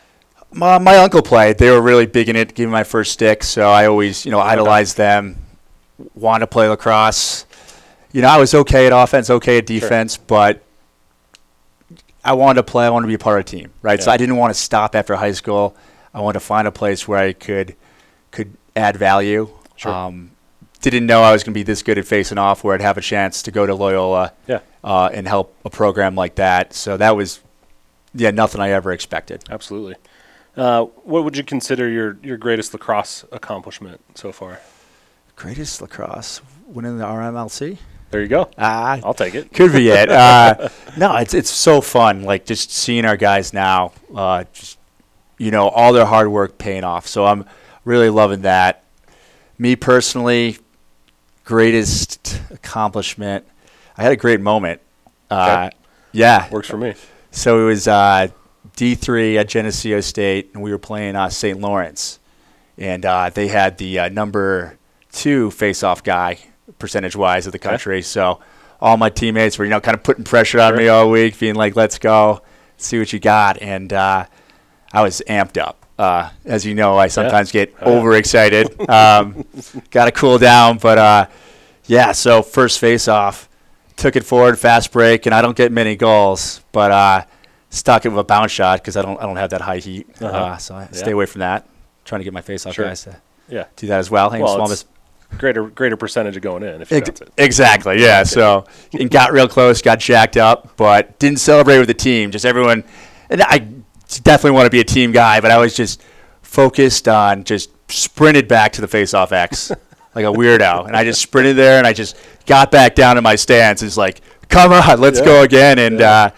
My, 0.52 0.78
my 0.78 0.98
uncle 0.98 1.22
played. 1.22 1.58
They 1.58 1.70
were 1.70 1.82
really 1.82 2.06
big 2.06 2.30
in 2.30 2.36
it, 2.36 2.54
gave 2.54 2.68
me 2.68 2.72
my 2.72 2.84
first 2.84 3.12
stick. 3.12 3.44
So 3.44 3.70
I 3.70 3.88
always, 3.88 4.26
you 4.26 4.32
know, 4.32 4.40
idolized 4.40 4.96
them. 4.98 5.38
Want 6.16 6.42
to 6.42 6.48
play 6.48 6.70
lacrosse. 6.70 7.46
You 8.14 8.22
know, 8.22 8.30
I 8.30 8.38
was 8.38 8.54
okay 8.54 8.86
at 8.88 8.94
offense, 8.94 9.30
okay 9.30 9.58
at 9.58 9.66
defense, 9.66 10.16
but 10.16 10.64
I 12.26 12.34
wanted 12.34 12.56
to 12.56 12.64
play. 12.64 12.86
I 12.86 12.90
wanted 12.90 13.06
to 13.06 13.10
be 13.10 13.16
a 13.16 13.20
part 13.20 13.40
of 13.40 13.46
a 13.46 13.50
team, 13.50 13.72
right? 13.82 14.02
So 14.02 14.12
I 14.12 14.18
didn't 14.18 14.38
want 14.38 14.54
to 14.54 14.60
stop 14.60 14.96
after 14.96 15.16
high 15.16 15.34
school. 15.34 15.76
I 16.14 16.22
wanted 16.22 16.40
to 16.40 16.46
find 16.46 16.68
a 16.68 16.72
place 16.72 17.08
where 17.08 17.20
I 17.20 17.34
could 17.34 17.76
could 18.32 18.56
add 18.76 18.98
value. 18.98 19.50
Sure. 19.76 19.92
Um, 19.92 20.32
didn't 20.82 21.06
know 21.06 21.22
I 21.22 21.32
was 21.32 21.44
going 21.44 21.54
to 21.54 21.58
be 21.58 21.64
this 21.64 21.82
good 21.82 21.98
at 21.98 22.06
facing 22.06 22.38
off, 22.38 22.64
where 22.64 22.76
I'd 22.76 22.82
have 22.82 22.98
a 22.98 23.02
chance 23.02 23.42
to 23.44 23.52
go 23.52 23.66
to 23.66 23.74
Loyola 23.74 24.34
Yeah, 24.48 24.60
uh, 24.84 25.10
and 25.14 25.28
help 25.28 25.56
a 25.64 25.70
program 25.70 26.14
like 26.16 26.36
that. 26.36 26.74
So 26.74 26.98
that 26.98 27.16
was, 27.16 27.40
yeah, 28.14 28.32
nothing 28.32 28.60
I 28.60 28.72
ever 28.72 28.92
expected. 28.92 29.44
absolutely. 29.50 29.96
Uh, 30.58 30.84
what 31.04 31.24
would 31.24 31.36
you 31.38 31.44
consider 31.44 31.90
your, 31.90 32.18
your 32.22 32.38
greatest 32.38 32.74
lacrosse 32.74 33.24
accomplishment 33.32 34.02
so 34.14 34.32
far? 34.32 34.60
Greatest 35.36 35.82
lacrosse 35.82 36.42
winning 36.68 36.98
the 36.98 37.06
RMLC? 37.06 37.78
There 38.14 38.22
you 38.22 38.28
go. 38.28 38.48
Ah, 38.60 39.00
I'll 39.04 39.16
take 39.16 39.34
it. 39.34 39.52
could 39.52 39.74
be 39.74 39.90
it. 39.90 40.08
Uh, 40.14 40.70
no, 40.96 41.16
it's 41.16 41.34
it's 41.34 41.50
so 41.50 41.82
fun. 41.82 42.22
Like 42.22 42.46
just 42.46 42.72
seeing 42.72 43.06
our 43.06 43.18
guys 43.18 43.54
now, 43.54 43.92
uh, 44.16 44.44
just 44.54 44.78
you 45.40 45.50
know, 45.50 45.68
all 45.68 45.94
their 45.94 46.06
hard 46.06 46.28
work 46.28 46.60
paying 46.60 46.84
off. 46.84 47.08
So 47.08 47.26
I'm 47.26 47.46
really 47.86 48.12
loving 48.12 48.44
that. 48.44 48.84
Me 49.58 49.76
personally, 49.76 50.60
greatest 51.44 52.40
accomplishment. 52.52 53.48
I 53.98 54.04
had 54.04 54.12
a 54.12 54.16
great 54.16 54.40
moment. 54.40 54.82
Uh, 55.32 55.72
yeah. 56.12 56.48
Works 56.52 56.70
for 56.70 56.78
me. 56.78 56.94
So 57.32 57.64
it 57.64 57.66
was 57.66 57.88
uh, 57.88 58.28
D3 58.78 59.38
at 59.38 59.50
Geneseo 59.50 60.02
State, 60.02 60.52
and 60.54 60.62
we 60.62 60.70
were 60.70 60.78
playing 60.78 61.16
uh, 61.16 61.30
St. 61.30 61.60
Lawrence, 61.60 62.20
and 62.78 63.04
uh, 63.06 63.32
they 63.32 63.48
had 63.48 63.80
the 63.80 63.98
uh, 63.98 64.10
number 64.10 64.78
two 65.12 65.50
face-off 65.50 66.04
guy 66.04 66.38
percentage-wise 66.80 67.46
of 67.46 67.52
the 67.52 67.60
country. 67.60 68.02
So 68.02 68.40
all 68.82 68.98
my 68.98 69.10
teammates 69.10 69.58
were, 69.58 69.66
you 69.66 69.72
know, 69.72 69.80
kind 69.82 69.96
of 69.96 70.04
putting 70.04 70.24
pressure 70.24 70.60
on 70.60 70.76
me 70.76 70.88
all 70.88 71.10
week, 71.10 71.38
being 71.40 71.56
like, 71.56 71.76
"Let's 71.76 71.98
go, 72.00 72.42
see 72.78 73.00
what 73.00 73.12
you 73.14 73.20
got," 73.20 73.62
and 73.62 73.92
uh, 73.94 74.26
I 74.92 75.02
was 75.02 75.22
amped 75.28 75.62
up. 75.62 75.86
Uh, 75.98 76.30
as 76.46 76.66
you 76.66 76.74
know, 76.74 76.98
I 76.98 77.08
sometimes 77.08 77.52
get 77.52 77.74
Oh, 77.82 77.92
yeah. 77.94 78.00
overexcited. 78.00 78.90
Um, 78.90 79.46
Got 79.92 80.06
to 80.06 80.12
cool 80.12 80.38
down, 80.40 80.80
but 80.80 80.98
uh, 80.98 81.26
Yeah, 81.86 82.14
so 82.14 82.42
first 82.42 82.80
face 82.80 83.08
off, 83.08 83.48
took 83.96 84.16
it 84.16 84.24
forward, 84.26 84.58
fast 84.60 84.92
break, 84.92 85.26
and 85.28 85.36
I 85.36 85.42
don't 85.42 85.56
get 85.56 85.72
many 85.72 85.96
goals, 85.96 86.62
but 86.72 86.92
uh, 86.92 87.26
stuck 87.70 88.06
it 88.06 88.10
with 88.10 88.18
a 88.20 88.24
bounce 88.24 88.52
shot 88.52 88.80
because 88.80 88.98
I 88.98 89.02
don't 89.04 89.20
I 89.22 89.26
don't 89.28 89.36
have 89.36 89.52
that 89.52 89.62
high 89.62 89.78
heat, 89.78 90.08
uh 90.22 90.26
Uh-huh. 90.26 90.58
so 90.58 90.76
I 90.76 90.82
Yeah. 90.84 90.88
stay 90.94 91.12
away 91.12 91.26
from 91.28 91.40
that. 91.40 91.68
Trying 92.06 92.20
to 92.22 92.26
get 92.26 92.34
my 92.34 92.42
face 92.42 92.66
off 92.66 92.74
Sure. 92.74 92.86
guys 92.86 93.04
to 93.04 93.16
Yeah. 93.48 93.66
do 93.76 93.88
that 93.88 94.00
as 94.00 94.10
well. 94.10 94.30
Hey, 94.32 94.42
Well, 94.42 94.56
small 94.56 94.72
it's 94.72 94.84
mis- 94.86 94.93
greater 95.38 95.64
greater 95.70 95.98
percentage 95.98 96.36
of 96.38 96.42
going 96.44 96.64
in 96.64 96.82
if 96.82 96.92
you 96.92 96.98
Ex- 96.98 97.22
it. 97.22 97.30
exactly, 97.38 98.02
yeah. 98.02 98.24
So 98.24 98.66
and 98.94 99.10
got 99.10 99.32
real 99.34 99.48
close, 99.48 99.82
got 99.82 100.00
jacked 100.00 100.38
up, 100.38 100.76
but 100.78 101.18
didn't 101.20 101.40
celebrate 101.40 101.80
with 101.80 101.88
the 101.88 101.94
team. 101.94 102.32
Just 102.32 102.46
everyone, 102.46 102.84
and 103.30 103.42
I 103.42 103.60
definitely 104.24 104.52
want 104.52 104.66
to 104.66 104.70
be 104.72 104.80
a 104.80 104.84
team 104.86 105.12
guy, 105.12 105.42
but 105.42 105.52
I 105.52 105.58
was 105.58 105.76
just 105.76 106.02
focused 106.42 107.08
on 107.08 107.44
just 107.44 107.70
sprinted 107.92 108.48
back 108.48 108.74
to 108.74 108.82
the 108.82 108.88
face-off 108.88 109.32
X 109.32 109.72
like 110.16 110.26
a 110.26 110.30
weirdo, 110.32 110.88
and 110.88 110.96
I 110.96 111.04
just 111.04 111.22
sprinted 111.22 111.56
there, 111.56 111.78
and 111.78 111.88
I 111.88 111.94
just 111.94 112.16
got 112.46 112.72
back 112.72 112.96
down 112.96 113.16
to 113.16 113.22
my 113.22 113.36
stance. 113.36 113.82
It's 113.82 113.98
like, 113.98 114.22
come 114.50 114.72
on, 114.72 115.00
let's 115.02 115.20
Yeah. 115.20 115.26
go 115.26 115.42
again, 115.42 115.80
and 115.80 116.00
Yeah. 116.00 116.12
uh, 116.12 116.30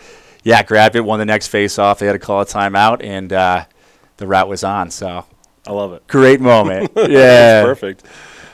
yeah, 0.44 0.64
grabbed 0.64 0.96
it, 0.96 1.02
won 1.02 1.20
the 1.20 1.26
next 1.26 1.48
face-off. 1.48 2.00
They 2.00 2.06
had 2.06 2.14
to 2.14 2.20
call 2.20 2.42
a 2.42 2.46
timeout, 2.46 3.04
and 3.04 3.34
uh, 3.34 3.66
the 4.18 4.28
route 4.28 4.48
was 4.48 4.64
on. 4.64 4.90
So 4.92 5.26
I 5.68 5.72
love 5.72 5.92
it. 5.94 6.08
great 6.08 6.40
moment. 6.40 6.92
Yeah, 7.10 7.64
perfect. 7.64 8.04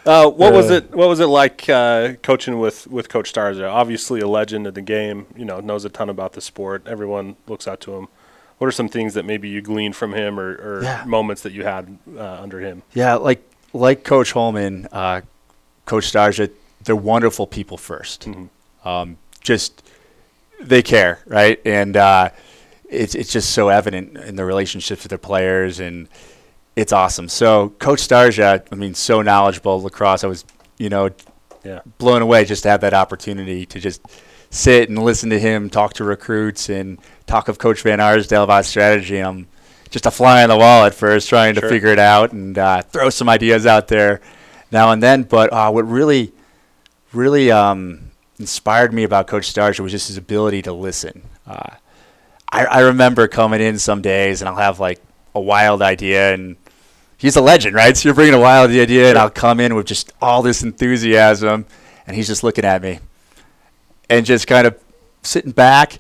Uh, 0.05 0.27
what 0.29 0.53
was 0.53 0.71
Uh, 0.71 0.75
it? 0.75 0.91
What 0.95 1.07
was 1.07 1.19
it 1.19 1.27
like 1.27 1.69
uh, 1.69 2.13
coaching 2.23 2.59
with 2.59 2.87
with 2.87 3.07
Coach 3.09 3.31
Starsia? 3.31 3.69
Obviously, 3.71 4.19
a 4.19 4.27
legend 4.27 4.65
of 4.67 4.73
the 4.73 4.81
game. 4.81 5.27
You 5.35 5.45
know, 5.45 5.59
knows 5.59 5.85
a 5.85 5.89
ton 5.89 6.09
about 6.09 6.33
the 6.33 6.41
sport. 6.41 6.83
Everyone 6.87 7.35
looks 7.47 7.67
out 7.67 7.79
to 7.81 7.95
him. 7.95 8.07
What 8.57 8.67
are 8.67 8.71
some 8.71 8.89
things 8.89 9.13
that 9.15 9.25
maybe 9.25 9.49
you 9.49 9.61
gleaned 9.61 9.95
from 9.95 10.13
him, 10.13 10.39
or, 10.39 10.51
or 10.55 10.83
Yeah. 10.83 11.03
moments 11.05 11.41
that 11.43 11.51
you 11.51 11.63
had 11.63 11.97
uh, 12.17 12.39
under 12.41 12.59
him? 12.59 12.81
Yeah, 12.93 13.15
like 13.15 13.41
like 13.73 14.03
Coach 14.03 14.31
Holman, 14.31 14.87
uh, 14.91 15.21
Coach 15.85 16.11
Starsia, 16.11 16.49
they're 16.83 16.95
wonderful 16.95 17.47
people 17.47 17.77
1st 17.77 18.27
Mhm. 18.27 18.49
Um, 18.83 19.17
just 19.41 19.83
they 20.59 20.81
care, 20.81 21.19
right? 21.27 21.59
And 21.65 21.95
uh, 21.95 22.29
it's 22.89 23.13
it's 23.15 23.31
just 23.31 23.51
so 23.51 23.69
evident 23.69 24.17
in 24.17 24.35
the 24.35 24.45
relationships 24.45 25.03
with 25.03 25.09
their 25.09 25.17
players, 25.19 25.79
and 25.79 26.07
it's 26.75 26.93
awesome. 26.93 27.27
So 27.27 27.69
Coach 27.79 27.99
Starsia, 27.99 28.63
I 28.71 28.75
mean, 28.75 28.93
so 28.93 29.21
knowledgeable 29.21 29.81
lacrosse. 29.81 30.23
I 30.23 30.27
was, 30.27 30.45
you 30.77 30.89
know, 30.89 31.10
Yeah, 31.63 31.81
blown 31.97 32.21
away 32.21 32.45
just 32.45 32.63
to 32.63 32.69
have 32.69 32.81
that 32.81 32.93
opportunity 32.93 33.65
to 33.67 33.79
just 33.79 34.01
sit 34.49 34.89
and 34.89 34.97
listen 34.99 35.29
to 35.29 35.39
him 35.39 35.69
talk 35.69 35.93
to 35.93 36.03
recruits 36.03 36.69
and 36.69 36.97
talk 37.27 37.47
of 37.47 37.57
Coach 37.57 37.81
Van 37.84 37.99
Arsdale 37.99 38.43
about 38.43 38.65
strategy. 38.65 39.19
I'm 39.19 39.47
just 39.89 40.05
a 40.05 40.12
fly 40.12 40.41
on 40.43 40.49
the 40.49 40.57
wall 40.57 40.86
at 40.86 40.93
first, 40.95 41.29
trying 41.29 41.53
Sure. 41.53 41.62
to 41.62 41.69
figure 41.69 41.89
it 41.89 41.99
out 41.99 42.31
and 42.31 42.57
uh, 42.57 42.81
throw 42.81 43.10
some 43.10 43.29
ideas 43.29 43.65
out 43.65 43.88
there 43.89 44.21
now 44.71 44.91
and 44.91 45.03
then. 45.03 45.23
But 45.23 45.51
uh, 45.53 45.69
what 45.71 45.88
really, 45.88 46.31
really 47.13 47.51
um, 47.51 48.12
inspired 48.39 48.93
me 48.93 49.03
about 49.03 49.27
Coach 49.27 49.53
Starsia 49.53 49.81
was 49.81 49.91
just 49.91 50.07
his 50.07 50.17
ability 50.17 50.62
to 50.63 50.73
listen. 50.73 51.23
Uh, 51.45 51.75
I, 52.51 52.65
I 52.65 52.79
remember 52.79 53.27
coming 53.27 53.62
in 53.62 53.77
some 53.77 54.01
days 54.01 54.41
and 54.41 54.49
I'll 54.49 54.55
have 54.55 54.79
like 54.79 54.99
a 55.33 55.39
wild 55.39 55.81
idea 55.81 56.33
and 56.33 56.57
he's 57.21 57.35
a 57.35 57.41
legend, 57.41 57.75
right? 57.75 57.95
So 57.95 58.09
you're 58.09 58.15
bringing 58.15 58.33
a 58.33 58.39
wild 58.39 58.71
idea, 58.71 59.09
and 59.09 59.17
I'll 59.17 59.29
come 59.29 59.59
in 59.59 59.75
with 59.75 59.85
just 59.85 60.11
all 60.21 60.41
this 60.41 60.63
enthusiasm, 60.63 61.65
and 62.07 62.15
he's 62.15 62.27
just 62.27 62.43
looking 62.43 62.65
at 62.65 62.81
me 62.81 62.99
and 64.09 64.25
just 64.25 64.47
kind 64.47 64.65
of 64.65 64.77
sitting 65.21 65.51
back. 65.51 65.99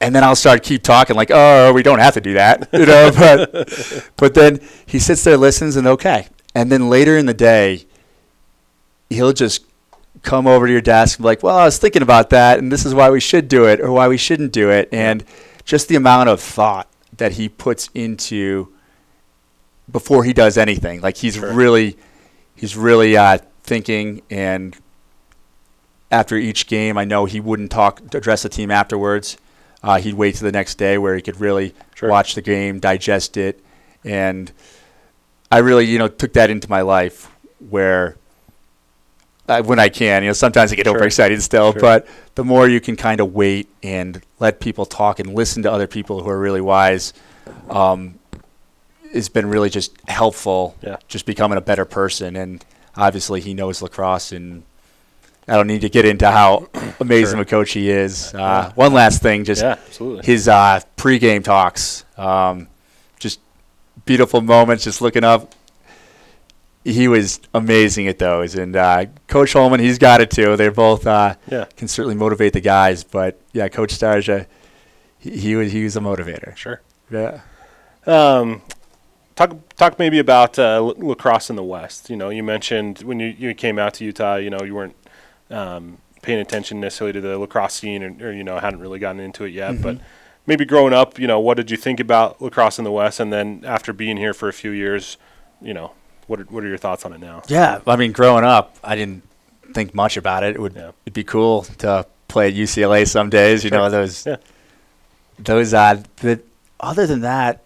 And 0.00 0.14
then 0.14 0.24
I'll 0.24 0.34
start 0.34 0.62
keep 0.62 0.82
talking 0.82 1.14
like, 1.14 1.30
oh, 1.30 1.74
we 1.74 1.82
don't 1.82 1.98
have 1.98 2.14
to 2.14 2.22
do 2.22 2.32
that, 2.34 2.68
you 2.72 2.86
know. 2.86 3.12
but 3.16 4.10
but 4.16 4.34
then 4.34 4.60
he 4.86 4.98
sits 4.98 5.22
there, 5.24 5.36
listens, 5.36 5.76
and 5.76 5.86
okay. 5.86 6.28
And 6.54 6.72
then 6.72 6.88
later 6.88 7.18
in 7.18 7.26
the 7.26 7.34
day, 7.34 7.84
he'll 9.10 9.34
just 9.34 9.66
come 10.22 10.46
over 10.46 10.66
to 10.66 10.72
your 10.72 10.80
desk 10.80 11.18
and 11.18 11.24
be 11.24 11.26
like, 11.26 11.42
well, 11.42 11.56
I 11.56 11.66
was 11.66 11.78
thinking 11.78 12.02
about 12.02 12.30
that, 12.30 12.58
and 12.58 12.72
this 12.72 12.86
is 12.86 12.94
why 12.94 13.10
we 13.10 13.20
should 13.20 13.46
do 13.46 13.66
it 13.66 13.78
or 13.78 13.92
why 13.92 14.08
we 14.08 14.16
shouldn't 14.16 14.52
do 14.52 14.70
it. 14.70 14.88
And 14.90 15.22
just 15.64 15.88
the 15.88 15.96
amount 15.96 16.30
of 16.30 16.40
thought 16.40 16.89
that 17.20 17.32
he 17.32 17.48
puts 17.48 17.88
into 17.94 18.68
before 19.90 20.24
he 20.24 20.32
does 20.32 20.58
anything. 20.58 21.00
Like 21.00 21.16
he's 21.18 21.36
Sure. 21.36 21.52
really, 21.52 21.96
he's 22.56 22.76
really 22.76 23.16
uh, 23.16 23.38
thinking. 23.62 24.22
And 24.30 24.76
after 26.10 26.36
each 26.36 26.66
game, 26.66 26.98
I 26.98 27.04
know 27.04 27.24
he 27.26 27.38
wouldn't 27.40 27.70
talk, 27.70 28.00
address 28.14 28.42
the 28.42 28.48
team 28.48 28.70
afterwards. 28.70 29.36
Uh, 29.82 29.98
he'd 30.00 30.14
wait 30.14 30.34
to 30.36 30.44
the 30.44 30.52
next 30.52 30.74
day 30.76 30.98
where 30.98 31.14
he 31.14 31.22
could 31.22 31.40
really 31.40 31.74
Sure. 31.94 32.08
watch 32.10 32.34
the 32.34 32.42
game, 32.42 32.80
digest 32.80 33.36
it, 33.36 33.62
and 34.04 34.52
I 35.50 35.58
really, 35.58 35.84
you 35.86 35.98
know, 35.98 36.08
took 36.08 36.32
that 36.34 36.50
into 36.50 36.68
my 36.68 36.80
life 36.82 37.30
where. 37.70 38.16
Uh, 39.50 39.62
when 39.64 39.80
I 39.80 39.88
can, 39.88 40.22
you 40.22 40.28
know, 40.28 40.32
sometimes 40.32 40.72
I 40.72 40.76
get 40.76 40.86
Sure. 40.86 40.94
overexcited 40.94 41.42
still, 41.42 41.72
Sure. 41.72 41.80
but 41.80 42.06
the 42.36 42.44
more 42.44 42.68
you 42.68 42.80
can 42.80 42.94
kind 42.94 43.20
of 43.20 43.34
wait 43.34 43.68
and 43.82 44.22
let 44.38 44.60
people 44.60 44.86
talk 44.86 45.18
and 45.18 45.34
listen 45.34 45.62
to 45.64 45.72
other 45.72 45.88
people 45.88 46.22
who 46.22 46.30
are 46.30 46.38
really 46.38 46.60
wise, 46.60 47.12
um, 47.68 48.14
it's 49.12 49.28
been 49.28 49.48
really 49.50 49.68
just 49.68 49.92
helpful. 50.06 50.76
Yeah. 50.82 50.96
Just 51.08 51.26
becoming 51.26 51.58
a 51.58 51.60
better 51.60 51.84
person, 51.84 52.36
and 52.36 52.64
obviously 52.96 53.40
he 53.40 53.52
knows 53.54 53.82
lacrosse, 53.82 54.30
and 54.30 54.62
I 55.48 55.56
don't 55.56 55.66
need 55.66 55.80
to 55.80 55.88
get 55.88 56.04
into 56.04 56.30
how 56.30 56.68
amazing 57.00 57.38
Sure. 57.38 57.42
a 57.42 57.44
coach 57.44 57.72
he 57.72 57.90
is. 57.90 58.32
Uh, 58.32 58.70
one 58.76 58.92
last 58.92 59.20
thing, 59.20 59.42
just 59.44 59.62
yeah, 59.62 59.76
his 60.22 60.46
uh, 60.46 60.78
pregame 60.96 61.42
talks, 61.42 62.04
um, 62.16 62.68
just 63.18 63.40
beautiful 64.04 64.42
moments. 64.42 64.84
Just 64.84 65.00
looking 65.02 65.24
up, 65.24 65.52
he 66.84 67.08
was 67.08 67.40
amazing 67.52 68.08
at 68.08 68.18
those. 68.18 68.54
And 68.54 68.74
uh, 68.76 69.06
Coach 69.26 69.52
Holman, 69.52 69.80
he's 69.80 69.98
got 69.98 70.20
it 70.20 70.30
too. 70.30 70.56
They're 70.56 70.70
both 70.70 71.06
uh, 71.06 71.36
Yeah, 71.50 71.66
can 71.76 71.88
certainly 71.88 72.14
motivate 72.16 72.52
the 72.52 72.60
guys. 72.60 73.04
But 73.04 73.40
yeah, 73.52 73.68
Coach 73.68 73.92
Starsia, 73.94 74.46
he, 75.18 75.36
he 75.36 75.56
was 75.56 75.72
he 75.72 75.84
was 75.84 75.96
a 75.96 76.00
motivator. 76.00 76.56
sure. 76.56 76.80
Yeah. 77.10 77.40
Um, 78.06 78.62
talk 79.36 79.56
talk 79.76 79.98
maybe 79.98 80.18
about 80.18 80.58
uh, 80.58 80.80
lacrosse 80.96 81.50
in 81.50 81.56
the 81.56 81.64
West. 81.64 82.08
You 82.10 82.16
know, 82.16 82.30
you 82.30 82.42
mentioned 82.42 83.00
when 83.00 83.20
you, 83.20 83.28
you 83.28 83.54
came 83.54 83.78
out 83.78 83.94
to 83.94 84.04
Utah, 84.04 84.36
you 84.36 84.50
know, 84.50 84.62
you 84.62 84.74
weren't 84.74 84.96
um, 85.50 85.98
paying 86.22 86.40
attention 86.40 86.80
necessarily 86.80 87.12
to 87.14 87.20
the 87.20 87.38
lacrosse 87.38 87.74
scene, 87.74 88.02
or, 88.02 88.28
or 88.28 88.32
you 88.32 88.44
know, 88.44 88.58
hadn't 88.58 88.80
really 88.80 88.98
gotten 88.98 89.20
into 89.20 89.44
it 89.44 89.50
yet. 89.50 89.82
But 89.82 89.98
maybe 90.46 90.64
growing 90.64 90.92
up, 90.94 91.18
you 91.18 91.26
know, 91.26 91.40
what 91.40 91.56
did 91.56 91.70
you 91.70 91.76
think 91.76 92.00
about 92.00 92.40
lacrosse 92.40 92.78
in 92.78 92.84
the 92.84 92.92
West? 92.92 93.20
And 93.20 93.32
then 93.32 93.62
after 93.66 93.92
being 93.92 94.16
here 94.16 94.32
for 94.32 94.48
a 94.48 94.52
few 94.52 94.70
years, 94.70 95.16
you 95.60 95.74
know, 95.74 95.92
what 96.30 96.38
are, 96.40 96.44
what 96.44 96.62
are 96.62 96.68
your 96.68 96.78
thoughts 96.78 97.04
on 97.04 97.12
it 97.12 97.18
now? 97.18 97.42
Yeah, 97.48 97.80
I 97.88 97.96
mean, 97.96 98.12
growing 98.12 98.44
up, 98.44 98.76
I 98.84 98.94
didn't 98.94 99.24
think 99.74 99.94
much 99.96 100.16
about 100.16 100.44
it. 100.44 100.54
It 100.54 100.60
would 100.60 100.74
Yeah. 100.74 100.92
it'd 101.04 101.12
be 101.12 101.24
cool 101.24 101.62
to 101.78 102.06
play 102.28 102.46
at 102.48 102.54
UCLA 102.54 103.04
some 103.06 103.30
days. 103.30 103.64
You 103.64 103.70
Sure. 103.70 103.78
know 103.78 103.90
those 103.90 104.24
Yeah. 104.24 104.36
those 105.40 105.74
uh, 105.74 106.02
but 106.22 106.40
other 106.78 107.06
than 107.06 107.22
that, 107.22 107.62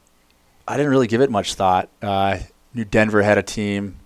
I 0.66 0.76
didn't 0.78 0.90
really 0.90 1.06
give 1.06 1.20
it 1.20 1.30
much 1.30 1.54
thought. 1.54 1.90
Uh, 2.00 2.38
knew 2.72 2.86
Denver 2.86 3.22
had 3.22 3.36
a 3.36 3.42
team 3.42 3.96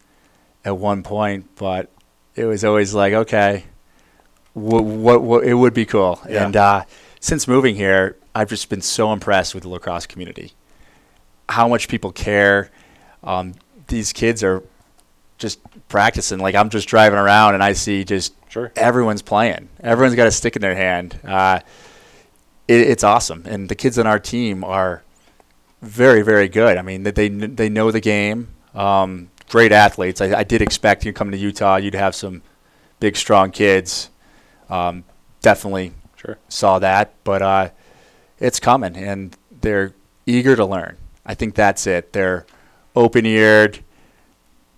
at 0.64 0.76
one 0.76 1.04
point, 1.04 1.46
but 1.54 1.88
it 2.34 2.44
was 2.44 2.64
always 2.64 2.92
like, 2.94 3.12
okay, 3.12 3.64
what 4.54 4.82
what, 4.84 5.22
what 5.22 5.44
it 5.44 5.54
would 5.54 5.72
be 5.74 5.86
cool. 5.86 6.20
Yeah. 6.28 6.44
And 6.46 6.56
uh, 6.56 6.84
since 7.20 7.46
moving 7.46 7.76
here, 7.76 8.16
I've 8.34 8.48
just 8.48 8.68
been 8.68 8.82
so 8.82 9.12
impressed 9.12 9.54
with 9.54 9.62
the 9.62 9.68
lacrosse 9.68 10.06
community. 10.06 10.52
How 11.48 11.68
much 11.68 11.86
people 11.86 12.10
care. 12.10 12.70
Um, 13.22 13.54
these 13.88 14.12
kids 14.12 14.42
are 14.44 14.62
just 15.38 15.60
practicing. 15.88 16.38
Like 16.38 16.54
I'm 16.54 16.70
just 16.70 16.88
driving 16.88 17.18
around 17.18 17.54
and 17.54 17.62
I 17.62 17.72
see 17.72 18.04
just 18.04 18.34
Sure. 18.48 18.72
everyone's 18.76 19.20
playing. 19.22 19.68
Everyone's 19.82 20.14
got 20.16 20.26
a 20.26 20.30
stick 20.30 20.56
in 20.56 20.62
their 20.62 20.74
hand. 20.74 21.18
Uh, 21.24 21.60
it, 22.66 22.80
it's 22.80 23.04
awesome, 23.04 23.42
and 23.46 23.68
the 23.68 23.74
kids 23.74 23.98
on 23.98 24.06
our 24.06 24.18
team 24.18 24.64
are 24.64 25.02
very, 25.82 26.22
very 26.22 26.48
good. 26.48 26.76
I 26.76 26.82
mean, 26.82 27.02
they 27.02 27.28
they, 27.28 27.68
know 27.68 27.90
the 27.90 28.00
game. 28.00 28.48
Um, 28.74 29.30
great 29.50 29.70
athletes. 29.72 30.20
I, 30.20 30.38
I 30.40 30.44
did 30.44 30.62
expect 30.62 31.04
you 31.04 31.12
come 31.12 31.30
to 31.30 31.36
Utah, 31.36 31.76
you'd 31.76 31.94
have 31.94 32.14
some 32.14 32.42
big, 33.00 33.16
strong 33.16 33.50
kids. 33.50 34.10
Um, 34.70 35.04
definitely 35.40 35.92
Sure. 36.16 36.36
saw 36.48 36.78
that, 36.80 37.14
but 37.24 37.42
uh, 37.42 37.68
it's 38.40 38.58
coming, 38.60 38.96
and 38.96 39.36
they're 39.60 39.92
eager 40.26 40.56
to 40.56 40.64
learn. 40.64 40.96
I 41.24 41.34
think 41.34 41.54
that's 41.54 41.86
it. 41.86 42.12
They're 42.12 42.44
open-eared, 42.96 43.78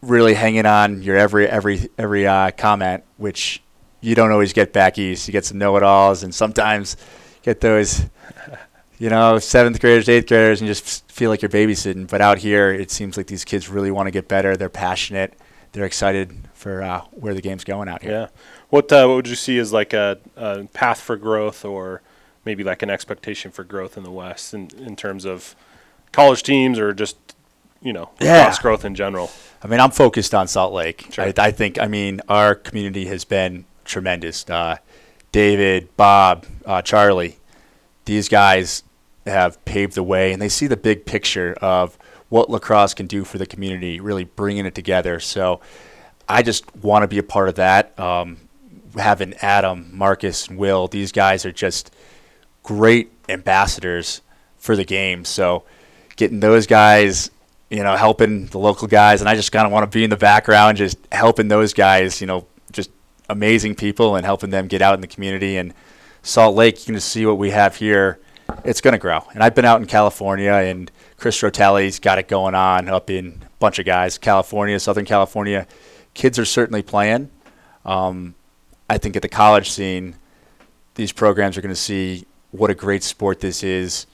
really 0.03 0.35
hanging 0.35 0.67
on 0.67 1.03
your 1.03 1.17
every 1.17 1.47
every 1.49 1.89
every 1.99 2.27
uh, 2.27 2.51
comment, 2.53 3.05
which 3.17 3.63
you 4.01 4.15
don't 4.15 4.33
always 4.33 4.53
get 4.53 4.73
back 4.73 4.99
east. 4.99 5.29
You 5.29 5.33
get 5.33 5.45
some 5.45 5.59
know-it-alls, 5.59 6.23
and 6.23 6.35
sometimes 6.35 6.97
get 7.43 7.61
those, 7.61 8.03
you 8.99 9.11
know, 9.11 9.39
seventh 9.39 9.81
graders, 9.81 10.09
eighth 10.09 10.27
graders, 10.29 10.61
and 10.61 10.69
just 10.69 11.11
feel 11.11 11.31
like 11.31 11.43
you're 11.43 11.51
babysitting. 11.51 12.09
But 12.09 12.21
out 12.21 12.39
here, 12.39 12.73
it 12.73 12.91
seems 12.91 13.17
like 13.17 13.27
these 13.27 13.45
kids 13.45 13.69
really 13.69 13.91
want 13.91 14.07
to 14.07 14.11
get 14.11 14.27
better. 14.29 14.57
They're 14.57 14.69
passionate. 14.71 15.35
They're 15.73 15.85
excited 15.85 16.33
for 16.55 16.83
uh, 16.83 17.03
where 17.13 17.35
the 17.35 17.43
game's 17.43 17.63
going 17.65 17.89
out 17.89 18.03
here. 18.03 18.11
Yeah. 18.13 18.27
What 18.71 18.91
uh, 18.93 19.07
what 19.07 19.17
would 19.17 19.29
you 19.29 19.37
see 19.37 19.59
as 19.59 19.73
like 19.73 19.93
a, 19.93 20.19
a 20.37 20.65
path 20.65 21.01
for 21.01 21.17
growth, 21.17 21.65
or 21.65 22.03
maybe 22.45 22.65
like 22.65 22.83
an 22.83 22.91
expectation 22.91 23.51
for 23.51 23.65
growth 23.65 23.97
in 23.97 24.03
the 24.03 24.11
West 24.11 24.55
in, 24.55 24.71
in 24.79 24.97
terms 24.97 25.25
of 25.27 25.55
college 26.13 26.43
teams, 26.43 26.79
or 26.79 26.93
just 26.95 27.17
you 27.83 27.93
know 27.93 28.11
Yeah. 28.21 28.55
growth 28.63 28.85
in 28.85 28.95
general. 28.95 29.31
I 29.63 29.67
mean, 29.67 29.81
I'm 29.81 29.91
focused 29.91 30.35
on 30.35 30.49
Salt 30.49 30.73
Lake. 30.73 31.09
Sure. 31.11 31.25
I, 31.25 31.35
I 31.37 31.51
think, 31.51 31.81
I 31.81 31.87
mean, 31.87 32.21
our 32.29 32.55
community 32.55 33.07
has 33.07 33.25
been 33.25 33.67
tremendous. 33.85 34.49
Uh, 34.49 34.79
David, 35.33 35.95
Bob, 35.97 36.47
uh, 36.65 36.83
Charlie, 36.83 37.39
these 38.05 38.29
guys 38.29 38.83
have 39.27 39.63
paved 39.65 39.95
the 39.95 40.03
way, 40.03 40.33
and 40.33 40.41
they 40.41 40.49
see 40.49 40.67
the 40.67 40.77
big 40.77 41.05
picture 41.05 41.55
of 41.61 41.99
what 42.31 42.49
lacrosse 42.49 42.95
can 42.95 43.07
do 43.07 43.25
for 43.25 43.39
the 43.39 43.47
community, 43.47 44.01
really 44.01 44.25
bringing 44.25 44.65
it 44.65 44.75
together. 44.75 45.21
So 45.21 45.61
I 46.29 46.43
just 46.43 46.75
want 46.77 47.03
to 47.03 47.09
be 47.09 47.19
a 47.19 47.23
part 47.23 47.49
of 47.49 47.57
that. 47.57 47.99
Um, 47.99 48.39
having 48.97 49.35
Adam, 49.35 49.91
Marcus, 49.93 50.49
and 50.49 50.59
Will, 50.59 50.89
these 50.89 51.13
guys 51.13 51.45
are 51.45 51.53
just 51.53 51.95
great 52.63 53.13
ambassadors 53.29 54.23
for 54.59 54.77
the 54.77 54.85
game. 54.85 55.25
So 55.25 55.65
getting 56.17 56.41
those 56.41 56.67
guys, 56.67 57.31
you 57.71 57.85
know, 57.85 57.97
helping 57.97 58.47
the 58.47 58.59
local 58.59 58.89
guys, 58.89 59.21
and 59.21 59.29
I 59.29 59.37
just 59.37 59.53
kind 59.53 59.65
of 59.65 59.73
want 59.73 59.91
to 59.91 59.97
be 59.97 60.03
in 60.03 60.11
the 60.11 60.17
background, 60.17 60.77
just 60.77 60.99
helping 61.13 61.49
those 61.49 61.73
guys, 61.73 62.21
you 62.21 62.27
know, 62.27 62.47
just 62.73 62.91
amazing 63.29 63.77
people 63.77 64.17
and 64.17 64.27
helping 64.27 64.51
them 64.51 64.67
get 64.67 64.83
out 64.83 64.95
in 64.95 65.01
the 65.01 65.07
community. 65.07 65.57
And 65.57 65.73
Salt 66.23 66.57
Lake, 66.57 66.81
you 66.81 66.87
can 66.87 66.95
just 66.97 67.09
see 67.09 67.25
what 67.25 67.39
we 67.39 67.51
have 67.51 67.77
here. 67.77 68.19
It's 68.65 68.81
going 68.81 68.93
to 68.93 68.99
grow. 68.99 69.21
And 69.33 69.43
I've 69.45 69.55
been 69.55 69.65
out 69.65 69.81
in 69.81 69.87
California, 69.87 70.53
and 70.53 70.91
Chris 71.17 71.41
Rotelli's 71.41 72.01
got 72.01 72.19
it 72.19 72.27
going 72.27 72.57
on 72.57 72.89
up 72.89 73.09
in 73.09 73.41
a 73.45 73.49
bunch 73.61 73.79
of 73.79 73.87
guys, 73.87 74.19
California, 74.19 74.79
Southern 74.81 75.05
California. 75.05 75.67
Kids 76.13 76.39
are 76.41 76.45
certainly 76.45 76.83
playing. 76.83 77.31
Um, 77.85 78.35
I 78.89 78.99
think 78.99 79.15
at 79.15 79.23
the 79.23 79.29
college 79.29 79.71
scene, 79.71 80.17
these 80.97 81.13
programs 81.13 81.57
are 81.57 81.61
going 81.61 81.75
to 81.75 81.81
see 81.81 82.27
what 82.51 82.69
a 82.69 82.75
great 82.75 83.05
sport 83.05 83.39
this 83.39 83.63
is, 83.63 84.07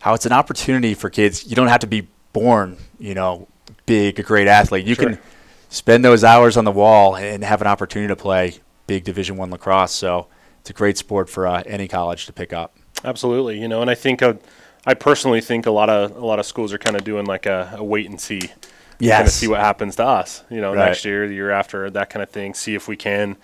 how 0.00 0.14
it's 0.14 0.26
an 0.26 0.32
opportunity 0.32 0.94
for 0.94 1.08
kids. 1.08 1.46
You 1.46 1.54
don't 1.54 1.68
have 1.68 1.80
to 1.80 1.86
be 1.86 2.08
born, 2.34 2.76
you 2.98 3.14
know, 3.14 3.48
big, 3.86 4.18
a 4.18 4.22
great 4.22 4.46
athlete. 4.46 4.84
You 4.84 4.94
Sure. 4.94 5.06
can 5.12 5.18
spend 5.70 6.04
those 6.04 6.22
hours 6.22 6.58
on 6.58 6.66
the 6.66 6.70
wall 6.72 7.16
and 7.16 7.42
have 7.42 7.62
an 7.62 7.66
opportunity 7.66 8.08
to 8.08 8.16
play 8.16 8.56
big 8.86 9.04
Division 9.04 9.38
One 9.38 9.50
lacrosse. 9.50 9.92
So 9.92 10.26
it's 10.60 10.68
a 10.68 10.74
great 10.74 10.98
sport 10.98 11.30
for 11.30 11.46
uh, 11.46 11.62
any 11.66 11.88
college 11.88 12.26
to 12.26 12.32
pick 12.34 12.52
up. 12.52 12.76
Absolutely, 13.02 13.58
you 13.58 13.68
know, 13.68 13.80
and 13.80 13.90
I 13.90 13.94
think 13.94 14.20
uh, 14.22 14.34
I 14.84 14.92
personally 14.94 15.40
think 15.40 15.64
a 15.66 15.70
lot 15.70 15.88
of 15.88 16.14
a 16.16 16.24
lot 16.26 16.38
of 16.38 16.44
schools 16.46 16.72
are 16.74 16.78
kind 16.78 16.96
of 16.96 17.04
doing 17.04 17.24
like 17.24 17.46
a, 17.46 17.74
a 17.76 17.84
wait 17.84 18.08
and 18.10 18.20
see, 18.20 18.40
kind 19.00 19.26
of 19.26 19.30
see 19.30 19.48
what 19.48 19.60
happens 19.60 19.96
to 19.96 20.04
us, 20.04 20.42
you 20.50 20.60
know, 20.60 20.74
Right. 20.74 20.86
next 20.86 21.04
year, 21.04 21.26
the 21.28 21.34
year 21.34 21.50
after, 21.50 21.88
that 21.90 22.10
kind 22.10 22.22
of 22.22 22.30
thing. 22.30 22.52
See 22.54 22.74
if 22.74 22.88
we 22.88 22.96
can 22.96 23.36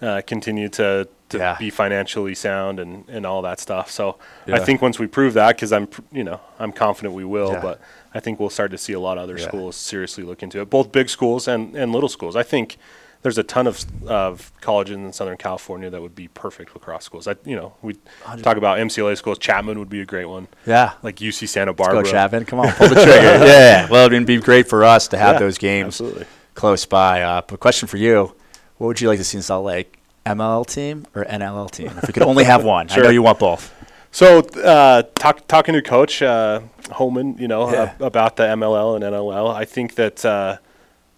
uh, 0.00 0.20
continue 0.26 0.68
to 0.70 1.08
to 1.30 1.38
Yeah. 1.38 1.56
be 1.58 1.70
financially 1.70 2.34
sound 2.34 2.78
and 2.80 3.04
and 3.08 3.24
all 3.26 3.42
that 3.42 3.60
stuff. 3.60 3.90
So 3.90 4.18
I 4.46 4.58
think 4.60 4.80
once 4.82 4.98
we 4.98 5.06
prove 5.06 5.34
that, 5.34 5.56
because 5.56 5.72
I'm 5.72 5.88
you 6.10 6.24
know 6.24 6.40
I'm 6.58 6.72
confident 6.72 7.14
we 7.14 7.24
will, 7.24 7.52
Yeah. 7.52 7.60
but 7.60 7.80
I 8.14 8.20
think 8.20 8.38
we'll 8.40 8.50
start 8.50 8.70
to 8.72 8.78
see 8.78 8.92
a 8.92 9.00
lot 9.00 9.16
of 9.18 9.24
other 9.24 9.38
Yeah. 9.38 9.46
schools 9.48 9.76
seriously 9.76 10.24
look 10.24 10.42
into 10.42 10.60
it, 10.60 10.68
both 10.70 10.92
big 10.92 11.08
schools 11.08 11.48
and 11.48 11.74
and 11.76 11.92
little 11.92 12.08
schools. 12.08 12.36
I 12.36 12.42
think. 12.42 12.76
There's 13.22 13.38
a 13.38 13.44
ton 13.44 13.68
of 13.68 13.84
of 14.08 14.50
colleges 14.60 14.96
in 14.96 15.12
Southern 15.12 15.36
California 15.36 15.88
that 15.90 16.02
would 16.02 16.16
be 16.16 16.26
perfect 16.26 16.74
lacrosse 16.74 17.04
schools. 17.04 17.28
I, 17.28 17.36
you 17.44 17.54
know, 17.54 17.72
we 17.80 17.94
talk 18.42 18.56
about 18.56 18.78
MCLA 18.80 19.16
schools. 19.16 19.38
Chapman 19.38 19.78
would 19.78 19.88
be 19.88 20.00
a 20.00 20.04
great 20.04 20.24
one 20.24 20.48
Yeah. 20.66 20.94
like 21.04 21.20
UC 21.20 21.46
Santa 21.48 21.72
Go 21.72 21.84
Barbara. 21.84 22.02
Chapman. 22.04 22.46
Come 22.46 22.58
on, 22.58 22.72
pull 22.78 22.88
the 22.88 22.96
trigger. 22.96 23.46
yeah. 23.46 23.86
Well, 23.88 24.06
it'd 24.06 24.26
be 24.26 24.38
great 24.38 24.68
for 24.68 24.82
us 24.82 25.06
to 25.06 25.16
have 25.18 25.34
Yeah, 25.36 25.38
those 25.38 25.56
games 25.56 25.86
absolutely. 26.00 26.26
close 26.54 26.84
by. 26.84 27.22
Uh, 27.22 27.42
but 27.46 27.60
question 27.60 27.86
for 27.86 27.96
you: 27.96 28.34
What 28.78 28.88
would 28.88 29.00
you 29.00 29.06
like 29.06 29.18
to 29.20 29.24
see 29.24 29.36
in 29.38 29.42
Salt 29.42 29.66
Lake? 29.66 30.00
MLL 30.26 30.66
team 30.66 31.06
or 31.14 31.24
NLL 31.24 31.70
team? 31.70 31.92
If 31.98 32.08
we 32.08 32.12
could 32.12 32.24
only 32.24 32.42
have 32.42 32.64
one, 32.64 32.88
I 32.90 32.96
know 33.02 33.10
you 33.10 33.22
want 33.22 33.38
both. 33.38 33.72
So, 34.14 34.40
uh, 34.40 35.04
talk, 35.14 35.46
talking 35.48 35.72
to 35.72 35.80
Coach 35.82 36.20
uh, 36.22 36.60
Holman, 36.90 37.36
you 37.38 37.48
know, 37.48 37.72
Yeah. 37.72 37.94
uh, 37.98 38.04
about 38.06 38.36
the 38.36 38.44
MLL 38.44 38.94
and 38.94 39.02
NLL, 39.02 39.50
I 39.54 39.64
think 39.64 39.94
that 39.94 40.22
uh, 40.24 40.58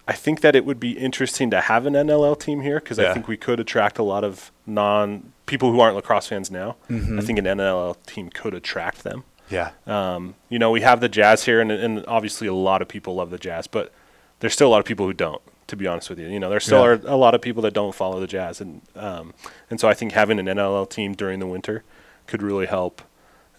I 0.07 0.13
think 0.13 0.39
that 0.41 0.55
it 0.55 0.65
would 0.65 0.79
be 0.79 0.91
interesting 0.91 1.49
to 1.51 1.59
have 1.61 1.85
an 1.85 1.93
NLL 1.93 2.39
team 2.39 2.61
here 2.61 2.79
because 2.79 2.97
I 2.97 3.13
think 3.13 3.27
we 3.27 3.35
could 3.37 3.59
attract 3.59 3.97
a 3.99 4.03
lot 4.03 4.23
of 4.23 4.51
non 4.65 5.33
people 5.45 5.71
who 5.71 5.79
aren't 5.81 5.95
lacrosse 5.95 6.27
fans 6.27 6.49
now. 6.49 6.77
Mm-hmm. 6.89 7.19
I 7.19 7.21
think 7.21 7.37
an 7.37 7.45
NLL 7.45 7.97
team 8.05 8.29
could 8.29 8.53
attract 8.53 9.03
them. 9.03 9.23
Yeah. 9.49 9.71
Um, 9.85 10.35
you 10.49 10.57
know, 10.57 10.71
we 10.71 10.81
have 10.81 11.01
the 11.01 11.09
Jazz 11.09 11.43
here, 11.45 11.59
and, 11.59 11.71
and 11.71 12.03
obviously 12.07 12.47
a 12.47 12.53
lot 12.53 12.81
of 12.81 12.87
people 12.87 13.15
love 13.15 13.29
the 13.29 13.37
Jazz, 13.37 13.67
but 13.67 13.91
there's 14.39 14.53
still 14.53 14.67
a 14.67 14.71
lot 14.71 14.79
of 14.79 14.85
people 14.85 15.05
who 15.05 15.13
don't. 15.13 15.41
To 15.69 15.75
be 15.75 15.87
honest 15.87 16.11
with 16.11 16.19
you, 16.19 16.27
you 16.27 16.39
know, 16.39 16.49
there 16.51 16.59
still 16.59 16.79
Yeah. 16.81 16.85
are 16.85 17.01
a 17.05 17.15
lot 17.17 17.33
of 17.33 17.41
people 17.41 17.63
that 17.63 17.73
don't 17.73 17.93
follow 17.95 18.19
the 18.19 18.27
Jazz, 18.27 18.61
and 18.61 18.81
um, 18.95 19.33
and 19.71 19.79
so 19.79 19.87
I 19.89 19.95
think 19.95 20.11
having 20.13 20.37
an 20.39 20.45
NLL 20.45 20.87
team 20.89 21.13
during 21.13 21.39
the 21.39 21.47
winter 21.47 21.83
could 22.27 22.41
really 22.41 22.65
help 22.65 23.01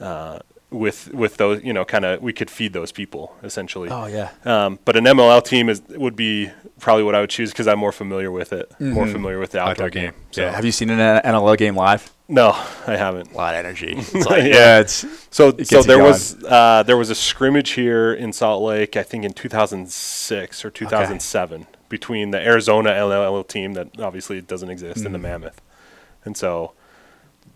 uh, 0.01 0.39
with 0.71 1.13
with 1.15 1.37
those. 1.37 1.63
You 1.65 1.73
know, 1.73 1.85
kind 1.85 2.05
of 2.05 2.21
we 2.23 2.33
could 2.33 2.51
feed 2.51 2.73
those 2.73 2.93
people 2.93 3.35
essentially. 3.43 3.89
Oh 3.91 4.07
yeah. 4.07 4.31
Um, 4.45 4.79
but 4.85 4.97
an 4.97 5.05
MLL 5.05 5.43
team 5.45 5.69
is 5.69 5.83
would 5.89 6.17
be 6.17 6.51
probably 6.81 7.05
what 7.05 7.15
I 7.15 7.21
would 7.21 7.31
choose 7.31 7.51
because 7.53 7.67
I'm 7.69 7.79
more 7.79 7.93
familiar 7.93 8.31
with 8.31 8.53
it, 8.53 8.71
more 8.81 9.07
familiar 9.07 9.39
with 9.39 9.51
the 9.53 9.61
outdoor, 9.61 9.91
game. 9.91 10.13
So 10.31 10.41
Mm-hmm. 10.43 10.51
Yeah. 10.51 10.55
Have 10.57 10.65
you 10.65 10.73
seen 10.73 10.91
an 10.91 10.99
NLL 11.23 11.57
game 11.57 11.75
live? 11.77 12.11
no, 12.29 12.51
I 12.89 12.97
haven't. 12.97 13.31
A 13.33 13.37
lot 13.37 13.55
of 13.55 13.65
energy. 13.65 13.95
It's 13.99 14.13
Yeah. 14.15 14.21
like, 14.25 14.45
yeah. 14.45 14.81
It's 14.81 15.07
So, 15.31 15.51
It 15.51 15.69
so 15.69 15.83
there 15.83 16.03
was 16.03 16.37
uh, 16.45 16.83
there 16.83 16.97
was 16.97 17.09
a 17.11 17.15
scrimmage 17.15 17.71
here 17.71 18.13
in 18.13 18.33
Salt 18.33 18.63
Lake, 18.65 18.97
I 18.97 19.05
think 19.05 19.25
in 19.25 19.33
2006 19.33 20.65
or 20.65 20.71
2007, 20.71 21.67
between 21.89 22.33
the 22.33 22.41
Arizona 22.45 22.91
NLL 22.91 23.47
team 23.47 23.75
that 23.75 24.01
obviously 24.01 24.41
doesn't 24.41 24.71
exist 24.71 24.99
Mm-hmm. 24.99 25.07
and 25.07 25.15
the 25.15 25.19
Mammoth, 25.21 25.61
and 26.25 26.37
so 26.37 26.73
the, 26.75 26.76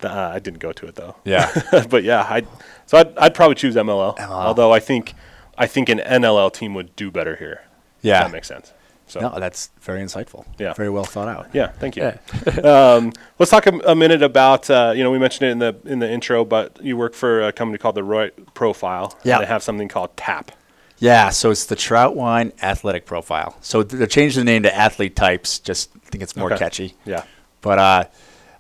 uh, 0.05 0.32
I 0.34 0.38
didn't 0.38 0.61
go 0.61 0.72
to 0.72 0.86
it 0.86 0.94
though. 0.94 1.16
yeah. 1.24 1.51
but 1.90 2.05
yeah, 2.05 2.22
I 2.22 2.42
so 2.86 2.98
I'd, 2.98 3.16
I'd 3.18 3.34
probably 3.34 3.55
choose 3.55 3.74
MLL, 3.76 4.16
MLL. 4.16 4.28
although 4.30 4.72
I 4.72 4.80
think 4.80 5.14
I 5.59 5.66
think 5.66 5.88
an 5.88 5.98
NLL 5.98 6.53
team 6.53 6.74
would 6.74 6.94
do 6.96 7.11
better 7.11 7.36
here. 7.36 7.62
If 7.98 8.05
Yeah. 8.07 8.22
that 8.22 8.32
makes 8.32 8.48
sense. 8.48 8.72
So 9.07 9.18
No, 9.20 9.40
that's 9.40 9.70
very 9.80 10.01
insightful. 10.03 10.44
Yeah. 10.57 10.72
Very 10.74 10.88
well 10.88 11.03
thought 11.05 11.26
out. 11.26 11.48
yeah, 11.53 11.68
thank 11.72 11.96
you. 11.96 12.05
um, 12.64 13.12
let's 13.40 13.51
talk 13.51 13.66
a, 13.66 13.72
a 13.80 13.94
minute 13.96 14.22
about 14.22 14.70
uh, 14.70 14.92
you 14.94 15.03
know 15.03 15.11
we 15.11 15.18
mentioned 15.18 15.48
it 15.48 15.53
in 15.53 15.59
the 15.59 15.76
in 15.84 15.98
the 15.98 16.11
intro, 16.11 16.44
but 16.44 16.78
you 16.82 16.96
work 16.96 17.14
for 17.14 17.42
a 17.42 17.53
company 17.53 17.78
called 17.78 17.96
the 17.96 18.05
Roy 18.05 18.30
Profile. 18.55 19.18
Yeah. 19.24 19.38
they 19.38 19.46
have 19.46 19.62
something 19.62 19.88
called 19.88 20.16
TAP. 20.16 20.53
Yeah, 20.98 21.30
so 21.30 21.51
it's 21.51 21.64
the 21.64 21.76
Troutwine 21.76 22.53
Athletic 22.62 23.07
Profile. 23.07 23.57
So 23.62 23.82
they're 23.82 24.07
changing 24.07 24.44
the 24.44 24.53
name 24.53 24.62
to 24.64 24.76
Athlete 24.76 25.16
Types. 25.16 25.59
Just 25.59 25.90
think 26.05 26.22
it's 26.22 26.36
more 26.36 26.48
Okay. 26.53 26.59
catchy. 26.59 26.94
Yeah, 27.07 27.24
But 27.62 27.78
uh, 27.78 28.05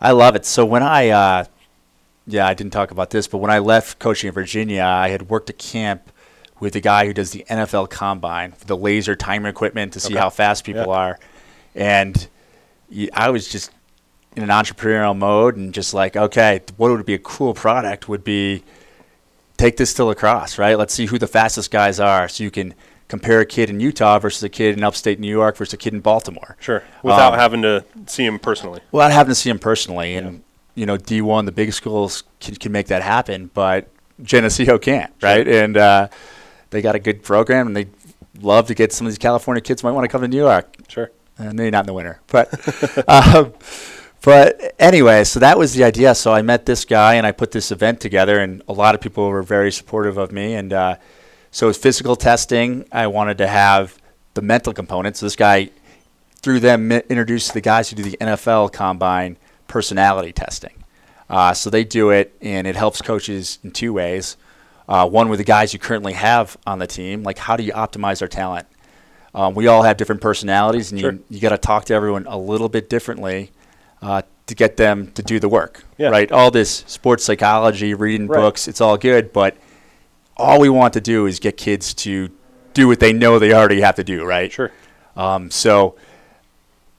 I 0.00 0.12
love 0.12 0.34
it. 0.36 0.46
So 0.46 0.64
when 0.64 0.82
I, 0.82 1.08
uh, 1.10 1.44
yeah, 2.26 2.46
I 2.46 2.54
didn't 2.54 2.72
talk 2.72 2.90
about 2.90 3.10
this, 3.10 3.26
but 3.28 3.38
when 3.38 3.50
I 3.50 3.58
left 3.58 3.98
coaching 3.98 4.28
in 4.28 4.34
Virginia, 4.34 4.82
I 4.84 5.08
had 5.10 5.28
worked 5.28 5.50
a 5.50 5.54
camp 5.54 6.10
with 6.58 6.74
the 6.74 6.80
guy 6.80 7.06
who 7.06 7.12
does 7.12 7.30
the 7.32 7.44
NFL 7.48 7.88
Combine, 7.90 8.54
the 8.66 8.76
laser 8.76 9.16
timer 9.16 9.48
equipment 9.48 9.92
to 9.94 10.00
see 10.00 10.14
Okay. 10.14 10.20
how 10.20 10.30
fast 10.30 10.64
people 10.64 10.82
Yeah. 10.88 10.94
are, 10.94 11.18
and 11.74 12.28
I 13.14 13.30
was 13.30 13.48
just 13.48 13.70
in 14.36 14.42
an 14.42 14.48
entrepreneurial 14.50 15.16
mode 15.16 15.56
and 15.56 15.72
just 15.72 15.92
like, 15.94 16.16
okay, 16.16 16.60
what 16.76 16.90
would 16.90 17.04
be 17.06 17.14
a 17.14 17.18
cool 17.18 17.54
product 17.54 18.08
would 18.08 18.22
be 18.24 18.62
take 19.56 19.76
this 19.76 19.92
to 19.94 20.04
lacrosse, 20.04 20.58
right? 20.58 20.78
Let's 20.78 20.94
see 20.94 21.06
who 21.06 21.18
the 21.18 21.26
fastest 21.26 21.70
guys 21.70 21.98
are, 22.00 22.28
so 22.28 22.44
you 22.44 22.50
can 22.50 22.74
compare 23.10 23.40
a 23.40 23.44
kid 23.46 23.68
in 23.68 23.80
Utah 23.80 24.18
versus 24.18 24.42
a 24.42 24.48
kid 24.48 24.78
in 24.78 24.82
upstate 24.84 25.20
New 25.20 25.28
York 25.28 25.56
versus 25.56 25.74
a 25.74 25.76
kid 25.76 25.92
in 25.92 26.00
Baltimore 26.00 26.56
sure. 26.60 26.82
Without 27.02 27.34
Um, 27.34 27.38
having 27.38 27.62
to 27.62 27.84
see 28.06 28.24
him 28.24 28.38
personally. 28.38 28.80
without 28.92 29.10
having 29.12 29.30
to 29.32 29.34
see 29.34 29.50
him 29.50 29.58
personally. 29.58 30.14
And 30.16 30.42
you 30.74 30.86
know, 30.86 30.96
D 30.96 31.20
one, 31.20 31.44
the 31.44 31.52
big 31.52 31.72
schools 31.72 32.22
can, 32.40 32.54
can 32.54 32.72
make 32.72 32.86
that 32.86 33.02
happen, 33.02 33.50
but 33.52 33.88
Geneseo 34.22 34.78
can't, 34.78 35.12
right? 35.20 35.46
And 35.46 35.76
uh, 35.76 36.08
they 36.70 36.80
got 36.80 36.94
a 36.94 36.98
good 37.00 37.22
program, 37.22 37.66
and 37.66 37.76
they 37.76 37.86
love 38.40 38.68
to 38.68 38.74
get 38.74 38.92
some 38.92 39.06
of 39.06 39.12
these 39.12 39.18
California 39.18 39.60
kids 39.60 39.82
might 39.82 39.90
want 39.92 40.04
to 40.04 40.08
come 40.08 40.22
to 40.22 40.28
New 40.28 40.36
York, 40.38 40.76
Sure. 40.88 41.10
and 41.38 41.54
maybe 41.54 41.70
not 41.70 41.80
in 41.80 41.86
the 41.86 41.92
winter, 41.94 42.20
but. 42.28 42.48
um, 43.08 43.52
but 44.22 44.74
anyway, 44.78 45.24
so 45.24 45.40
that 45.40 45.56
was 45.58 45.72
the 45.74 45.82
idea. 45.82 46.14
So 46.14 46.32
I 46.32 46.42
met 46.42 46.66
this 46.66 46.84
guy, 46.84 47.14
and 47.14 47.26
I 47.26 47.32
put 47.32 47.50
this 47.52 47.72
event 47.72 48.00
together, 48.00 48.38
and 48.38 48.62
a 48.68 48.72
lot 48.72 48.94
of 48.94 49.00
people 49.00 49.26
were 49.28 49.42
very 49.42 49.72
supportive 49.72 50.18
of 50.18 50.30
me. 50.30 50.54
And 50.54 50.72
uh, 50.74 50.96
so 51.50 51.66
it 51.66 51.68
was 51.68 51.78
physical 51.78 52.16
testing. 52.16 52.84
I 52.92 53.06
wanted 53.06 53.38
to 53.38 53.46
have 53.46 53.98
the 54.34 54.42
mental 54.42 54.72
component. 54.72 55.16
So 55.16 55.26
this 55.26 55.36
guy 55.36 55.70
through 56.42 56.60
them 56.60 56.90
introduced 56.92 57.52
the 57.54 57.60
guys 57.60 57.90
who 57.90 57.96
do 57.96 58.02
the 58.02 58.16
NFL 58.20 58.72
combine 58.72 59.36
personality 59.68 60.32
testing. 60.32 60.72
Uh, 61.28 61.52
so 61.54 61.70
they 61.70 61.84
do 61.84 62.10
it, 62.10 62.34
and 62.40 62.66
it 62.66 62.74
helps 62.76 63.00
coaches 63.02 63.58
in 63.62 63.70
two 63.70 63.92
ways. 63.92 64.36
Uh, 64.88 65.08
one 65.08 65.28
with 65.28 65.38
the 65.38 65.44
guys 65.44 65.72
you 65.72 65.78
currently 65.78 66.12
have 66.14 66.56
on 66.66 66.78
the 66.80 66.86
team, 66.86 67.22
like 67.22 67.38
how 67.38 67.56
do 67.56 67.62
you 67.62 67.72
optimize 67.72 68.18
their 68.18 68.26
talent? 68.28 68.66
Um, 69.32 69.54
we 69.54 69.68
all 69.68 69.82
have 69.82 69.96
different 69.96 70.20
personalities, 70.20 70.90
and 70.90 71.00
Sure. 71.00 71.12
you, 71.12 71.24
you 71.30 71.40
got 71.40 71.50
to 71.50 71.58
talk 71.58 71.84
to 71.84 71.94
everyone 71.94 72.26
a 72.26 72.36
little 72.36 72.68
bit 72.68 72.90
differently 72.90 73.52
uh, 74.02 74.22
to 74.46 74.54
get 74.56 74.76
them 74.76 75.12
to 75.12 75.22
do 75.22 75.38
the 75.38 75.48
work. 75.48 75.84
Yeah. 75.98 76.08
Right? 76.08 76.32
All 76.32 76.50
this 76.50 76.82
sports 76.88 77.22
psychology, 77.24 77.94
reading 77.94 78.26
Right. 78.26 78.40
books, 78.40 78.66
it's 78.66 78.80
all 78.80 78.96
good, 78.96 79.32
but 79.32 79.56
all 80.40 80.60
we 80.60 80.68
want 80.68 80.94
to 80.94 81.00
do 81.00 81.26
is 81.26 81.38
get 81.38 81.56
kids 81.56 81.94
to 81.94 82.30
do 82.74 82.88
what 82.88 83.00
they 83.00 83.12
know 83.12 83.38
they 83.38 83.52
already 83.52 83.80
have 83.80 83.96
to 83.96 84.04
do, 84.04 84.24
right? 84.24 84.50
Sure. 84.50 84.72
Um, 85.16 85.50
so 85.50 85.96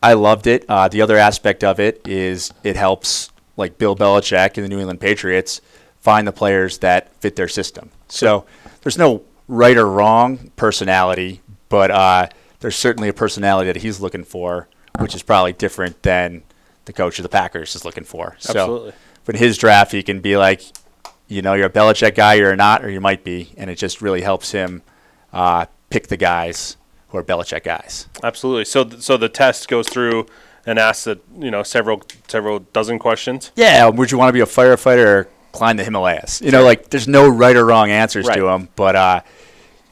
I 0.03 0.13
loved 0.13 0.47
it. 0.47 0.65
Uh, 0.69 0.87
the 0.87 1.01
other 1.01 1.17
aspect 1.17 1.63
of 1.63 1.79
it 1.79 2.07
is 2.07 2.53
it 2.63 2.75
helps 2.75 3.31
like 3.57 3.77
Bill 3.77 3.95
Belichick 3.95 4.55
and 4.55 4.63
the 4.63 4.69
New 4.69 4.79
England 4.79 4.99
Patriots 4.99 5.61
find 5.99 6.27
the 6.27 6.31
players 6.31 6.79
that 6.79 7.15
fit 7.17 7.35
their 7.35 7.47
system. 7.47 7.89
So 8.07 8.45
there's 8.81 8.97
no 8.97 9.23
right 9.47 9.77
or 9.77 9.85
wrong 9.85 10.51
personality, 10.55 11.41
but 11.69 11.91
uh, 11.91 12.27
there's 12.59 12.75
certainly 12.75 13.09
a 13.09 13.13
personality 13.13 13.71
that 13.71 13.81
he's 13.81 13.99
looking 13.99 14.23
for, 14.23 14.67
which 14.99 15.15
is 15.15 15.23
probably 15.23 15.53
different 15.53 16.01
than 16.03 16.43
the 16.85 16.93
coach 16.93 17.19
of 17.19 17.23
the 17.23 17.29
Packers 17.29 17.75
is 17.75 17.85
looking 17.85 18.03
for. 18.03 18.33
Absolutely. 18.35 18.91
So, 18.91 18.97
but 19.25 19.35
his 19.35 19.57
draft, 19.57 19.91
he 19.91 20.01
can 20.01 20.19
be 20.19 20.37
like, 20.37 20.63
you 21.31 21.41
know, 21.41 21.53
you're 21.53 21.67
a 21.67 21.69
Belichick 21.71 22.15
guy, 22.15 22.33
you're 22.35 22.55
not, 22.55 22.83
or 22.83 22.89
you 22.89 22.99
might 23.01 23.23
be, 23.23 23.53
and 23.57 23.69
it 23.69 23.75
just 23.75 24.01
really 24.01 24.21
helps 24.21 24.51
him 24.51 24.81
uh, 25.31 25.65
pick 25.89 26.07
the 26.07 26.17
guys 26.17 26.75
who 27.09 27.17
are 27.17 27.23
Belichick 27.23 27.63
guys. 27.63 28.07
Absolutely. 28.23 28.65
So, 28.65 28.83
th- 28.83 29.01
so 29.01 29.17
the 29.17 29.29
test 29.29 29.67
goes 29.67 29.87
through 29.87 30.25
and 30.65 30.77
asks 30.77 31.05
the, 31.05 31.19
you 31.39 31.49
know 31.49 31.63
several 31.63 32.01
several 32.27 32.59
dozen 32.59 32.99
questions. 32.99 33.51
Yeah, 33.55 33.87
would 33.87 34.11
you 34.11 34.17
want 34.17 34.29
to 34.29 34.33
be 34.33 34.41
a 34.41 34.45
firefighter 34.45 35.05
or 35.05 35.29
climb 35.53 35.77
the 35.77 35.83
Himalayas? 35.83 36.41
You 36.41 36.51
know, 36.51 36.63
like 36.63 36.89
there's 36.89 37.07
no 37.07 37.27
right 37.29 37.55
or 37.55 37.65
wrong 37.65 37.89
answers 37.89 38.27
Right. 38.27 38.35
to 38.37 38.43
them, 38.43 38.69
but 38.75 38.95
uh, 38.95 39.21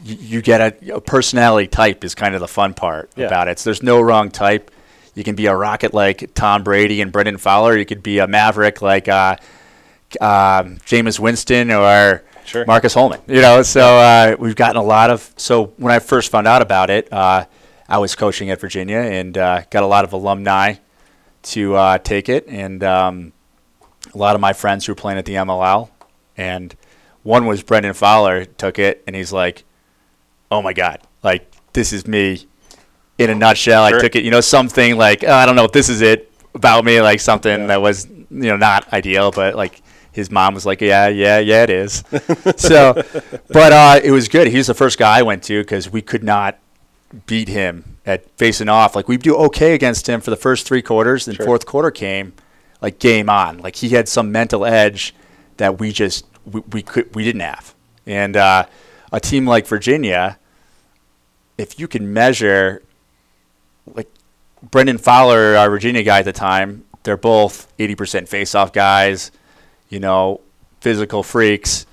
you, 0.04 0.16
you 0.20 0.42
get 0.42 0.62
a, 0.84 0.96
a 0.96 1.02
personality 1.02 1.68
type 1.68 2.04
is 2.04 2.14
kind 2.16 2.36
of 2.36 2.42
the 2.42 2.48
fun 2.48 2.74
part 2.74 3.10
Yeah. 3.16 3.28
about 3.28 3.48
it. 3.48 3.60
So 3.60 3.70
there's 3.70 3.82
no 3.84 4.00
wrong 4.02 4.30
type. 4.30 4.72
You 5.16 5.24
can 5.24 5.36
be 5.36 5.48
a 5.48 5.56
rocket 5.56 5.94
like 5.94 6.34
Tom 6.36 6.64
Brady 6.64 7.02
and 7.02 7.12
Brendan 7.12 7.38
Fowler. 7.38 7.76
You 7.78 7.86
could 7.86 8.04
be 8.04 8.20
a 8.20 8.28
maverick 8.28 8.82
like 8.82 9.08
uh, 9.08 9.38
um, 10.22 10.78
Jameis 10.86 11.20
Winston 11.20 11.72
or 11.72 12.24
Sure. 12.45 12.66
Marcus 12.66 12.95
Holman. 12.95 13.20
You 13.28 13.41
know, 13.41 13.62
so 13.62 13.82
uh, 13.82 14.36
we've 14.39 14.55
gotten 14.55 14.78
a 14.78 14.84
lot 14.84 15.12
of. 15.12 15.32
So 15.38 15.68
when 15.78 15.93
I 15.93 15.99
first 15.99 16.32
found 16.32 16.47
out 16.47 16.64
about 16.64 16.89
it, 16.89 17.12
uh, 17.14 17.45
I 17.88 17.97
was 17.99 18.16
coaching 18.16 18.49
at 18.49 18.60
Virginia 18.60 18.97
and 18.97 19.38
uh, 19.38 19.62
got 19.70 19.84
a 19.84 19.86
lot 19.86 20.03
of 20.03 20.14
alumni 20.14 20.76
to 21.43 21.76
uh, 21.76 21.97
take 21.99 22.28
it, 22.28 22.47
and 22.47 22.84
um, 22.84 23.34
a 24.14 24.18
lot 24.18 24.34
of 24.34 24.41
my 24.41 24.53
friends 24.53 24.86
who 24.86 24.93
were 24.93 24.95
playing 24.95 25.20
at 25.20 25.26
the 25.26 25.36
MLL, 25.36 25.89
and 26.38 26.76
one 27.22 27.45
was 27.45 27.62
Brendan 27.62 27.93
Fowler 27.93 28.45
took 28.45 28.80
it, 28.80 29.03
and 29.05 29.16
he's 29.16 29.32
like, 29.32 29.64
"Oh 30.49 30.62
my 30.64 30.74
God, 30.74 31.01
like 31.24 31.51
this 31.74 31.93
is 31.93 32.07
me." 32.07 32.47
In 33.20 33.30
a 33.30 33.36
nutshell, 33.36 33.86
Sure. 33.89 33.97
I 33.97 34.01
took 34.01 34.16
it. 34.16 34.24
You 34.24 34.32
know, 34.32 34.39
something 34.41 34.97
like 34.97 35.24
oh, 35.24 35.32
I 35.34 35.45
don't 35.45 35.55
know 35.57 35.66
if 35.66 35.72
this 35.74 35.89
is 35.89 36.01
it 36.01 36.32
about 36.55 36.84
me, 36.86 36.99
like 37.01 37.20
something 37.20 37.68
that 37.68 37.82
was 37.82 38.07
you 38.07 38.26
know 38.30 38.57
not 38.57 38.91
ideal, 38.93 39.30
but 39.32 39.55
like 39.55 39.82
his 40.20 40.30
mom 40.32 40.53
was 40.53 40.65
like, 40.65 40.82
yeah, 40.82 41.07
yeah, 41.07 41.39
yeah, 41.39 41.63
it 41.63 41.70
is. 41.70 42.03
so, 42.57 42.93
but 43.47 43.74
uh, 43.74 43.99
it 44.03 44.11
was 44.11 44.28
good. 44.28 44.47
He 44.47 44.57
was 44.57 44.67
the 44.67 44.74
first 44.74 44.99
guy 44.99 45.20
I 45.20 45.22
went 45.24 45.43
to 45.43 45.61
because 45.61 45.89
we 45.89 46.01
could 46.01 46.24
not 46.24 46.59
beat 47.26 47.47
him 47.47 47.97
at 48.05 48.30
facing 48.38 48.70
off. 48.70 48.95
Like 48.95 49.07
we 49.07 49.17
do 49.17 49.36
okay 49.36 49.74
against 49.74 50.07
him 50.07 50.22
for 50.22 50.30
the 50.30 50.36
first 50.36 50.67
three 50.67 50.82
quarters, 50.82 51.26
then 51.26 51.36
Sure. 51.36 51.45
fourth 51.45 51.65
quarter 51.65 51.91
came, 51.91 52.34
like 52.82 52.99
game 52.99 53.30
on. 53.30 53.57
Like 53.59 53.78
he 53.78 53.89
had 53.89 54.07
some 54.07 54.32
mental 54.32 54.65
edge 54.65 55.15
that 55.57 55.80
we 55.80 55.91
just 55.91 56.26
we, 56.45 56.61
we 56.72 56.82
could 56.82 57.13
we 57.15 57.24
didn't 57.24 57.41
have. 57.41 57.74
And 58.05 58.38
uh, 58.38 58.65
a 59.11 59.20
team 59.20 59.45
like 59.45 59.67
Virginia, 59.67 60.38
if 61.57 61.80
you 61.80 61.88
can 61.88 62.13
measure, 62.13 62.82
like 63.93 64.09
Brendan 64.61 64.97
Fowler, 64.97 65.55
our 65.55 65.70
Virginia 65.70 66.03
guy 66.03 66.20
at 66.20 66.26
the 66.26 66.34
time, 66.34 66.86
they're 67.03 67.17
both 67.17 67.72
eighty 67.80 67.95
percent 67.95 68.28
face-off 68.30 68.74
guys, 68.74 69.32
you 69.90 70.00
know, 70.00 70.42
physical 70.82 71.24
freaks. 71.24 71.86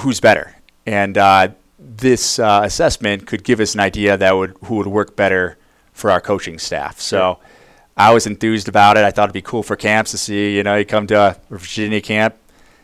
Who's 0.00 0.20
better? 0.20 0.56
And 0.86 1.16
uh, 1.18 1.48
this 1.78 2.38
uh, 2.38 2.62
assessment 2.64 3.26
could 3.26 3.44
give 3.44 3.60
us 3.60 3.74
an 3.74 3.80
idea 3.80 4.16
that 4.16 4.32
would 4.32 4.56
who 4.64 4.76
would 4.76 4.86
work 4.86 5.14
better 5.16 5.58
for 5.92 6.10
our 6.10 6.20
coaching 6.20 6.58
staff. 6.58 7.00
So 7.00 7.38
I 7.96 8.12
was 8.14 8.26
enthused 8.26 8.68
about 8.68 8.96
it. 8.96 9.04
I 9.04 9.10
thought 9.10 9.24
it'd 9.24 9.34
be 9.34 9.42
cool 9.42 9.62
for 9.62 9.76
camps 9.76 10.10
to 10.12 10.18
see. 10.18 10.56
You 10.56 10.62
know, 10.62 10.76
you 10.76 10.84
come 10.84 11.06
to 11.08 11.16
a 11.18 11.36
Virginia 11.50 12.00
camp, 12.00 12.34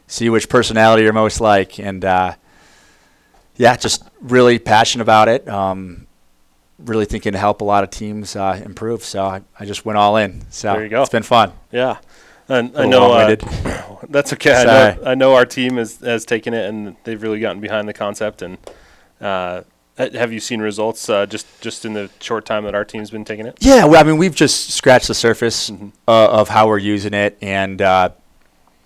see 0.06 0.28
which 0.28 0.48
personality 0.48 1.04
you're 1.04 1.12
most 1.14 1.40
like, 1.40 1.78
and 1.80 2.04
uh, 2.04 2.34
yeah, 3.56 3.76
just 3.76 4.04
really 4.20 4.58
passionate 4.58 5.02
about 5.02 5.28
it. 5.28 5.48
Um, 5.48 6.06
really 6.78 7.06
thinking 7.06 7.32
to 7.32 7.38
help 7.38 7.60
a 7.60 7.64
lot 7.64 7.82
of 7.82 7.90
teams 7.90 8.36
uh, 8.36 8.60
improve. 8.64 9.02
So 9.02 9.24
I, 9.24 9.42
I 9.58 9.64
just 9.64 9.84
went 9.84 9.96
all 9.96 10.16
in. 10.18 10.44
So 10.50 10.74
There 10.74 10.84
you 10.84 10.88
go. 10.90 11.00
it's 11.02 11.10
been 11.10 11.22
fun. 11.24 11.52
Yeah, 11.72 11.96
and 12.48 12.76
I 12.76 12.86
know 12.86 13.12
uh, 13.12 13.36
that's 14.08 14.32
okay. 14.34 14.54
I 14.54 14.64
know, 14.64 15.02
I 15.04 15.14
know 15.14 15.34
our 15.34 15.46
team 15.46 15.76
has 15.76 15.98
has 15.98 16.24
taken 16.24 16.54
it 16.54 16.68
and 16.68 16.96
they've 17.04 17.22
really 17.22 17.40
gotten 17.40 17.60
behind 17.60 17.88
the 17.88 17.92
concept. 17.94 18.42
And 18.42 18.58
uh, 19.20 19.62
have 19.96 20.32
you 20.32 20.40
seen 20.40 20.60
results 20.60 21.08
uh, 21.08 21.26
just 21.26 21.46
just 21.60 21.84
in 21.84 21.92
the 21.92 22.10
short 22.20 22.44
time 22.46 22.64
that 22.64 22.74
our 22.74 22.84
team's 22.84 23.10
been 23.10 23.24
taking 23.24 23.46
it? 23.46 23.56
Yeah, 23.60 23.84
well, 23.84 24.00
I 24.00 24.04
mean, 24.04 24.16
we've 24.16 24.34
just 24.34 24.70
scratched 24.70 25.08
the 25.08 25.14
surface 25.14 25.70
Mhm. 25.70 25.92
uh, 26.06 26.28
of 26.30 26.48
how 26.48 26.68
we're 26.68 26.78
using 26.78 27.14
it, 27.14 27.36
and 27.42 27.82
uh, 27.82 28.10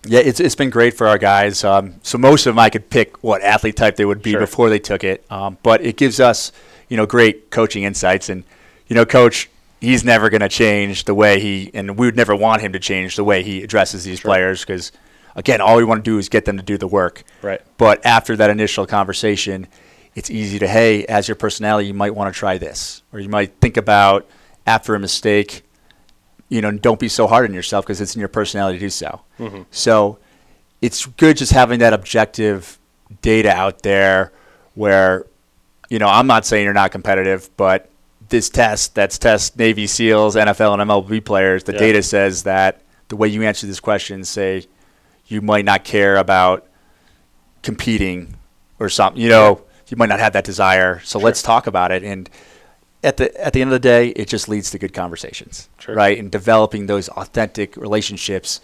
yeah, 0.06 0.20
it's 0.20 0.40
it's 0.40 0.54
been 0.56 0.70
great 0.70 0.94
for 0.94 1.06
our 1.06 1.18
guys. 1.18 1.62
Um, 1.64 1.94
so 2.02 2.18
most 2.18 2.46
of 2.46 2.54
them, 2.54 2.58
I 2.58 2.70
could 2.70 2.90
pick 2.90 3.22
what 3.22 3.42
athlete 3.42 3.76
type 3.76 3.96
they 3.96 4.04
would 4.04 4.22
be 4.22 4.32
Sure. 4.32 4.40
before 4.40 4.68
they 4.70 4.78
took 4.80 5.04
it, 5.04 5.24
um, 5.30 5.58
but 5.62 5.84
it 5.84 5.96
gives 5.96 6.18
us, 6.18 6.50
you 6.88 6.96
know, 6.96 7.06
great 7.06 7.50
coaching 7.50 7.84
insights. 7.84 8.28
And 8.28 8.44
you 8.88 8.96
know, 8.96 9.04
coach, 9.06 9.48
he's 9.82 10.04
never 10.04 10.30
going 10.30 10.40
to 10.40 10.48
change 10.48 11.04
the 11.04 11.14
way 11.14 11.40
he, 11.40 11.70
and 11.74 11.98
we 11.98 12.06
would 12.06 12.16
never 12.16 12.34
want 12.36 12.62
him 12.62 12.72
to 12.72 12.78
change 12.78 13.16
the 13.16 13.24
way 13.24 13.42
he 13.42 13.62
addresses 13.62 14.04
these 14.04 14.20
Sure. 14.20 14.30
players 14.30 14.60
because, 14.60 14.92
again, 15.34 15.60
all 15.60 15.76
we 15.76 15.84
want 15.84 16.04
to 16.04 16.08
do 16.10 16.18
is 16.18 16.28
get 16.28 16.44
them 16.44 16.56
to 16.56 16.62
do 16.62 16.78
the 16.78 16.86
work. 16.86 17.24
Right. 17.42 17.60
But 17.78 18.04
after 18.06 18.36
that 18.36 18.48
initial 18.48 18.86
conversation, 18.86 19.66
it's 20.14 20.30
easy 20.30 20.58
to, 20.60 20.68
hey, 20.68 21.04
as 21.06 21.26
your 21.26 21.34
personality, 21.34 21.88
you 21.88 21.94
might 21.94 22.14
want 22.14 22.32
to 22.32 22.38
try 22.38 22.58
this. 22.58 23.02
Or 23.12 23.18
you 23.18 23.28
might 23.28 23.54
think 23.60 23.76
about 23.76 24.24
after 24.66 24.94
a 24.94 25.00
mistake, 25.00 25.62
you 26.48 26.60
know, 26.60 26.70
don't 26.70 27.00
be 27.00 27.08
so 27.08 27.26
hard 27.26 27.48
on 27.48 27.54
yourself 27.54 27.84
because 27.84 28.00
it's 28.00 28.14
in 28.14 28.20
your 28.20 28.28
personality 28.28 28.78
to 28.78 28.84
do 28.86 28.90
so. 28.90 29.20
Mhm. 29.40 29.66
So 29.72 30.18
it's 30.80 31.06
good 31.06 31.36
just 31.38 31.52
having 31.52 31.80
that 31.80 31.92
objective 31.92 32.78
data 33.20 33.50
out 33.50 33.82
there 33.82 34.30
where, 34.74 35.26
you 35.90 35.98
know, 35.98 36.06
I'm 36.08 36.26
not 36.28 36.46
saying 36.46 36.64
you're 36.64 36.72
not 36.72 36.92
competitive, 36.92 37.50
but 37.56 37.88
this 38.32 38.50
test 38.50 38.96
that's 38.96 39.16
test 39.18 39.56
Navy 39.56 39.86
SEALs, 39.86 40.34
NFL, 40.34 40.72
and 40.72 40.82
MLB 40.82 41.20
players, 41.24 41.62
the 41.62 41.72
Yeah. 41.72 41.78
data 41.78 42.02
says 42.02 42.42
that 42.42 42.80
the 43.08 43.14
way 43.16 43.28
you 43.28 43.42
answer 43.44 43.68
this 43.68 43.78
question, 43.78 44.24
say 44.24 44.66
you 45.28 45.40
might 45.40 45.64
not 45.64 45.84
care 45.84 46.16
about 46.16 46.66
competing 47.62 48.34
or 48.80 48.88
something. 48.88 49.22
You 49.22 49.28
know, 49.28 49.62
you 49.88 49.96
might 49.96 50.08
not 50.08 50.18
have 50.18 50.32
that 50.32 50.44
desire. 50.44 51.00
So 51.04 51.18
let's 51.18 51.42
talk 51.42 51.66
about 51.68 51.92
it. 51.92 52.02
And 52.02 52.28
at 53.04 53.16
the 53.18 53.26
at 53.40 53.52
the 53.52 53.60
end 53.60 53.68
of 53.68 53.72
the 53.72 53.78
day, 53.88 54.08
it 54.08 54.26
just 54.28 54.48
leads 54.48 54.70
to 54.72 54.78
good 54.78 54.92
conversations, 54.94 55.68
Sure. 55.78 55.94
right? 55.94 56.18
And 56.18 56.30
developing 56.30 56.86
those 56.86 57.08
authentic 57.10 57.76
relationships. 57.76 58.60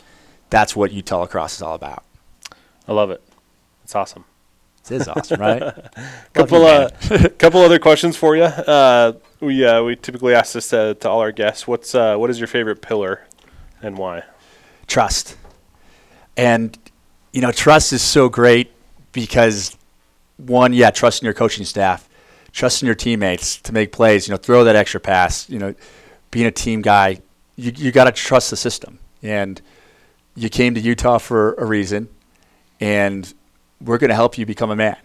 That's 0.50 0.74
what 0.74 0.92
Utah 0.92 1.20
Lacrosse 1.20 1.56
is 1.56 1.62
all 1.62 1.74
about. 1.74 2.02
I 2.88 2.92
love 2.92 3.10
it. 3.10 3.22
It's 3.84 3.94
awesome. 3.94 4.24
Is 4.90 5.08
awesome, 5.08 5.40
right? 5.40 5.62
couple 6.32 6.64
uh, 6.64 6.90
couple 7.38 7.60
other 7.60 7.78
questions 7.78 8.16
for 8.16 8.36
you. 8.36 8.44
Uh, 8.44 9.12
we 9.40 9.64
uh, 9.64 9.82
we 9.82 9.96
typically 9.96 10.34
ask 10.34 10.54
this 10.54 10.68
to, 10.70 10.94
to 10.94 11.08
all 11.08 11.20
our 11.20 11.32
guests. 11.32 11.66
What's 11.66 11.94
uh, 11.94 12.16
what 12.16 12.30
is 12.30 12.38
your 12.38 12.48
favorite 12.48 12.82
pillar, 12.82 13.26
and 13.82 13.96
why? 13.98 14.24
trust. 14.88 15.36
And 16.36 16.76
you 17.32 17.40
know, 17.40 17.52
trust 17.52 17.92
is 17.92 18.02
so 18.02 18.28
great 18.28 18.72
because 19.12 19.76
one, 20.38 20.72
yeah, 20.72 20.90
trusting 20.90 21.24
your 21.24 21.34
coaching 21.34 21.64
staff, 21.64 22.08
trusting 22.52 22.86
your 22.86 22.94
teammates 22.94 23.58
to 23.58 23.72
make 23.72 23.92
plays, 23.92 24.26
you 24.26 24.32
know, 24.32 24.38
throw 24.38 24.64
that 24.64 24.74
extra 24.74 24.98
pass, 24.98 25.48
you 25.48 25.58
know, 25.58 25.74
being 26.30 26.46
a 26.46 26.50
team 26.50 26.82
guy, 26.82 27.20
you 27.54 27.72
you 27.76 27.92
got 27.92 28.04
to 28.04 28.12
trust 28.12 28.50
the 28.50 28.56
system. 28.56 28.98
And 29.22 29.60
you 30.34 30.48
came 30.48 30.74
to 30.74 30.80
Utah 30.80 31.18
for 31.18 31.54
a 31.54 31.64
reason 31.64 32.08
and 32.80 33.32
we're 33.80 33.98
going 33.98 34.08
to 34.10 34.14
help 34.14 34.38
you 34.38 34.46
become 34.46 34.70
a 34.70 34.76
man. 34.76 34.96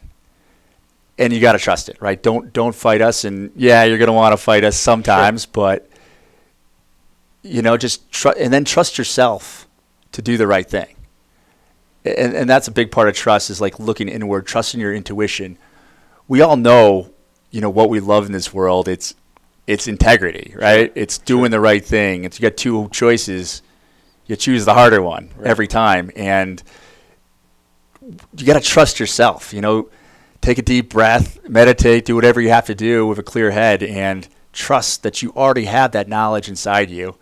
And 1.17 1.32
you 1.32 1.39
got 1.39 1.51
to 1.51 1.59
trust 1.59 1.89
it, 1.89 1.97
right? 2.01 2.21
Don't 2.21 2.51
don't 2.53 2.74
fight 2.74 3.01
us 3.01 3.24
and 3.24 3.51
yeah, 3.55 3.84
you're 3.84 3.99
going 3.99 4.07
to 4.07 4.13
want 4.13 4.34
to 4.34 4.38
fight 4.38 4.63
us 4.63 4.76
sometimes, 4.76 5.45
but 5.45 5.88
you 7.43 7.61
know, 7.61 7.78
just 7.78 8.09
tr- 8.11 8.30
and 8.39 8.51
then 8.51 8.65
trust 8.65 8.97
yourself 8.97 9.67
to 10.13 10.21
do 10.21 10.38
the 10.38 10.47
right 10.47 10.67
thing. 10.67 10.95
And, 12.05 12.34
and 12.36 12.49
that's 12.49 12.67
a 12.67 12.71
big 12.71 12.91
part 12.91 13.09
of 13.09 13.15
trust 13.15 13.49
is 13.49 13.61
like 13.61 13.80
looking 13.80 14.09
inward, 14.09 14.47
trusting 14.47 14.80
your 14.80 14.93
intuition. 14.93 15.57
We 16.28 16.41
all 16.41 16.57
know, 16.57 17.11
you 17.51 17.61
know, 17.61 17.69
what 17.69 17.89
we 17.89 17.99
love 17.99 18.26
in 18.26 18.32
this 18.32 18.53
world. 18.53 18.88
It's 18.88 19.13
it's 19.67 19.88
integrity, 19.88 20.53
right? 20.57 20.91
It's 20.95 21.17
doing 21.19 21.51
the 21.51 21.59
right 21.59 21.84
thing. 21.86 22.24
It's 22.26 22.39
you 22.39 22.49
got 22.49 22.57
two 22.57 22.89
choices. 22.89 23.61
You 24.26 24.36
choose 24.36 24.65
the 24.65 24.74
harder 24.74 25.01
one 25.01 25.30
Right. 25.38 25.47
every 25.47 25.67
time, 25.67 26.09
and 26.15 26.63
you 28.38 28.45
got 28.45 28.62
to 28.62 28.68
trust 28.68 28.99
yourself. 28.99 29.54
You 29.54 29.62
know, 29.62 29.89
take 30.41 30.58
a 30.58 30.62
deep 30.62 30.89
breath, 30.89 31.47
meditate, 31.47 32.06
do 32.06 32.16
whatever 32.16 32.41
you 32.41 32.49
have 32.49 32.66
to 32.68 32.76
do 32.76 33.06
with 33.08 33.20
a 33.20 33.24
clear 33.24 33.51
head, 33.51 33.84
and 33.84 34.28
trust 34.51 35.04
that 35.04 35.22
you 35.22 35.32
already 35.36 35.66
have 35.66 35.91
that 35.91 36.08
knowledge 36.08 36.47
inside 36.47 36.89
you 36.89 37.16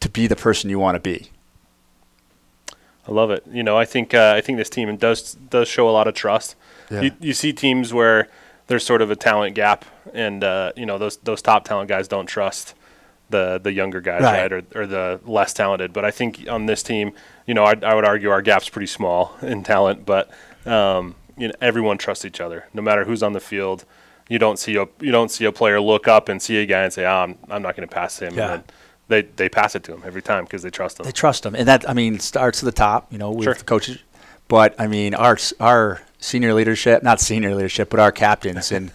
to 0.00 0.08
be 0.08 0.26
the 0.26 0.36
person 0.36 0.70
you 0.70 0.78
want 0.78 0.96
to 0.96 1.00
be. 1.00 1.30
I 3.08 3.12
love 3.12 3.30
it. 3.30 3.44
You 3.50 3.62
know, 3.62 3.76
I 3.76 3.84
think 3.84 4.14
uh, 4.14 4.34
I 4.36 4.40
think 4.40 4.58
this 4.58 4.70
team 4.70 4.94
does 4.96 5.34
does 5.34 5.68
show 5.68 5.88
a 5.88 5.92
lot 5.92 6.06
of 6.06 6.14
trust. 6.14 6.54
Yeah. 6.90 7.02
You, 7.02 7.12
you 7.20 7.32
see 7.32 7.52
teams 7.52 7.92
where 7.92 8.28
there's 8.66 8.84
sort 8.84 9.02
of 9.02 9.10
a 9.10 9.16
talent 9.16 9.54
gap, 9.54 9.84
and 10.12 10.44
uh, 10.44 10.72
you 10.76 10.86
know 10.86 10.98
those 10.98 11.16
those 11.18 11.42
top 11.42 11.64
talent 11.64 11.88
guys 11.88 12.06
don't 12.08 12.26
trust 12.26 12.74
the 13.30 13.58
the 13.62 13.72
younger 13.72 14.00
guys, 14.00 14.22
right, 14.22 14.50
Right. 14.52 14.64
or, 14.74 14.82
or 14.82 14.86
the 14.86 15.20
less 15.24 15.52
talented. 15.52 15.92
But 15.92 16.04
I 16.04 16.10
think 16.10 16.46
on 16.48 16.66
this 16.66 16.82
team, 16.82 17.12
you 17.46 17.54
know, 17.54 17.64
I, 17.64 17.74
I 17.82 17.94
would 17.94 18.04
argue 18.04 18.30
our 18.30 18.42
gap's 18.42 18.68
pretty 18.68 18.86
small 18.88 19.34
in 19.42 19.62
talent, 19.62 20.04
but 20.04 20.30
um, 20.66 21.14
you 21.36 21.48
know 21.48 21.54
everyone 21.60 21.96
trusts 21.98 22.24
each 22.24 22.40
other, 22.40 22.66
no 22.74 22.82
matter 22.82 23.04
who's 23.04 23.22
on 23.22 23.32
the 23.32 23.40
field. 23.40 23.84
You 24.28 24.38
don't 24.38 24.58
see 24.58 24.76
a 24.76 24.86
you 25.00 25.10
don't 25.10 25.30
see 25.30 25.44
a 25.44 25.52
player 25.52 25.80
look 25.80 26.06
up 26.06 26.28
and 26.28 26.40
see 26.40 26.58
a 26.58 26.66
guy 26.66 26.82
and 26.82 26.92
say, 26.92 27.04
"Oh, 27.04 27.10
I'm, 27.24 27.38
I'm 27.50 27.62
not 27.62 27.74
going 27.76 27.88
to 27.88 27.92
pass 27.94 28.18
him." 28.20 28.34
Yeah. 28.34 28.54
And 28.54 28.64
they 29.08 29.22
they 29.22 29.48
pass 29.48 29.74
it 29.74 29.82
to 29.84 29.92
him 29.94 30.02
every 30.04 30.22
time 30.22 30.44
because 30.44 30.62
they 30.62 30.70
trust 30.70 31.00
him. 31.00 31.04
They 31.04 31.10
trust 31.12 31.44
him, 31.44 31.54
and 31.56 31.66
that 31.66 31.88
I 31.88 31.94
mean 31.94 32.20
starts 32.20 32.62
at 32.62 32.66
the 32.66 32.72
top. 32.72 33.12
You 33.12 33.18
know, 33.18 33.30
with 33.32 33.44
Sure. 33.44 33.54
the 33.54 33.64
coaches, 33.64 33.98
but 34.46 34.74
I 34.78 34.86
mean 34.86 35.14
our 35.14 35.36
our 35.58 36.00
senior 36.20 36.54
leadership, 36.54 37.02
not 37.02 37.20
senior 37.20 37.54
leadership, 37.54 37.90
but 37.90 37.98
our 38.00 38.12
captains, 38.12 38.70
and 38.72 38.90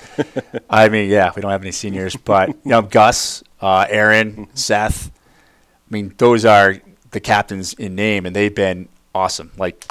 I 0.70 0.90
mean, 0.90 1.10
yeah, 1.10 1.32
we 1.36 1.42
don't 1.42 1.52
have 1.52 1.62
any 1.62 1.72
seniors, 1.72 2.16
but 2.16 2.50
you 2.50 2.56
know, 2.66 2.82
Gus, 2.82 3.44
uh, 3.62 3.86
Aaron, 3.90 4.48
Seth. 4.54 5.10
I 5.10 5.94
mean, 5.94 6.14
those 6.18 6.46
are 6.46 6.76
the 7.12 7.20
captains 7.20 7.74
in 7.74 7.96
name, 7.96 8.26
and 8.26 8.36
they've 8.36 8.54
been 8.54 8.88
awesome. 9.14 9.52
Like 9.58 9.86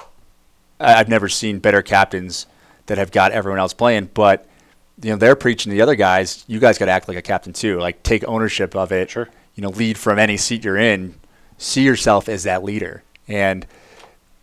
I- 0.81 0.95
I've 0.95 1.09
never 1.09 1.29
seen 1.29 1.59
better 1.59 1.83
captains 1.83 2.47
that 2.87 2.99
have 2.99 3.11
got 3.11 3.33
everyone 3.33 3.59
else 3.61 3.75
playing, 3.75 4.11
but. 4.15 4.47
You 5.03 5.11
know 5.11 5.17
they're 5.17 5.35
preaching 5.35 5.71
to 5.71 5.75
the 5.77 5.83
other 5.83 5.97
guys. 5.97 6.45
You 6.47 6.61
guys 6.61 6.79
got 6.79 6.85
to 6.87 6.93
act 6.93 7.09
like 7.09 7.17
a 7.17 7.21
captain 7.23 7.53
too. 7.53 7.81
Like 7.81 8.05
take 8.05 8.23
ownership 8.29 8.77
of 8.77 8.93
it 8.93 9.11
Sure. 9.11 9.29
you 9.57 9.61
know, 9.63 9.71
lead 9.71 9.99
from 9.99 10.21
any 10.21 10.37
seat 10.37 10.63
you're 10.63 10.77
in, 10.77 11.17
see 11.59 11.83
yourself 11.83 12.29
as 12.29 12.45
that 12.45 12.63
leader. 12.63 13.03
And 13.27 13.67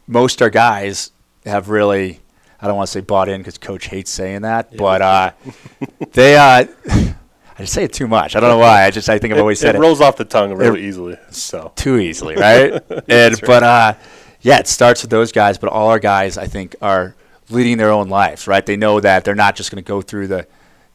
most 0.08 0.42
our 0.42 0.50
guys 0.50 1.12
have 1.46 1.70
really, 1.70 2.20
I 2.62 2.68
don't 2.68 2.76
want 2.76 2.88
to 2.88 2.92
say 2.92 3.02
bought 3.02 3.30
in 3.30 3.42
because 3.42 3.58
coach 3.58 3.88
hates 3.88 4.12
saying 4.12 4.44
that, 4.44 4.76
but 4.76 5.02
uh, 5.02 5.32
they, 6.14 6.36
uh, 6.36 6.66
I 6.86 7.16
just 7.58 7.74
say 7.74 7.84
it 7.84 7.94
too 7.94 8.08
much. 8.08 8.36
I 8.36 8.40
don't 8.40 8.50
know 8.50 8.58
why. 8.58 8.86
I 8.86 8.92
just, 8.92 9.10
I 9.10 9.20
think 9.20 9.34
I've 9.34 9.40
always 9.40 9.60
it, 9.60 9.62
said 9.62 9.76
it 9.76 9.80
it, 9.80 9.82
rolls 9.82 10.02
off 10.02 10.18
the 10.18 10.26
tongue 10.26 10.54
really 10.54 10.86
easily. 10.86 11.18
So 11.30 11.72
too 11.76 11.98
easily, 11.98 12.36
right? 12.38 12.82
and, 13.08 13.42
but, 13.42 13.64
uh, 13.64 13.94
yeah, 14.42 14.60
it 14.60 14.68
starts 14.68 15.02
with 15.02 15.12
those 15.12 15.32
guys, 15.32 15.58
but 15.58 15.70
all 15.70 15.90
our 15.90 16.00
guys, 16.00 16.38
I 16.38 16.48
think, 16.48 16.76
are 16.82 17.16
leading 17.50 17.78
their 17.78 17.92
own 17.92 18.10
lives, 18.10 18.48
right? 18.48 18.66
They 18.66 18.78
know 18.78 19.00
that 19.00 19.24
they're 19.24 19.36
not 19.36 19.56
just 19.56 19.72
going 19.72 19.84
to 19.84 19.88
go 19.88 20.02
through 20.02 20.28
the, 20.28 20.48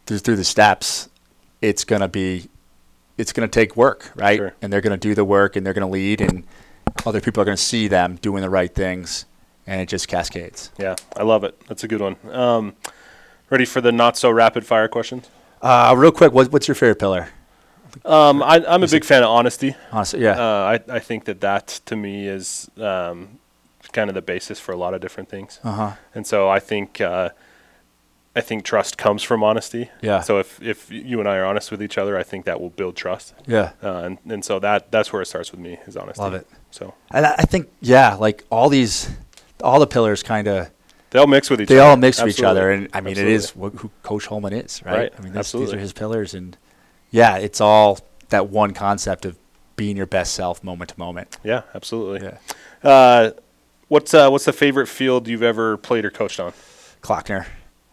through, 0.06 0.18
through 0.18 0.36
the 0.36 0.44
steps. 0.44 1.08
It's 1.60 1.84
going 1.84 2.00
to 2.00 2.08
be 2.08 2.48
it's 3.18 3.32
going 3.32 3.48
to 3.48 3.52
take 3.52 3.76
work, 3.76 4.10
right? 4.14 4.36
Sure. 4.36 4.54
And 4.60 4.72
they're 4.72 4.80
going 4.80 4.98
to 4.98 5.08
do 5.08 5.14
the 5.14 5.24
work 5.24 5.56
and 5.56 5.64
they're 5.64 5.72
going 5.72 5.86
to 5.86 5.92
lead, 5.92 6.20
and 6.20 6.44
other 7.04 7.20
people 7.20 7.40
are 7.40 7.44
going 7.44 7.56
to 7.56 7.62
see 7.62 7.88
them 7.88 8.16
doing 8.16 8.42
the 8.42 8.50
right 8.50 8.72
things, 8.72 9.24
and 9.66 9.80
it 9.80 9.88
just 9.88 10.08
cascades. 10.08 10.70
yeah, 10.78 10.96
I 11.16 11.22
love 11.22 11.44
it. 11.44 11.58
That's 11.68 11.84
a 11.84 11.88
good 11.88 12.00
one. 12.00 12.16
Um, 12.30 12.74
ready 13.50 13.64
for 13.64 13.80
the 13.80 13.92
not 13.92 14.16
so 14.16 14.30
rapid 14.30 14.64
fire 14.66 14.88
questions? 14.88 15.28
Uh, 15.62 15.94
real 15.96 16.12
quick, 16.12 16.32
what, 16.32 16.52
what's 16.52 16.68
your 16.68 16.74
favorite 16.74 16.98
pillar? 16.98 17.28
Um, 18.04 18.42
I, 18.42 18.62
I'm 18.68 18.82
a 18.82 18.88
big 18.88 19.04
fan 19.04 19.22
of 19.22 19.30
honesty. 19.30 19.74
Honestly, 19.90 20.22
yeah, 20.22 20.38
Uh, 20.38 20.78
I, 20.90 20.96
I 20.96 20.98
think 20.98 21.24
that 21.24 21.40
that 21.40 21.80
to 21.86 21.96
me 21.96 22.28
is 22.28 22.70
um, 22.78 23.38
kind 23.92 24.10
of 24.10 24.14
the 24.14 24.22
basis 24.22 24.60
for 24.60 24.72
a 24.72 24.76
lot 24.76 24.92
of 24.94 25.00
different 25.00 25.28
things. 25.30 25.60
uh 25.64 25.72
huh, 25.72 25.92
And 26.14 26.26
so 26.26 26.48
I 26.48 26.60
think 26.60 27.00
uh, 27.00 27.30
I 28.36 28.42
think 28.42 28.64
trust 28.66 28.98
comes 28.98 29.22
from 29.22 29.42
honesty. 29.42 29.88
Yeah. 30.02 30.20
So 30.20 30.38
if, 30.38 30.60
if 30.60 30.90
you 30.92 31.20
and 31.20 31.28
I 31.28 31.36
are 31.38 31.46
honest 31.46 31.70
with 31.70 31.82
each 31.82 31.96
other, 31.96 32.18
I 32.18 32.22
think 32.22 32.44
that 32.44 32.60
will 32.60 32.68
build 32.68 32.94
trust. 32.96 33.32
yeah. 33.46 33.70
Uh, 33.82 34.02
and, 34.04 34.18
and 34.28 34.44
so 34.44 34.58
that 34.58 34.90
that's 34.90 35.10
where 35.10 35.22
it 35.22 35.26
starts 35.26 35.50
with 35.52 35.60
me 35.60 35.78
is 35.86 35.96
honesty. 35.96 36.20
Love 36.22 36.34
it. 36.34 36.46
So 36.70 36.92
And 37.10 37.24
I 37.24 37.34
I 37.38 37.42
think, 37.44 37.68
yeah, 37.80 38.14
like 38.16 38.44
all 38.50 38.68
these, 38.68 39.08
all 39.62 39.80
the 39.80 39.86
pillars 39.86 40.22
kind 40.22 40.46
of 40.48 40.70
they 41.10 41.18
all 41.18 41.26
mix 41.26 41.48
with 41.50 41.60
each 41.60 41.68
they 41.68 41.78
other. 41.78 41.90
all 41.90 41.96
mix 41.96 42.20
with 42.20 42.38
each 42.38 42.42
other, 42.44 42.70
and 42.70 42.88
I 42.92 43.00
mean, 43.00 43.12
Absolutely. 43.12 43.32
it 43.32 43.36
is 43.36 43.50
wh- 43.50 43.80
who 43.80 43.90
Coach 44.02 44.26
Holman 44.26 44.52
is, 44.52 44.82
right? 44.84 44.94
Right, 44.96 45.12
I 45.18 45.22
mean, 45.22 45.32
these, 45.32 45.52
these 45.52 45.72
are 45.72 45.78
his 45.78 45.92
pillars, 45.92 46.34
and 46.34 46.56
yeah, 47.10 47.36
it's 47.36 47.60
all 47.60 47.98
that 48.28 48.48
one 48.48 48.74
concept 48.74 49.24
of 49.24 49.36
being 49.76 49.96
your 49.96 50.06
best 50.06 50.34
self, 50.34 50.64
moment 50.64 50.90
to 50.90 50.98
moment. 50.98 51.36
Yeah, 51.44 51.62
absolutely. 51.74 52.26
Yeah, 52.26 52.38
Uh, 52.88 53.30
what's 53.88 54.12
uh, 54.14 54.28
what's 54.30 54.44
the 54.46 54.52
favorite 54.52 54.88
field 54.88 55.28
you've 55.28 55.42
ever 55.44 55.76
played 55.76 56.04
or 56.04 56.10
coached 56.10 56.40
on? 56.40 56.52
Klockner. 57.02 57.46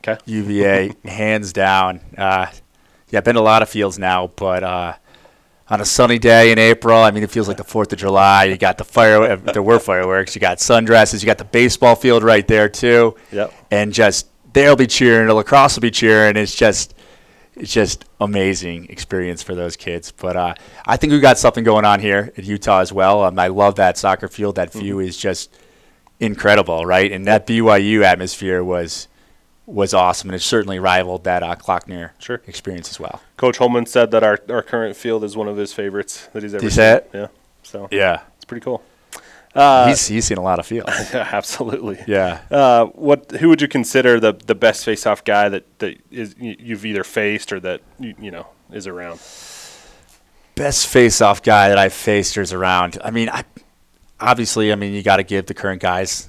Okay. 0.05 0.17
UVA, 0.25 0.93
hands 1.05 1.53
down. 1.53 2.01
Uh, 2.17 2.47
yeah, 3.09 3.19
I've 3.19 3.23
been 3.23 3.35
to 3.35 3.41
a 3.41 3.41
lot 3.41 3.61
of 3.61 3.69
fields 3.69 3.99
now, 3.99 4.27
but 4.35 4.63
uh, 4.63 4.93
on 5.73 5.81
a 5.81 5.85
sunny 5.85 6.19
day 6.19 6.51
in 6.51 6.59
April, 6.59 6.95
I 6.99 7.09
mean, 7.09 7.23
it 7.23 7.31
feels 7.31 7.47
like 7.47 7.57
the 7.57 7.63
Fourth 7.63 7.91
of 7.91 7.97
July. 7.97 8.43
You 8.43 8.57
got 8.57 8.77
the 8.77 8.83
fire, 8.83 9.23
uh, 9.23 9.35
there 9.37 9.63
were 9.63 9.79
fireworks. 9.79 10.35
You 10.35 10.39
got 10.39 10.59
sundresses. 10.59 11.23
You 11.23 11.25
got 11.25 11.39
the 11.39 11.45
baseball 11.45 11.95
field 11.95 12.21
right 12.21 12.47
there 12.47 12.69
too, 12.69 13.15
Yep. 13.31 13.51
and 13.71 13.91
just 13.91 14.27
they'll 14.53 14.75
be 14.75 14.85
cheering. 14.85 15.25
The 15.27 15.33
lacrosse 15.33 15.75
will 15.75 15.81
be 15.81 15.89
cheering. 15.89 16.37
It's 16.37 16.53
just, 16.53 16.93
it's 17.55 17.73
just 17.73 18.05
amazing 18.21 18.85
experience 18.91 19.41
for 19.41 19.55
those 19.55 19.75
kids. 19.75 20.11
But 20.11 20.35
uh, 20.35 20.53
I 20.85 20.95
think 20.95 21.11
we 21.11 21.19
got 21.19 21.39
something 21.39 21.63
going 21.63 21.85
on 21.85 21.99
here 21.99 22.31
at 22.37 22.43
Utah 22.43 22.81
as 22.81 22.93
well. 22.93 23.23
Um, 23.23 23.39
I 23.39 23.47
love 23.47 23.73
that 23.77 23.97
soccer 23.97 24.27
field. 24.27 24.57
That 24.57 24.71
view 24.71 24.99
is 24.99 25.17
just 25.17 25.57
incredible, 26.19 26.85
right? 26.85 27.11
And 27.11 27.25
that 27.25 27.47
BYU 27.47 28.03
atmosphere 28.03 28.63
was 28.63 29.07
was 29.65 29.93
awesome, 29.93 30.29
and 30.29 30.35
it 30.35 30.41
certainly 30.41 30.77
rivaled 30.79 31.23
that 31.23 31.41
uh, 31.43 31.55
Klockner 31.55 32.11
Sure. 32.19 32.41
experience 32.47 32.89
as 32.89 32.99
well. 32.99 33.21
Coach 33.37 33.57
Holman 33.57 33.85
said 33.85 34.11
that 34.11 34.23
our, 34.23 34.39
our 34.49 34.61
current 34.61 34.95
field 34.97 35.23
is 35.23 35.37
one 35.37 35.47
of 35.47 35.55
his 35.57 35.73
favorites 35.73 36.27
that 36.33 36.43
he's 36.43 36.53
ever 36.53 36.63
he 36.63 36.69
seen. 36.69 36.99
Yeah. 37.13 37.27
So 37.63 37.87
Yeah, 37.91 38.21
it's 38.35 38.45
pretty 38.45 38.63
cool. 38.63 38.83
Uh, 39.55 39.87
he's 39.87 40.07
he's 40.07 40.25
seen 40.25 40.37
a 40.39 40.41
lot 40.41 40.57
of 40.59 40.65
fields. 40.65 40.91
yeah, 41.13 41.29
absolutely. 41.31 41.99
yeah, 42.07 42.41
Uh, 42.49 42.85
what? 42.87 43.29
Who 43.33 43.49
would 43.49 43.61
you 43.61 43.67
consider 43.67 44.19
the 44.19 44.33
the 44.33 44.55
best 44.55 44.83
face-off 44.83 45.23
guy 45.23 45.47
that 45.49 45.79
that 45.79 45.97
is 46.09 46.35
you've 46.39 46.85
either 46.85 47.03
faced 47.03 47.53
or 47.53 47.59
that 47.59 47.81
you, 47.99 48.15
you 48.19 48.31
know 48.31 48.47
is 48.71 48.87
around? 48.87 49.19
best 50.55 50.87
face-off 50.87 51.41
guy 51.41 51.69
that 51.69 51.77
I've 51.77 51.93
faced 51.93 52.37
or 52.37 52.41
is 52.41 52.53
around. 52.53 52.97
I 53.03 53.11
mean, 53.11 53.29
I 53.29 53.43
obviously, 54.19 54.71
I 54.71 54.75
mean, 54.75 54.93
you 54.93 55.01
got 55.03 55.17
to 55.17 55.23
give 55.23 55.45
the 55.47 55.53
current 55.53 55.81
guys 55.81 56.27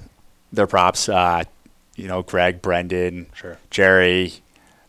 their 0.53 0.67
props. 0.67 1.09
Uh, 1.09 1.45
you 1.97 2.09
know, 2.09 2.23
Greg, 2.23 2.63
Brendan, 2.63 3.27
Sure. 3.35 3.59
Jerry. 3.71 4.33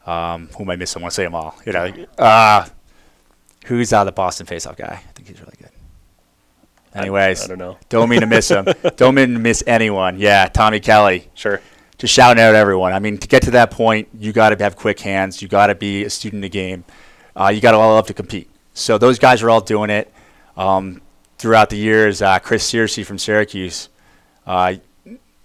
Um, 0.05 0.49
who 0.55 0.63
am 0.63 0.69
I 0.69 0.75
missing? 0.75 1.01
I 1.01 1.03
want 1.03 1.11
to 1.11 1.15
say 1.15 1.23
them 1.23 1.35
all. 1.35 1.55
You 1.65 1.73
know, 1.73 1.91
uh, 2.17 2.67
who's 3.65 3.91
uh, 3.91 4.03
the 4.03 4.11
Boston 4.11 4.45
face-off 4.45 4.77
guy? 4.77 5.01
I 5.03 5.11
think 5.13 5.27
he's 5.27 5.39
really 5.39 5.55
good. 5.59 5.69
Anyways, 6.93 7.43
I 7.43 7.47
don't 7.47 7.57
know. 7.57 7.77
Don't 7.89 8.07
mean 8.09 8.21
to 8.21 8.27
miss 8.27 8.49
him. 8.49 8.65
don't 8.95 9.15
mean 9.15 9.33
to 9.33 9.39
miss 9.39 9.63
anyone. 9.67 10.17
Yeah, 10.17 10.47
Tommy 10.47 10.79
Kelly. 10.79 11.27
Sure. 11.33 11.59
Just 11.97 12.13
shouting 12.13 12.41
out 12.41 12.55
everyone. 12.55 12.93
I 12.93 12.99
mean, 12.99 13.17
to 13.17 13.27
get 13.27 13.41
to 13.43 13.51
that 13.51 13.71
point, 13.71 14.07
you 14.17 14.31
got 14.31 14.49
to 14.57 14.63
have 14.63 14.75
quick 14.77 14.99
hands. 15.01 15.41
You 15.41 15.47
got 15.49 15.67
to 15.67 15.75
be 15.75 16.05
a 16.05 16.09
student 16.09 16.39
of 16.45 16.51
the 16.51 16.57
game. 16.57 16.85
Uh, 17.35 17.51
you 17.53 17.59
got 17.59 17.71
to 17.71 17.77
all 17.77 17.95
love 17.95 18.07
to 18.07 18.13
compete. 18.13 18.49
So 18.73 18.97
those 18.97 19.19
guys 19.19 19.43
are 19.43 19.49
all 19.49 19.59
doing 19.61 19.89
it. 19.89 20.11
Um, 20.55 21.01
throughout 21.37 21.69
the 21.69 21.77
years, 21.77 22.21
uh, 22.21 22.39
Chris 22.39 22.69
Searcy 22.69 23.05
from 23.05 23.17
Syracuse, 23.17 23.89
uh, 24.45 24.75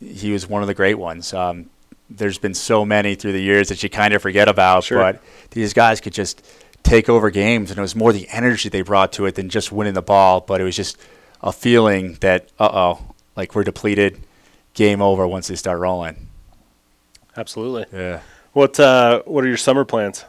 he 0.01 0.33
was 0.33 0.47
one 0.49 0.63
of 0.63 0.69
the 0.69 0.75
great 0.75 0.99
ones. 0.99 1.33
Um, 1.35 1.71
there's 2.09 2.39
been 2.39 2.55
so 2.55 2.85
many 2.85 3.15
through 3.15 3.33
the 3.33 3.41
years 3.43 3.69
that 3.69 3.83
you 3.83 3.89
kind 3.89 4.13
of 4.15 4.23
forget 4.23 4.49
about, 4.49 4.85
Sure. 4.85 4.99
but 4.99 5.23
these 5.51 5.73
guys 5.73 6.01
could 6.01 6.13
just 6.13 6.45
take 6.83 7.09
over 7.09 7.31
games, 7.31 7.71
and 7.71 7.79
it 7.79 7.83
was 7.83 7.95
more 7.95 8.13
the 8.13 8.29
energy 8.31 8.69
they 8.69 8.83
brought 8.83 9.13
to 9.13 9.27
it 9.27 9.35
than 9.37 9.49
just 9.49 9.71
winning 9.71 9.95
the 9.95 10.03
ball. 10.03 10.41
But 10.41 10.61
it 10.61 10.65
was 10.65 10.75
just 10.77 10.97
a 11.43 11.53
feeling 11.53 12.15
that, 12.21 12.49
uh 12.59 12.69
oh, 12.73 13.15
like 13.37 13.55
we're 13.55 13.63
depleted, 13.65 14.21
game 14.75 15.01
over 15.03 15.27
once 15.27 15.49
they 15.49 15.55
start 15.57 15.79
rolling. 15.79 16.29
Absolutely. 17.37 17.87
Yeah. 17.97 18.21
What 18.53 18.81
uh, 18.81 19.23
What 19.25 19.45
are 19.45 19.49
your 19.49 19.57
summer 19.57 19.85
plans? 19.85 20.25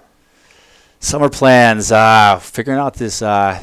Summer 0.99 1.29
plans, 1.29 1.91
uh, 1.91 2.37
figuring 2.37 2.79
out 2.79 2.93
this 2.93 3.23
uh, 3.23 3.59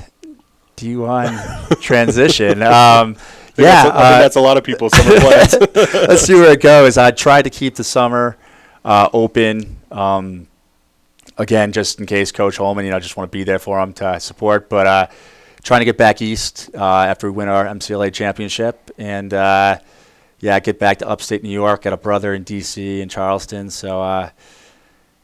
D1 0.76 1.80
transition. 1.80 2.62
Um, 2.64 3.16
yeah, 3.62 3.84
that's 3.84 3.88
a, 3.88 3.92
I 3.92 4.02
uh, 4.02 4.10
think 4.10 4.22
that's 4.22 4.36
a 4.36 4.40
lot 4.40 4.56
of 4.56 4.64
people's 4.64 4.96
summer 4.96 5.20
plans. 5.20 5.54
let's 5.74 6.22
see 6.22 6.34
where 6.34 6.52
it 6.52 6.60
goes. 6.60 6.98
I 6.98 7.10
tried 7.10 7.42
to 7.42 7.50
keep 7.50 7.74
the 7.74 7.84
summer 7.84 8.36
uh, 8.84 9.08
open. 9.12 9.76
Um, 9.90 10.48
again, 11.38 11.72
just 11.72 12.00
in 12.00 12.06
case 12.06 12.32
Coach 12.32 12.56
Holman, 12.56 12.84
you 12.84 12.90
know, 12.90 13.00
just 13.00 13.16
want 13.16 13.30
to 13.30 13.36
be 13.36 13.44
there 13.44 13.58
for 13.58 13.80
him 13.80 13.92
to 13.94 14.20
support. 14.20 14.68
But 14.68 14.86
uh, 14.86 15.06
trying 15.62 15.80
to 15.80 15.84
get 15.84 15.96
back 15.96 16.20
east 16.20 16.70
uh, 16.74 16.84
after 16.84 17.30
we 17.30 17.36
win 17.36 17.48
our 17.48 17.64
MCLA 17.64 18.12
championship, 18.12 18.90
and 18.98 19.32
uh, 19.32 19.78
yeah, 20.40 20.60
get 20.60 20.78
back 20.78 20.98
to 20.98 21.08
upstate 21.08 21.42
New 21.42 21.50
York. 21.50 21.82
Got 21.82 21.92
a 21.92 21.96
brother 21.96 22.34
in 22.34 22.44
DC 22.44 23.00
and 23.00 23.10
Charleston, 23.10 23.70
so 23.70 24.02
uh, 24.02 24.30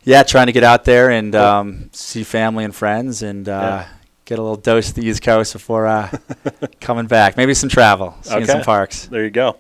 yeah, 0.05 0.23
trying 0.23 0.47
to 0.47 0.53
get 0.53 0.65
out 0.65 0.85
there 0.85 1.11
and 1.11 1.35
um, 1.35 1.91
see 1.93 2.25
family 2.25 2.65
and 2.65 2.75
friends, 2.75 3.23
and 3.23 3.49
uh, 3.49 3.85
get 4.25 4.39
a 4.39 4.43
little 4.43 4.57
dose 4.57 4.89
of 4.91 4.95
the 4.95 5.07
East 5.07 5.23
Coast 5.23 5.53
before 5.53 5.87
uh, 5.87 6.11
coming 6.81 7.07
back. 7.07 7.37
Maybe 7.37 7.55
some 7.55 7.69
travel, 7.69 8.15
seeing 8.23 8.39
Okay. 8.45 8.47
some 8.53 8.63
parks. 8.63 9.07
there 9.07 9.25
you 9.25 9.31
go. 9.31 9.57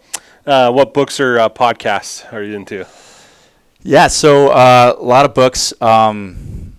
Uh, 0.46 0.70
what 0.72 0.92
books 0.94 1.20
or 1.20 1.38
uh, 1.38 1.48
podcasts 1.48 2.30
are 2.32 2.42
you 2.42 2.54
into? 2.56 2.86
Yeah, 3.82 4.06
so 4.08 4.48
uh, 4.48 4.94
a 4.98 5.02
lot 5.02 5.24
of 5.24 5.34
books. 5.34 5.72
Um, 5.80 6.74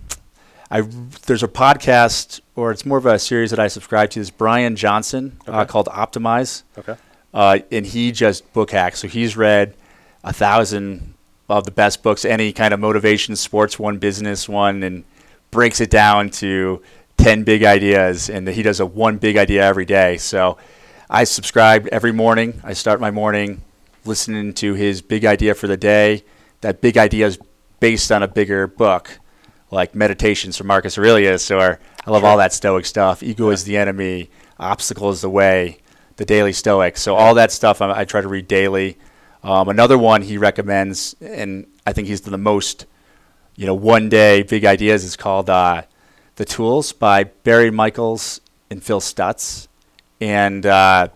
I 0.70 0.80
there's 1.26 1.42
a 1.44 1.48
podcast, 1.48 2.40
or 2.56 2.72
it's 2.72 2.84
more 2.84 2.98
of 2.98 3.06
a 3.06 3.18
series 3.18 3.50
that 3.50 3.60
I 3.60 3.68
subscribe 3.68 4.10
to. 4.10 4.20
Is 4.20 4.30
Brian 4.30 4.74
Johnson 4.76 5.38
uh, 5.46 5.60
Okay. 5.60 5.70
called 5.70 5.86
Optimize, 5.86 6.62
Okay. 6.78 6.96
uh, 7.32 7.58
and 7.70 7.86
he 7.86 8.10
just 8.12 8.52
book 8.52 8.70
hacks. 8.72 8.98
So 9.00 9.08
he's 9.08 9.36
read 9.36 9.74
a 10.24 10.32
thousand 10.32 11.14
of 11.48 11.64
the 11.64 11.70
best 11.70 12.02
books, 12.02 12.24
any 12.24 12.52
kind 12.52 12.74
of 12.74 12.80
motivation, 12.80 13.36
sports 13.36 13.78
one, 13.78 13.98
business 13.98 14.48
one, 14.48 14.82
and 14.82 15.04
breaks 15.52 15.80
it 15.80 15.90
down 15.90 16.30
to 16.30 16.82
ten 17.26 17.42
big 17.42 17.64
ideas. 17.64 18.30
And 18.30 18.46
he 18.46 18.62
does 18.62 18.78
a 18.78 18.86
one 18.86 19.18
big 19.18 19.36
idea 19.36 19.62
every 19.64 19.84
day. 19.84 20.16
So 20.16 20.58
I 21.10 21.24
subscribe 21.24 21.88
every 21.90 22.12
morning. 22.12 22.60
I 22.62 22.72
start 22.72 23.00
my 23.00 23.10
morning 23.10 23.62
listening 24.04 24.54
to 24.54 24.74
his 24.74 25.02
big 25.02 25.24
idea 25.24 25.52
for 25.54 25.66
the 25.66 25.76
day. 25.76 26.22
that 26.60 26.80
big 26.80 26.96
idea 26.96 27.26
is 27.26 27.38
based 27.80 28.10
on 28.10 28.22
a 28.22 28.28
bigger 28.28 28.66
book, 28.66 29.18
like 29.70 29.94
Meditations 29.94 30.56
from 30.56 30.68
Marcus 30.68 30.96
Aurelius, 30.96 31.50
or 31.50 31.78
I 32.06 32.10
love 32.10 32.22
Sure. 32.22 32.30
all 32.30 32.36
that 32.38 32.52
Stoic 32.52 32.86
stuff. 32.86 33.22
Ego 33.22 33.50
is 33.50 33.64
the 33.64 33.76
enemy, 33.76 34.30
obstacle 34.58 35.10
is 35.10 35.20
the 35.20 35.28
way, 35.28 35.78
the 36.16 36.24
Daily 36.24 36.52
Stoic. 36.52 36.96
So 36.96 37.14
all 37.14 37.34
that 37.34 37.52
stuff 37.52 37.82
I, 37.82 38.00
I 38.00 38.04
try 38.04 38.20
to 38.22 38.28
read 38.28 38.48
daily. 38.48 38.96
Um, 39.42 39.68
another 39.68 39.98
one 39.98 40.22
he 40.22 40.38
recommends, 40.38 41.14
and 41.20 41.66
I 41.86 41.92
think 41.92 42.08
he's 42.08 42.22
the 42.22 42.38
most, 42.38 42.86
you 43.54 43.66
know, 43.66 43.74
one 43.74 44.08
day 44.08 44.42
big 44.42 44.64
ideas 44.64 45.04
is 45.04 45.14
called 45.16 45.50
uh, 45.50 45.82
"The 46.36 46.44
Tools" 46.44 46.92
by 46.92 47.24
Barry 47.24 47.70
Michels 47.70 48.40
and 48.70 48.82
Phil 48.82 49.00
Stutz, 49.00 49.68
and 50.20 50.64
uh, 50.66 51.08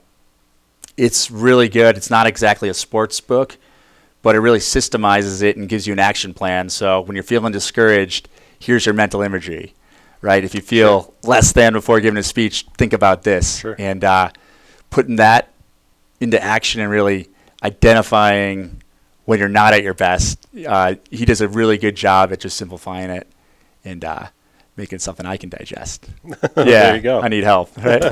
it's 0.97 1.31
really 1.31 1.69
good. 1.69 1.97
It's 1.97 2.11
not 2.11 2.27
exactly 2.27 2.69
a 2.69 2.75
sports 2.75 3.21
book, 3.21 3.57
but 4.23 4.35
it 4.35 4.41
really 4.41 4.59
systemizes 4.59 5.43
it 5.43 5.57
and 5.57 5.69
gives 5.69 5.87
you 5.87 5.93
an 5.93 5.99
action 5.99 6.35
plan. 6.35 6.69
So 6.69 7.01
when 7.01 7.17
you're 7.17 7.23
feeling 7.23 7.53
discouraged, 7.53 8.29
here's 8.59 8.85
your 8.87 8.95
mental 8.95 9.23
imagery, 9.23 9.75
right? 10.21 10.45
If 10.45 10.55
you 10.55 10.61
feel 10.61 11.15
less 11.23 11.53
than 11.53 11.73
before 11.73 12.01
giving 12.01 12.19
a 12.19 12.23
speech, 12.23 12.67
think 12.77 12.93
about 12.93 13.23
this, 13.23 13.61
Sure. 13.61 13.77
and 13.79 14.05
uh, 14.05 14.31
putting 14.91 15.17
that 15.17 15.49
into 16.21 16.43
action 16.43 16.81
and 16.83 16.91
really 16.91 17.29
identifying 17.63 18.83
when 19.25 19.39
you're 19.39 19.49
not 19.49 19.73
at 19.73 19.83
your 19.83 19.95
best. 19.95 20.47
Uh, 20.67 20.95
he 21.11 21.25
does 21.25 21.41
a 21.41 21.49
really 21.49 21.79
good 21.79 21.95
job 21.95 22.33
at 22.33 22.41
just 22.41 22.57
simplifying 22.57 23.11
it 23.11 23.27
and 23.85 24.05
making 24.81 24.99
something 24.99 25.27
I 25.27 25.37
can 25.37 25.49
digest. 25.51 26.09
yeah, 26.25 26.37
There 26.55 26.97
you 26.97 27.03
go. 27.03 27.21
I 27.21 27.29
need 27.29 27.45
help. 27.45 27.71
Right? 27.79 28.03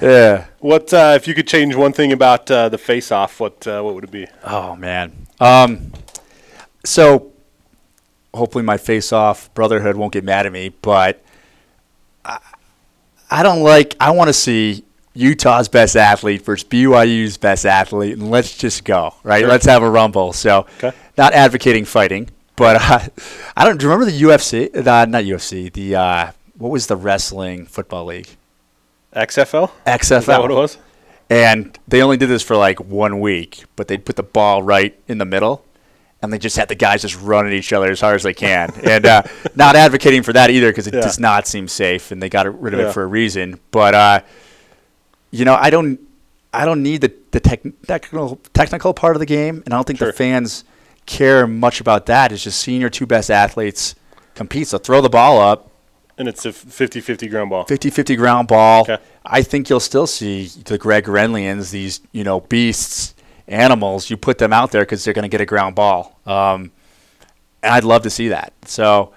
yeah. 0.00 0.46
What 0.60 0.92
uh, 0.94 1.12
if 1.16 1.26
you 1.28 1.34
could 1.34 1.46
change 1.46 1.74
one 1.74 1.92
thing 1.92 2.12
about 2.12 2.50
uh, 2.50 2.68
the 2.68 2.78
face-off? 2.78 3.40
What 3.40 3.66
uh, 3.66 3.82
what 3.82 3.94
would 3.94 4.04
it 4.04 4.10
be? 4.10 4.26
Oh 4.44 4.74
man. 4.76 5.26
Um, 5.40 5.92
so 6.84 7.32
hopefully 8.32 8.64
my 8.64 8.76
face-off 8.76 9.52
brotherhood 9.54 9.96
won't 9.96 10.12
get 10.12 10.24
mad 10.24 10.46
at 10.46 10.52
me, 10.52 10.70
but 10.82 11.22
I, 12.24 12.38
I 13.30 13.42
don't 13.42 13.62
like. 13.62 13.96
I 14.00 14.10
want 14.12 14.28
to 14.28 14.32
see 14.34 14.84
Utah's 15.14 15.68
best 15.68 15.96
athlete 15.96 16.42
versus 16.44 16.68
BYU's 16.68 17.36
best 17.36 17.64
athlete, 17.66 18.14
and 18.18 18.30
let's 18.30 18.56
just 18.56 18.84
go 18.84 19.14
right. 19.22 19.40
Sure. 19.40 19.48
Let's 19.48 19.66
have 19.66 19.82
a 19.82 19.90
rumble. 19.90 20.32
So, 20.32 20.66
Okay. 20.78 20.92
not 21.16 21.32
advocating 21.32 21.84
fighting, 21.84 22.30
but 22.56 22.76
uh, 22.76 23.00
I 23.56 23.64
don't 23.64 23.78
do 23.78 23.86
you 23.86 23.92
remember 23.92 24.10
the 24.10 24.20
UFC. 24.22 24.74
Uh, 24.76 25.04
not 25.06 25.24
UFC. 25.24 25.72
The 25.72 25.96
uh, 25.96 26.30
what 26.58 26.70
was 26.70 26.86
the 26.86 26.96
wrestling 26.96 27.66
football 27.66 28.04
league? 28.06 28.28
XFL? 29.14 29.70
XFL. 29.86 30.18
Is 30.18 30.26
that 30.26 30.40
what 30.40 30.50
it 30.50 30.54
was? 30.54 30.78
And 31.30 31.78
they 31.88 32.02
only 32.02 32.16
did 32.16 32.28
this 32.28 32.42
for 32.42 32.56
like 32.56 32.80
one 32.80 33.20
week, 33.20 33.64
but 33.76 33.88
they'd 33.88 34.04
put 34.04 34.16
the 34.16 34.22
ball 34.22 34.62
right 34.62 34.98
in 35.08 35.18
the 35.18 35.24
middle, 35.24 35.64
and 36.20 36.32
they 36.32 36.38
just 36.38 36.56
had 36.56 36.68
the 36.68 36.74
guys 36.74 37.02
just 37.02 37.18
run 37.20 37.46
at 37.46 37.52
each 37.52 37.72
other 37.72 37.90
as 37.90 38.00
hard 38.00 38.16
as 38.16 38.24
they 38.24 38.34
can. 38.34 38.72
and 38.84 39.06
uh, 39.06 39.22
not 39.54 39.74
advocating 39.76 40.22
for 40.22 40.32
that 40.32 40.50
either 40.50 40.70
because 40.70 40.86
it 40.86 40.94
Yeah. 40.94 41.00
does 41.00 41.18
not 41.18 41.46
seem 41.46 41.66
safe, 41.68 42.10
and 42.10 42.22
they 42.22 42.28
got 42.28 42.60
rid 42.60 42.74
of 42.74 42.80
Yeah. 42.80 42.88
it 42.88 42.92
for 42.92 43.02
a 43.02 43.06
reason. 43.06 43.58
But 43.70 43.94
uh, 43.94 44.20
you 45.30 45.44
know, 45.44 45.54
I 45.54 45.70
don't, 45.70 45.98
I 46.52 46.64
don't 46.64 46.82
need 46.82 47.00
the 47.00 47.12
the 47.30 47.40
tech, 47.40 47.62
technical 47.86 48.38
technical 48.52 48.94
part 48.94 49.16
of 49.16 49.20
the 49.20 49.26
game, 49.26 49.62
and 49.64 49.72
I 49.72 49.76
don't 49.76 49.86
think 49.86 49.98
Sure. 49.98 50.08
the 50.08 50.12
fans 50.12 50.64
care 51.06 51.46
much 51.46 51.80
about 51.80 52.06
that. 52.06 52.32
It's 52.32 52.42
just 52.44 52.60
seeing 52.60 52.80
your 52.80 52.90
two 52.90 53.06
best 53.06 53.30
athletes 53.30 53.94
compete. 54.34 54.68
So 54.68 54.78
throw 54.78 55.00
the 55.00 55.08
ball 55.08 55.40
up, 55.40 55.70
And 56.18 56.28
it's 56.28 56.44
a 56.46 56.50
50-50 56.50 57.28
ground 57.30 57.50
ball. 57.50 57.64
50-50 57.66 58.16
ground 58.16 58.48
ball. 58.48 58.82
Okay. 58.82 58.98
I 59.24 59.42
think 59.42 59.68
you'll 59.70 59.80
still 59.80 60.06
see 60.06 60.46
the 60.64 60.78
Greg 60.78 61.04
Gurenlians, 61.04 61.70
these 61.70 62.00
you 62.12 62.24
know 62.24 62.40
beasts, 62.40 63.14
animals. 63.48 64.10
You 64.10 64.16
put 64.16 64.38
them 64.38 64.52
out 64.52 64.70
there 64.72 64.82
because 64.82 65.04
they're 65.04 65.14
going 65.14 65.24
to 65.24 65.28
get 65.28 65.40
a 65.40 65.46
ground 65.46 65.74
ball, 65.74 66.18
um, 66.26 66.70
and 67.62 67.72
I'd 67.74 67.84
love 67.84 68.02
to 68.02 68.10
see 68.10 68.28
that. 68.28 68.52
So 68.66 69.12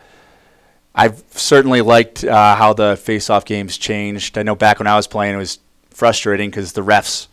I've 0.96 1.24
certainly 1.32 1.82
liked 1.82 2.24
uh, 2.24 2.56
how 2.56 2.74
the 2.74 2.96
face-off 2.98 3.46
games 3.46 3.78
changed. 3.78 4.38
I 4.38 4.44
know 4.44 4.56
back 4.56 4.80
when 4.80 4.88
I 4.88 4.96
was 4.96 5.08
playing, 5.08 5.36
it 5.36 5.38
was 5.38 5.60
frustrating 5.92 6.50
because 6.50 6.74
the 6.74 6.82
refs 6.84 7.28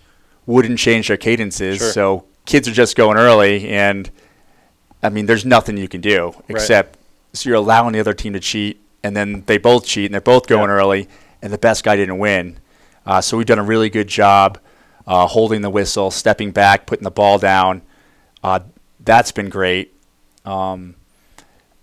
wouldn't 0.47 0.79
change 0.79 1.09
their 1.09 1.17
cadences, 1.17 1.79
Sure. 1.79 1.91
so 1.93 2.25
kids 2.45 2.69
are 2.69 2.73
just 2.73 2.97
going 2.97 3.17
early, 3.17 3.69
and 3.69 4.11
I 5.05 5.11
mean, 5.11 5.27
there's 5.27 5.45
nothing 5.45 5.77
you 5.77 5.87
can 5.89 6.01
do 6.01 6.35
except 6.49 6.99
so 7.33 7.49
you're 7.49 7.59
allowing 7.59 7.93
the 7.93 8.01
other 8.01 8.15
team 8.15 8.33
to 8.33 8.41
cheat, 8.41 8.81
and 9.03 9.15
then 9.17 9.43
they 9.47 9.59
both 9.59 9.85
cheat, 9.87 10.07
and 10.07 10.15
they're 10.15 10.21
both 10.21 10.47
going 10.47 10.71
Yeah. 10.71 10.77
early, 10.77 11.09
and 11.43 11.53
the 11.53 11.59
best 11.59 11.85
guy 11.85 11.95
didn't 11.97 12.19
win. 12.19 12.59
Uh, 13.07 13.21
so 13.21 13.37
we've 13.37 13.47
done 13.47 13.59
a 13.59 13.63
really 13.65 13.91
good 13.91 14.09
job 14.09 14.59
uh, 15.07 15.27
holding 15.27 15.61
the 15.61 15.69
whistle, 15.71 16.11
stepping 16.11 16.51
back, 16.53 16.87
putting 16.87 17.05
the 17.05 17.11
ball 17.11 17.39
down. 17.39 17.83
Uh, 18.43 18.61
that's 19.01 19.31
been 19.33 19.51
great. 19.51 19.93
Um, 20.47 20.95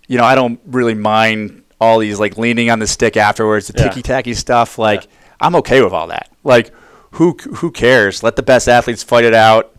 you 0.08 0.18
know, 0.18 0.24
I 0.24 0.34
don't 0.34 0.58
really 0.66 0.94
mind 0.94 1.62
all 1.80 1.98
these 2.00 2.18
like 2.18 2.36
leaning 2.38 2.70
on 2.70 2.78
the 2.80 2.86
stick 2.86 3.16
afterwards, 3.16 3.68
the 3.68 3.78
Yeah. 3.78 3.88
ticky 3.88 4.02
tacky 4.02 4.34
stuff. 4.34 4.78
Like, 4.78 5.06
I'm 5.40 5.54
okay 5.56 5.82
with 5.82 5.92
all 5.92 6.08
that. 6.08 6.28
Like, 6.44 6.72
who 7.12 7.36
who 7.56 7.70
cares? 7.70 8.22
Let 8.22 8.36
the 8.36 8.42
best 8.42 8.68
athletes 8.68 9.02
fight 9.02 9.24
it 9.24 9.34
out. 9.34 9.70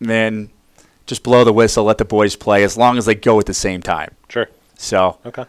Man, 0.00 0.50
just 1.06 1.22
blow 1.22 1.44
the 1.44 1.52
whistle, 1.52 1.84
let 1.84 1.98
the 1.98 2.04
boys 2.04 2.36
play 2.36 2.64
as 2.64 2.76
long 2.76 2.96
as 2.98 3.06
they 3.06 3.14
go 3.14 3.38
at 3.38 3.46
the 3.46 3.54
same 3.54 3.82
time. 3.82 4.14
Sure. 4.28 4.48
So 4.76 5.18
Okay. 5.26 5.44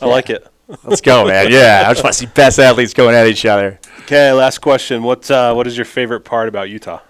I 0.00 0.06
like 0.06 0.30
it. 0.30 0.46
let's 0.84 1.00
go, 1.00 1.26
man. 1.26 1.50
Yeah, 1.52 1.84
I 1.86 1.92
just 1.92 2.02
want 2.04 2.14
to 2.14 2.18
see 2.18 2.26
best 2.26 2.58
athletes 2.58 2.94
going 2.94 3.14
at 3.14 3.26
each 3.26 3.44
other. 3.44 3.78
Okay, 4.00 4.32
last 4.32 4.58
question. 4.58 5.02
What 5.02 5.30
uh, 5.30 5.52
what 5.54 5.66
is 5.66 5.76
your 5.76 5.84
favorite 5.84 6.20
part 6.20 6.48
about 6.48 6.70
Utah? 6.70 7.00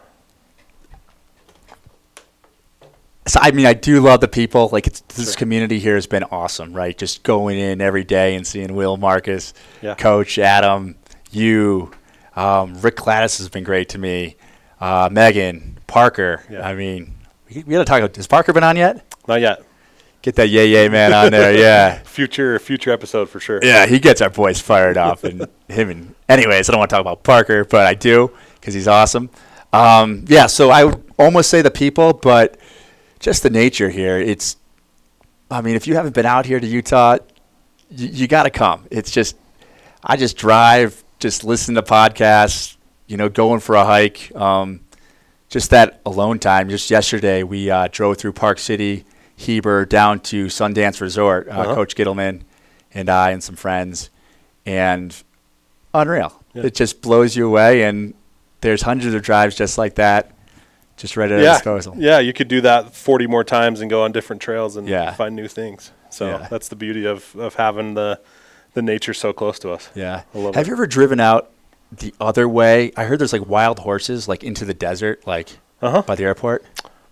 So 3.26 3.38
I 3.40 3.50
mean, 3.52 3.66
I 3.66 3.74
do 3.74 4.00
love 4.00 4.20
the 4.20 4.28
people. 4.28 4.70
Like 4.72 4.86
it's, 4.86 5.00
this 5.02 5.32
Sure. 5.32 5.38
community 5.38 5.78
here 5.78 5.94
has 5.94 6.06
been 6.06 6.24
awesome, 6.24 6.72
right? 6.72 6.96
Just 6.96 7.22
going 7.22 7.58
in 7.58 7.80
every 7.80 8.02
day 8.04 8.34
and 8.34 8.46
seeing 8.46 8.74
Will, 8.74 8.96
Marcus, 8.96 9.54
Yeah. 9.82 9.94
Coach 9.94 10.38
Adam, 10.38 10.96
you, 11.30 11.92
um, 12.34 12.74
Rick 12.80 12.96
Gladys 12.96 13.38
has 13.38 13.48
been 13.48 13.62
great 13.64 13.88
to 13.90 13.98
me. 13.98 14.36
Uh, 14.80 15.08
Megan, 15.12 15.78
Parker. 15.86 16.42
Yeah. 16.50 16.66
I 16.66 16.74
mean, 16.74 17.14
we, 17.50 17.62
we 17.64 17.72
got 17.72 17.78
to 17.78 17.84
talk. 17.84 17.98
About, 17.98 18.16
has 18.16 18.26
Parker 18.26 18.52
been 18.52 18.64
on 18.64 18.76
yet? 18.76 19.04
Not 19.26 19.40
yet. 19.40 19.62
Get 20.22 20.34
that 20.36 20.48
yay 20.48 20.68
yay 20.68 20.88
man 20.88 21.12
on 21.12 21.30
there. 21.30 21.56
Yeah. 21.56 21.98
Future 22.04 22.58
future 22.58 22.90
episode 22.90 23.30
for 23.30 23.40
sure. 23.40 23.60
Yeah, 23.62 23.86
he 23.86 23.98
gets 23.98 24.20
our 24.20 24.28
boys 24.28 24.60
fired 24.60 24.98
up, 24.98 25.24
and 25.24 25.46
him 25.68 25.90
and. 25.90 26.14
Anyways, 26.28 26.68
I 26.68 26.72
don't 26.72 26.78
want 26.78 26.90
to 26.90 26.94
talk 26.94 27.00
about 27.00 27.22
Parker, 27.22 27.64
but 27.64 27.86
I 27.86 27.94
do 27.94 28.30
because 28.54 28.74
he's 28.74 28.86
awesome. 28.86 29.30
Um, 29.72 30.24
yeah, 30.28 30.46
so 30.46 30.70
I 30.70 30.84
would 30.84 31.02
almost 31.18 31.48
say 31.48 31.62
the 31.62 31.70
people, 31.70 32.12
but 32.12 32.58
just 33.18 33.42
the 33.42 33.50
nature 33.50 33.88
here. 33.88 34.18
It's. 34.18 34.56
I 35.50 35.62
mean, 35.62 35.74
if 35.74 35.86
you 35.86 35.94
haven't 35.94 36.14
been 36.14 36.26
out 36.26 36.46
here 36.46 36.60
to 36.60 36.66
Utah, 36.66 37.18
you, 37.90 38.08
you 38.08 38.28
got 38.28 38.44
to 38.44 38.50
come. 38.50 38.86
It's 38.90 39.10
just, 39.10 39.36
I 40.02 40.16
just 40.16 40.36
drive, 40.36 41.02
just 41.18 41.42
listen 41.42 41.74
to 41.74 41.82
podcasts, 41.82 42.76
you 43.08 43.16
know, 43.16 43.28
going 43.28 43.58
for 43.58 43.74
a 43.74 43.84
hike. 43.84 44.34
Um, 44.36 44.80
just 45.50 45.68
that 45.70 46.00
alone 46.06 46.38
time. 46.38 46.70
Just 46.70 46.90
yesterday, 46.90 47.42
we 47.42 47.70
uh, 47.70 47.88
drove 47.92 48.16
through 48.16 48.32
Park 48.32 48.58
City, 48.58 49.04
Heber, 49.36 49.84
down 49.84 50.20
to 50.20 50.46
Sundance 50.46 51.00
Resort. 51.00 51.48
Uh, 51.48 51.50
Uh-huh. 51.52 51.74
Coach 51.74 51.94
Ghitelman 51.94 52.42
and 52.94 53.08
I 53.10 53.30
and 53.32 53.42
some 53.42 53.56
friends, 53.56 54.08
and 54.64 55.14
unreal. 55.92 56.42
Yeah. 56.54 56.64
It 56.64 56.74
just 56.74 57.02
blows 57.02 57.36
you 57.36 57.46
away, 57.46 57.82
and 57.82 58.14
there's 58.62 58.82
hundreds 58.82 59.14
of 59.14 59.22
drives 59.22 59.54
just 59.54 59.78
like 59.78 59.94
that, 59.96 60.32
just 60.96 61.16
right 61.16 61.30
at 61.30 61.38
our 61.38 61.44
yeah, 61.44 61.52
disposal. 61.54 61.94
yeah. 61.96 62.18
You 62.18 62.32
could 62.32 62.48
do 62.48 62.60
that 62.62 62.94
forty 62.94 63.26
more 63.28 63.44
times 63.44 63.80
and 63.80 63.88
go 63.90 64.02
on 64.02 64.12
different 64.12 64.42
trails 64.42 64.76
and 64.76 64.88
Yeah. 64.88 65.12
find 65.12 65.36
new 65.36 65.46
things. 65.48 65.92
So 66.10 66.26
Yeah. 66.26 66.48
that's 66.50 66.68
the 66.68 66.76
beauty 66.76 67.06
of, 67.06 67.34
of 67.36 67.54
having 67.54 67.94
the 67.94 68.20
the 68.74 68.82
nature 68.82 69.14
so 69.14 69.32
close 69.32 69.58
to 69.60 69.70
us. 69.72 69.88
Yeah. 69.94 70.22
Have 70.32 70.56
it. 70.56 70.66
you 70.66 70.72
ever 70.72 70.86
driven 70.86 71.18
out 71.20 71.50
the 71.92 72.14
other 72.20 72.48
way? 72.48 72.92
I 72.96 73.04
heard 73.04 73.18
there's 73.18 73.32
like 73.32 73.46
wild 73.46 73.80
horses, 73.80 74.28
like 74.28 74.42
into 74.44 74.64
the 74.64 74.74
desert, 74.74 75.26
like 75.26 75.58
Uh 75.82 75.90
huh. 75.90 76.02
by 76.02 76.14
the 76.14 76.24
airport. 76.24 76.64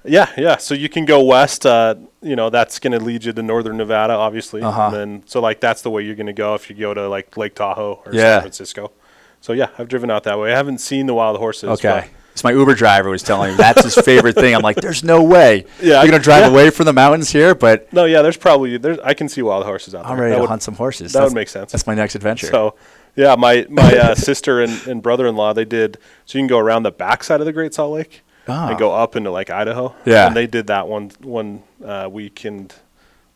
Yeah, 0.04 0.30
yeah. 0.38 0.56
So 0.56 0.74
you 0.74 0.88
can 0.88 1.04
go 1.04 1.22
west. 1.22 1.66
Uh, 1.66 1.96
you 2.22 2.34
know, 2.36 2.50
that's 2.50 2.78
going 2.78 2.92
to 2.98 3.04
lead 3.04 3.24
you 3.24 3.32
to 3.32 3.42
northern 3.42 3.76
Nevada, 3.76 4.14
obviously. 4.14 4.62
Uh-huh. 4.62 4.84
And 4.86 4.94
then, 4.94 5.22
so 5.26 5.40
like 5.40 5.60
that's 5.60 5.82
the 5.82 5.90
way 5.90 6.02
you're 6.02 6.14
going 6.14 6.26
to 6.28 6.32
go 6.32 6.54
if 6.54 6.70
you 6.70 6.76
go 6.76 6.94
to 6.94 7.08
like 7.08 7.36
Lake 7.36 7.54
Tahoe 7.54 8.00
or 8.06 8.12
Yeah. 8.14 8.34
San 8.36 8.40
Francisco. 8.42 8.92
So 9.40 9.52
yeah, 9.52 9.68
I've 9.78 9.88
driven 9.88 10.10
out 10.10 10.24
that 10.24 10.38
way. 10.38 10.52
I 10.52 10.56
haven't 10.56 10.78
seen 10.78 11.06
the 11.06 11.14
wild 11.14 11.36
horses. 11.38 11.68
Okay. 11.70 12.08
So 12.34 12.46
my 12.48 12.52
Uber 12.54 12.74
driver 12.76 13.10
was 13.10 13.24
telling 13.24 13.50
me 13.50 13.56
that's 13.56 13.82
his 13.82 13.94
favorite 13.96 14.34
thing. 14.36 14.54
I'm 14.54 14.62
like, 14.62 14.76
there's 14.76 15.02
no 15.02 15.22
way. 15.24 15.64
Yeah, 15.82 16.02
You're 16.02 16.12
gonna 16.12 16.22
drive 16.22 16.44
yeah. 16.44 16.50
away 16.50 16.70
from 16.70 16.86
the 16.86 16.92
mountains 16.92 17.30
here, 17.30 17.52
but 17.54 17.86
but- 17.86 17.92
No, 17.92 18.04
yeah. 18.04 18.22
There's 18.22 18.36
probably 18.36 18.78
there's 18.78 18.98
I 19.00 19.14
can 19.14 19.28
see 19.28 19.42
wild 19.42 19.64
horses 19.64 19.92
out 19.94 20.04
there. 20.04 20.12
I'm 20.12 20.18
ready 20.20 20.30
That 20.30 20.36
to 20.36 20.40
would- 20.42 20.48
hunt 20.48 20.62
some 20.62 20.74
horses. 20.76 21.12
that 21.12 21.18
That's- 21.18 21.32
would 21.32 21.36
make 21.38 21.48
sense. 21.48 21.72
That's 21.72 21.86
my 21.86 21.94
next 21.94 22.14
adventure. 22.14 22.46
So, 22.46 22.76
yeah, 23.18 23.34
my 23.34 23.66
my 23.68 23.96
uh, 23.98 24.14
sister 24.14 24.60
and, 24.62 24.72
and 24.86 25.02
brother-in-law 25.02 25.52
they 25.54 25.64
did. 25.64 25.98
So 26.26 26.38
you 26.38 26.42
can 26.42 26.48
go 26.48 26.58
around 26.58 26.84
the 26.84 26.90
backside 26.92 27.40
of 27.40 27.46
the 27.46 27.52
Great 27.52 27.74
Salt 27.74 27.92
Lake 27.92 28.22
Ah. 28.46 28.68
and 28.70 28.78
go 28.78 28.94
up 28.94 29.16
into 29.16 29.30
like 29.30 29.50
Idaho. 29.50 29.94
Yeah. 30.06 30.26
and 30.28 30.36
they 30.36 30.46
did 30.46 30.68
that 30.68 30.88
one 30.88 31.10
one 31.22 31.62
uh, 31.84 32.08
week, 32.10 32.44
and 32.44 32.72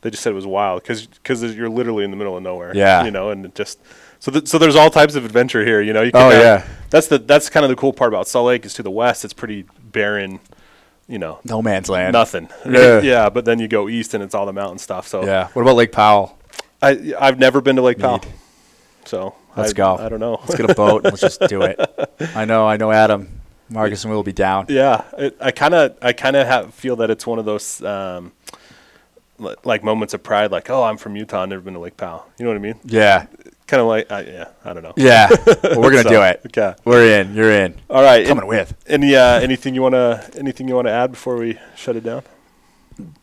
they 0.01 0.11
just 0.11 0.23
said 0.23 0.31
it 0.33 0.37
was 0.37 0.47
wild 0.47 0.83
because 0.83 1.09
you're 1.55 1.69
literally 1.69 2.05
in 2.05 2.11
the 2.11 2.17
middle 2.17 2.37
of 2.37 2.43
nowhere. 2.43 2.73
Yeah. 2.75 3.05
you 3.05 3.11
know, 3.11 3.31
and 3.31 3.45
it 3.47 3.55
just 3.55 3.79
so 4.21 4.31
th- 4.33 4.47
so 4.47 4.57
there's 4.59 4.77
all 4.77 4.89
types 4.91 5.15
of 5.17 5.25
adventure 5.25 5.65
here. 5.65 5.81
You 5.83 5.93
know, 5.93 6.03
you 6.03 6.13
Oh, 6.15 6.31
have- 6.31 6.43
yeah. 6.43 6.65
that's 6.91 7.09
the 7.09 7.19
that's 7.19 7.51
kind 7.51 7.65
of 7.65 7.71
the 7.71 7.77
cool 7.77 7.93
part 7.93 8.09
about 8.13 8.29
Salt 8.29 8.47
Lake 8.47 8.65
is 8.65 8.75
to 8.75 8.83
the 8.83 8.91
west. 8.91 9.25
It's 9.25 9.35
pretty 9.35 9.65
barren. 9.93 10.41
you 11.09 11.19
know, 11.19 11.41
No 11.45 11.61
man's 11.61 11.89
land. 11.91 12.13
nothing. 12.15 12.49
Yeah. 12.65 13.01
yeah, 13.13 13.29
but 13.29 13.45
then 13.45 13.59
you 13.59 13.69
go 13.69 13.89
east 13.89 14.15
and 14.15 14.23
it's 14.23 14.35
all 14.35 14.47
the 14.47 14.53
mountain 14.53 14.79
stuff. 14.79 15.07
So 15.09 15.25
Yeah. 15.25 15.49
What 15.53 15.63
about 15.63 15.77
Lake 15.77 15.93
Powell? 15.93 16.39
I 16.81 17.13
I've 17.21 17.39
never 17.39 17.61
been 17.61 17.77
to 17.77 17.83
Lake 17.83 17.99
Powell, 17.99 18.23
so 19.05 19.35
Let's 19.57 19.71
I, 19.71 19.75
go. 19.75 19.97
I 19.97 20.09
don't 20.09 20.21
know. 20.21 20.41
Let's 20.43 20.57
get 20.57 20.71
a 20.71 20.75
boat 20.75 21.05
and 21.05 21.13
let's 21.13 21.21
just 21.21 21.41
do 21.49 21.63
it. 21.63 21.79
I 22.35 22.45
know. 22.45 22.67
I 22.67 22.77
know. 22.77 22.91
Adam, 22.91 23.41
Marcus, 23.69 24.05
and 24.05 24.13
Will 24.13 24.23
be 24.23 24.33
down. 24.33 24.67
Yeah, 24.69 25.05
it, 25.19 25.37
I 25.41 25.51
kind 25.51 25.75
of 25.75 25.97
I 26.03 26.13
kind 26.13 26.37
of 26.37 26.75
feel 26.75 26.97
that 26.97 27.11
it's 27.11 27.27
one 27.27 27.39
of 27.39 27.45
those 27.45 27.83
um, 27.83 28.33
li- 29.39 29.55
like 29.65 29.85
moments 29.85 30.15
of 30.15 30.23
pride, 30.23 30.51
like 30.51 30.71
oh, 30.71 30.85
I'm 30.85 30.97
from 30.97 31.17
Utah, 31.17 31.43
I've 31.43 31.49
never 31.49 31.63
been 31.63 31.75
to 31.75 31.81
Lake 31.81 31.97
Powell. 31.97 32.27
You 32.39 32.45
know 32.45 32.51
what 32.51 32.57
I 32.57 32.61
mean? 32.61 32.79
Yeah. 32.85 33.27
Kind 33.67 33.81
of 33.81 33.87
like 33.87 34.11
I 34.11 34.23
yeah, 34.23 34.49
I 34.65 34.73
don't 34.73 34.83
know. 34.83 34.93
Yeah. 34.97 35.29
Well, 35.47 35.81
we're 35.81 35.91
gonna 35.91 36.03
So, 36.03 36.11
do 36.11 36.23
it. 36.23 36.43
Okay. 36.47 36.75
We're 36.85 37.21
in. 37.21 37.35
You're 37.35 37.53
in. 37.53 37.75
All 37.89 38.03
right. 38.03 38.27
Coming 38.27 38.47
with. 38.47 38.75
Any 38.87 39.15
uh, 39.17 39.41
anything 39.41 39.75
you 39.75 39.83
wanna 39.83 40.29
anything 40.37 40.69
you 40.69 40.75
wanna 40.75 40.91
add 40.91 41.13
before 41.13 41.37
we 41.37 41.59
shut 41.77 41.97
it 41.97 42.05
down? 42.05 42.23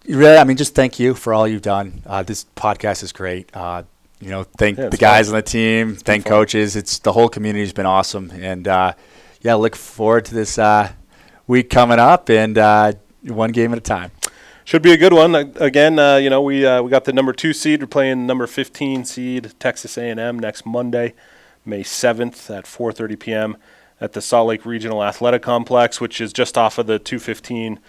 Really, 0.08 0.38
I 0.38 0.44
mean, 0.46 0.58
just 0.58 0.74
thank 0.74 1.00
you 1.00 1.14
for 1.14 1.34
all 1.34 1.48
you've 1.48 1.62
done. 1.62 2.02
Uh, 2.06 2.24
this 2.24 2.46
podcast 2.56 3.04
is 3.04 3.12
great. 3.12 3.50
Uh, 3.56 3.84
you 4.20 4.30
know, 4.30 4.44
thank 4.58 4.78
Yeah, 4.78 4.90
the 4.90 4.98
guys 4.98 5.28
fun. 5.28 5.36
on 5.36 5.40
the 5.42 5.44
team, 5.48 5.96
thank 5.96 6.24
fun. 6.24 6.32
coaches. 6.32 6.76
It's 6.76 7.00
the 7.00 7.14
whole 7.14 7.30
community's 7.30 7.74
been 7.74 7.86
awesome, 7.86 8.32
and 8.32 8.68
uh, 8.68 8.94
yeah, 9.42 9.54
look 9.56 9.76
forward 9.76 10.26
to 10.26 10.36
this 10.36 10.58
uh, 10.58 10.92
week 11.48 11.70
coming 11.70 12.00
up, 12.00 12.30
and 12.30 12.58
uh, 12.58 12.94
one 13.24 13.52
game 13.52 13.72
at 13.72 13.78
a 13.78 13.82
time. 13.82 14.12
Should 14.66 14.82
be 14.84 14.92
a 14.92 14.98
good 14.98 15.14
one. 15.14 15.34
Again, 15.34 15.98
uh, 15.98 16.18
you 16.18 16.30
know, 16.30 16.42
we 16.42 16.66
uh, 16.66 16.82
we 16.84 16.92
got 16.92 17.06
the 17.06 17.14
number 17.14 17.34
two 17.34 17.54
seed. 17.54 17.82
We're 17.82 17.88
playing 17.88 18.28
number 18.28 18.46
15 18.46 19.04
seed 19.06 19.54
Texas 19.60 19.98
A&M 19.98 20.38
next 20.38 20.64
Monday, 20.66 21.16
May 21.66 21.82
7th 21.82 22.56
at 22.56 22.66
4:30 22.66 23.20
p.m. 23.20 23.58
at 24.00 24.14
the 24.14 24.22
Salt 24.22 24.48
Lake 24.48 24.66
Regional 24.68 25.04
Athletic 25.04 25.42
Complex, 25.42 26.00
which 26.00 26.22
is 26.22 26.32
just 26.32 26.56
off 26.56 26.78
of 26.78 26.86
the 26.86 27.00
215 27.00 27.80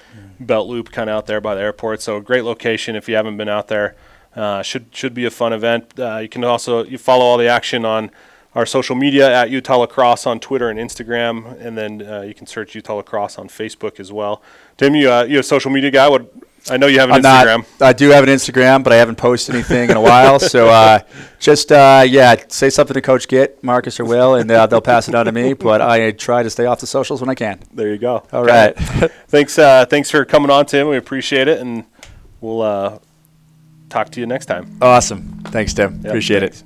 Belt 0.41 0.69
Loop, 0.69 0.91
kind 0.91 1.11
of 1.11 1.17
out 1.17 1.27
there 1.27 1.41
by 1.41 1.55
the 1.55 1.61
airport. 1.61 2.01
So 2.01 2.17
a 2.17 2.21
great 2.23 2.45
location 2.45 2.97
if 2.97 3.11
you 3.11 3.15
haven't 3.17 3.37
been 3.37 3.49
out 3.51 3.69
there. 3.69 3.95
Uh, 4.35 4.63
should 4.63 4.87
should 4.95 5.13
be 5.15 5.25
a 5.25 5.31
fun 5.31 5.53
event. 5.53 5.99
Uh, 5.99 6.19
you 6.19 6.29
can 6.29 6.45
also 6.45 6.85
you 6.85 6.99
follow 6.99 7.25
all 7.25 7.37
the 7.37 7.49
action 7.49 7.85
on 7.85 8.11
our 8.55 8.67
social 8.67 8.97
media 8.97 9.33
at 9.33 9.51
Utah 9.51 9.77
Lacrosse 9.79 10.27
on 10.27 10.39
Twitter 10.41 10.69
and 10.69 10.79
Instagram, 10.79 11.61
and 11.61 11.77
then 11.77 12.03
uh, 12.03 12.21
you 12.23 12.35
can 12.35 12.47
search 12.47 12.75
Utah 12.75 12.95
Lacrosse 12.95 13.39
on 13.39 13.49
Facebook 13.49 13.99
as 14.01 14.13
well. 14.13 14.43
Tim, 14.77 14.95
you 14.95 15.11
uh, 15.11 15.25
you 15.25 15.39
a 15.41 15.43
social 15.43 15.71
media 15.71 15.91
guy? 15.91 16.09
What 16.09 16.33
I 16.69 16.77
know 16.77 16.87
you 16.87 17.01
have 17.01 17.09
an 17.11 17.17
I'm 17.17 17.23
Instagram. 17.23 17.67
not. 17.81 17.89
I 17.89 17.93
do 17.93 18.11
have 18.11 18.23
an 18.23 18.29
Instagram, 18.31 18.85
but 18.85 18.93
I 18.93 18.97
haven't 18.97 19.17
posted 19.17 19.55
anything 19.55 19.91
in 19.91 19.97
a 19.97 20.01
while. 20.01 20.39
So 20.51 20.69
uh, 20.69 21.01
just 21.41 21.73
uh, 21.73 22.05
yeah, 22.07 22.37
say 22.49 22.71
something 22.71 22.95
to 22.95 23.01
Coach 23.01 23.27
Git, 23.29 23.63
Marcus 23.65 23.99
or 23.99 24.05
Will, 24.05 24.35
and 24.37 24.49
uh, 24.51 24.67
they'll 24.67 24.81
pass 24.81 25.09
it 25.09 25.15
on 25.15 25.27
to 25.27 25.33
me. 25.33 25.55
But 25.55 25.81
I 25.81 26.13
try 26.13 26.43
to 26.45 26.51
stay 26.51 26.67
off 26.67 26.79
the 26.81 26.87
socials 26.87 27.21
when 27.21 27.31
I 27.31 27.35
can. 27.35 27.61
There 27.73 27.89
you 27.91 27.99
go. 27.99 28.23
All 28.33 28.43
Okay. 28.45 28.75
right. 28.77 29.11
thanks. 29.29 29.59
Uh, 29.59 29.87
thanks 29.87 30.09
for 30.11 30.25
coming 30.25 30.51
on, 30.51 30.67
Tim. 30.67 30.87
We 30.89 30.97
appreciate 30.99 31.49
it, 31.49 31.61
and 31.61 31.85
we'll 32.41 32.63
uh, 32.63 32.99
talk 33.91 34.11
to 34.11 34.21
you 34.21 34.27
next 34.27 34.47
time. 34.47 34.71
awesome. 34.81 35.41
Thanks, 35.47 35.75
Tim. 35.75 35.97
Yep, 35.97 36.05
Appreciate 36.07 36.43
it. 36.43 36.55
thanks. 36.55 36.63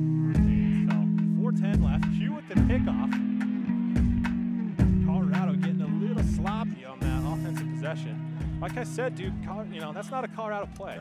So, 0.00 0.96
410 1.40 1.82
left. 1.82 2.04
Hugh 2.16 2.32
with 2.32 2.48
the 2.48 2.54
pickoff. 2.54 3.10
Colorado 5.06 5.54
getting 5.54 5.82
a 5.82 5.86
little 5.86 6.22
sloppy 6.34 6.84
on 6.84 6.98
that 7.00 7.22
offensive 7.24 7.68
possession. 7.70 8.58
Like 8.60 8.76
I 8.76 8.84
said, 8.84 9.14
dude, 9.14 9.32
you 9.72 9.80
know, 9.80 9.92
that's 9.92 10.10
not 10.10 10.24
a 10.24 10.28
Colorado 10.28 10.68
play. 10.74 10.98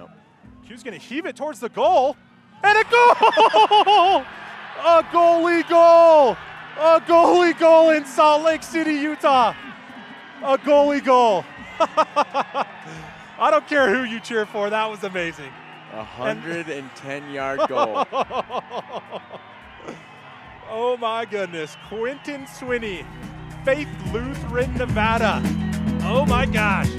Hugh's 0.64 0.84
going 0.84 0.98
to 1.00 1.04
heave 1.06 1.26
it 1.26 1.36
towards 1.36 1.60
the 1.60 1.70
goal. 1.70 2.16
And 2.64 2.78
a 2.78 2.84
goal! 2.84 3.12
a 4.86 5.04
goalie 5.12 5.68
goal! 5.70 6.38
A 6.78 7.02
goalie 7.02 7.58
goal 7.58 7.90
in 7.92 8.06
Salt 8.06 8.44
Lake 8.44 8.64
City, 8.64 8.94
Utah. 8.94 9.54
A 10.44 10.58
goalie 10.58 11.04
goal. 11.04 11.46
I 11.80 13.50
don't 13.52 13.68
care 13.68 13.94
who 13.94 14.04
you 14.04 14.20
cheer 14.20 14.46
for. 14.46 14.70
That 14.70 14.90
was 14.90 15.04
amazing. 15.04 15.52
A 15.94 15.98
110 15.98 17.32
yard 17.32 17.62
goal. 17.68 18.06
Oh 20.72 20.96
my 20.98 21.26
goodness. 21.26 21.76
Quentin 21.88 22.44
Swinney, 22.46 23.04
Faith 23.66 23.90
Lutheran, 24.14 24.72
Nevada. 24.76 25.42
Oh 26.04 26.28
my 26.28 26.46
gosh. 26.46 26.92